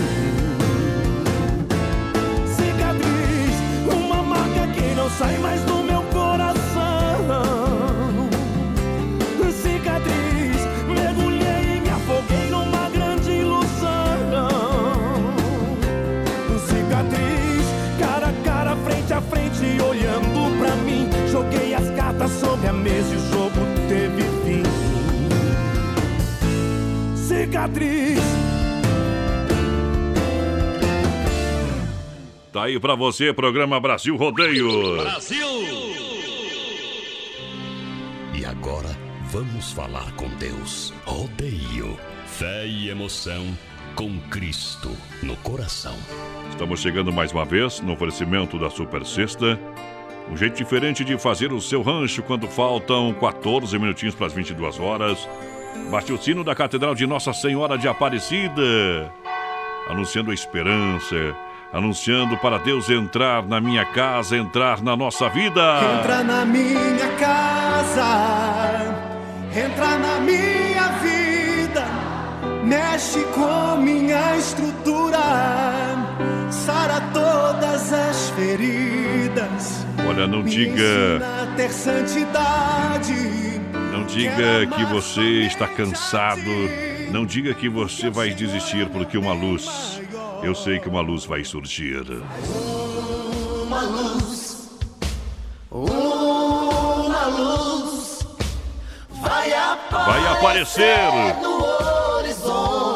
[2.55, 3.55] Cicatriz,
[3.91, 6.69] uma marca que não sai mais do meu coração.
[9.61, 14.45] Cicatriz, mergulhei e me afoguei numa grande ilusão.
[16.67, 17.65] Cicatriz,
[17.99, 21.09] cara a cara, frente a frente, olhando pra mim.
[21.31, 23.34] Joguei as cartas sobre a mesa e o jogo
[27.55, 28.19] Cicatriz.
[32.51, 34.97] Tá aí pra você, programa Brasil Rodeio.
[38.33, 38.89] E agora
[39.31, 40.93] vamos falar com Deus.
[41.05, 43.45] Rodeio, fé e emoção
[43.95, 44.91] com Cristo
[45.23, 45.95] no coração.
[46.49, 49.57] Estamos chegando mais uma vez no oferecimento da Super Sexta.
[50.29, 54.77] Um jeito diferente de fazer o seu rancho quando faltam 14 minutinhos para as 22
[54.77, 55.25] horas.
[55.89, 59.11] Bate o sino da Catedral de Nossa Senhora de Aparecida,
[59.89, 61.35] anunciando a esperança,
[61.71, 65.61] anunciando para Deus entrar na minha casa, entrar na nossa vida.
[65.99, 68.93] Entra na minha casa,
[69.53, 71.85] entra na minha vida,
[72.63, 75.19] mexe com minha estrutura,
[76.49, 79.85] sara todas as feridas.
[80.07, 81.21] Olha, não me diga,
[81.55, 83.34] ter santidade.
[83.95, 86.41] Não diga que você está cansado,
[87.11, 90.01] não diga que você vai desistir porque uma luz,
[90.43, 92.03] eu sei que uma luz vai surgir.
[93.65, 94.69] Uma luz,
[95.71, 98.27] uma luz
[99.21, 100.05] vai aparecer.
[100.05, 100.95] Vai aparecer.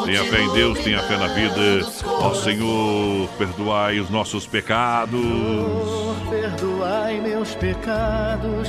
[0.04, 1.88] Tenha fé em Deus, tenha fé na vida.
[2.04, 5.18] Ó Senhor, perdoai os nossos pecados.
[5.18, 8.68] Senhor, perdoai meus pecados,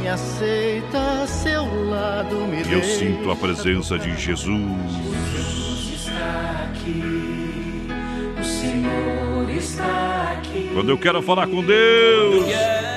[0.00, 4.64] me aceita a seu lado, me eu sinto a presença de Jesus.
[5.94, 7.86] está aqui,
[8.40, 10.70] o Senhor está aqui.
[10.72, 12.89] Quando eu quero falar com Deus, Quero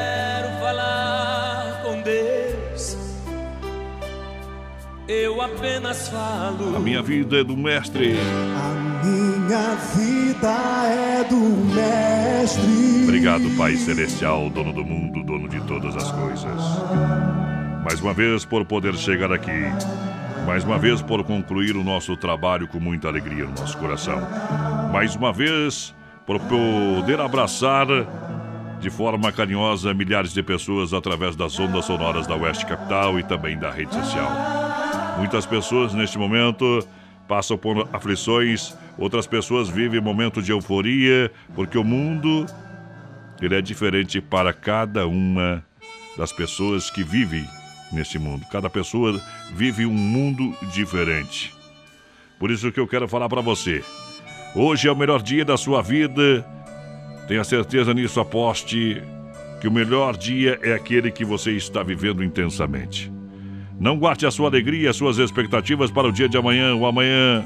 [5.07, 6.77] Eu apenas falo.
[6.77, 8.15] A minha vida é do mestre.
[9.03, 10.49] Minha vida
[10.87, 13.03] é do mestre.
[13.03, 16.61] Obrigado, Pai Celestial, dono do mundo, dono de todas as coisas.
[17.83, 19.51] Mais uma vez por poder chegar aqui.
[20.47, 24.21] Mais uma vez por concluir o nosso trabalho com muita alegria no nosso coração.
[24.93, 25.93] Mais uma vez
[26.25, 27.87] por poder abraçar
[28.79, 33.57] de forma carinhosa milhares de pessoas através das ondas sonoras da Oeste Capital e também
[33.57, 34.62] da rede social.
[35.23, 36.85] Muitas pessoas neste momento
[37.29, 42.45] passam por aflições, outras pessoas vivem momento de euforia, porque o mundo
[43.41, 45.63] ele é diferente para cada uma
[46.17, 47.47] das pessoas que vivem
[47.89, 48.45] neste mundo.
[48.51, 49.17] Cada pessoa
[49.53, 51.55] vive um mundo diferente.
[52.37, 53.81] Por isso que eu quero falar para você.
[54.53, 56.45] Hoje é o melhor dia da sua vida.
[57.29, 59.01] Tenha certeza nisso, aposte
[59.61, 63.09] que o melhor dia é aquele que você está vivendo intensamente.
[63.79, 66.75] Não guarde a sua alegria, as suas expectativas para o dia de amanhã.
[66.75, 67.43] O amanhã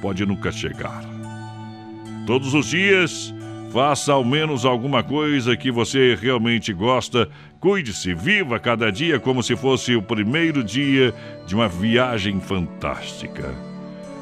[0.00, 1.02] pode nunca chegar.
[2.26, 3.34] Todos os dias,
[3.72, 7.28] faça ao menos alguma coisa que você realmente gosta.
[7.58, 11.14] Cuide-se, viva cada dia como se fosse o primeiro dia
[11.46, 13.54] de uma viagem fantástica.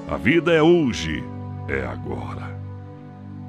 [0.09, 1.23] A vida é hoje,
[1.69, 2.48] é agora.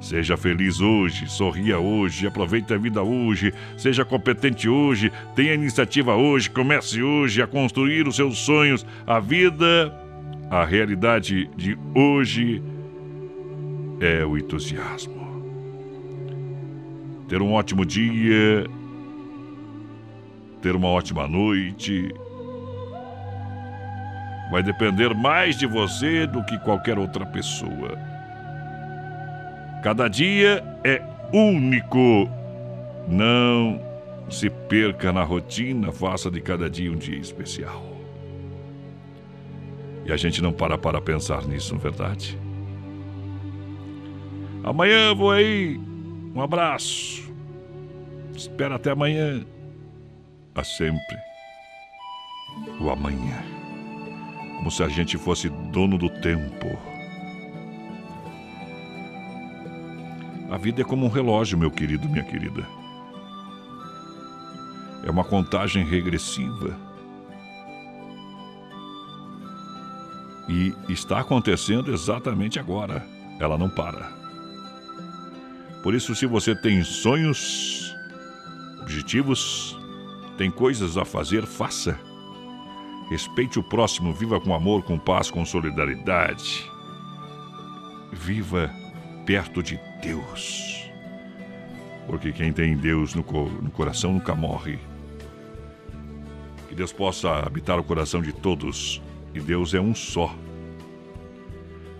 [0.00, 6.48] Seja feliz hoje, sorria hoje, aproveite a vida hoje, seja competente hoje, tenha iniciativa hoje,
[6.48, 8.84] comece hoje a construir os seus sonhos.
[9.06, 9.94] A vida,
[10.50, 12.62] a realidade de hoje
[14.00, 15.20] é o entusiasmo.
[17.28, 18.66] Ter um ótimo dia,
[20.62, 22.08] ter uma ótima noite,
[24.50, 28.09] vai depender mais de você do que qualquer outra pessoa.
[29.82, 31.02] Cada dia é
[31.32, 32.28] único.
[33.08, 33.80] Não
[34.30, 37.84] se perca na rotina, faça de cada dia um dia especial.
[40.04, 42.38] E a gente não para para pensar nisso, não é verdade?
[44.62, 45.78] Amanhã vou aí.
[46.34, 47.32] Um abraço.
[48.36, 49.44] Espera até amanhã.
[50.54, 51.16] A sempre.
[52.80, 53.42] O amanhã.
[54.58, 56.89] Como se a gente fosse dono do tempo.
[60.50, 62.66] A vida é como um relógio, meu querido, minha querida.
[65.04, 66.76] É uma contagem regressiva.
[70.48, 73.06] E está acontecendo exatamente agora.
[73.38, 74.12] Ela não para.
[75.84, 77.94] Por isso, se você tem sonhos,
[78.82, 79.78] objetivos,
[80.36, 81.96] tem coisas a fazer, faça.
[83.08, 86.68] Respeite o próximo, viva com amor, com paz, com solidariedade.
[88.12, 88.68] Viva
[89.24, 90.90] perto de Deus.
[92.06, 94.78] Porque quem tem Deus no, no coração nunca morre.
[96.68, 99.00] Que Deus possa habitar o coração de todos.
[99.34, 100.34] E Deus é um só.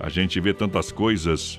[0.00, 1.58] A gente vê tantas coisas.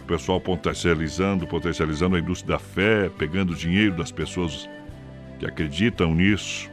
[0.00, 4.68] O pessoal potencializando, potencializando a indústria da fé, pegando dinheiro das pessoas
[5.38, 6.70] que acreditam nisso.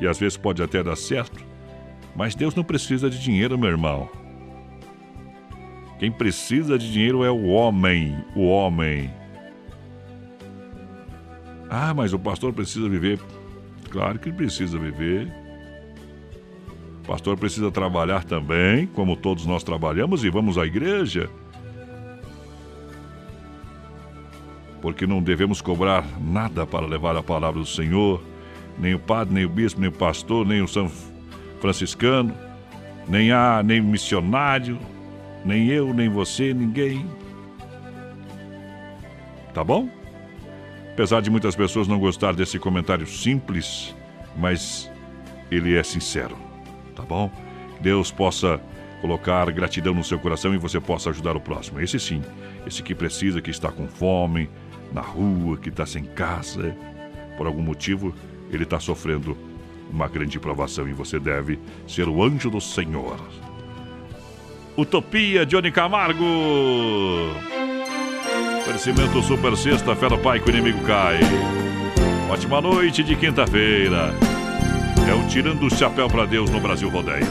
[0.00, 1.42] E às vezes pode até dar certo.
[2.14, 4.27] Mas Deus não precisa de dinheiro, meu irmão.
[5.98, 8.16] Quem precisa de dinheiro é o homem.
[8.34, 9.10] O homem.
[11.68, 13.18] Ah, mas o pastor precisa viver.
[13.90, 15.26] Claro que ele precisa viver.
[17.02, 21.28] O pastor precisa trabalhar também, como todos nós trabalhamos e vamos à igreja.
[24.80, 28.22] Porque não devemos cobrar nada para levar a palavra do Senhor.
[28.78, 30.88] Nem o padre, nem o bispo, nem o pastor, nem o São
[31.60, 32.32] Franciscano,
[33.08, 34.78] nem a nem missionário,
[35.48, 37.06] nem eu, nem você, ninguém.
[39.54, 39.88] Tá bom?
[40.92, 43.96] Apesar de muitas pessoas não gostar desse comentário simples,
[44.36, 44.90] mas
[45.50, 46.36] ele é sincero.
[46.94, 47.30] Tá bom?
[47.80, 48.60] Deus possa
[49.00, 51.80] colocar gratidão no seu coração e você possa ajudar o próximo.
[51.80, 52.22] Esse sim,
[52.66, 54.50] esse que precisa, que está com fome,
[54.92, 56.76] na rua, que está sem casa,
[57.38, 58.14] por algum motivo,
[58.50, 59.34] ele está sofrendo
[59.90, 63.47] uma grande provação e você deve ser o anjo do Senhor.
[64.78, 66.24] Utopia, Johnny Camargo.
[68.60, 71.18] Oferecimento Super Sexta, Fera Pai que o inimigo cai.
[72.30, 74.14] Ótima noite de quinta-feira.
[75.10, 77.26] É o Tirando o Chapéu para Deus no Brasil Rodeio.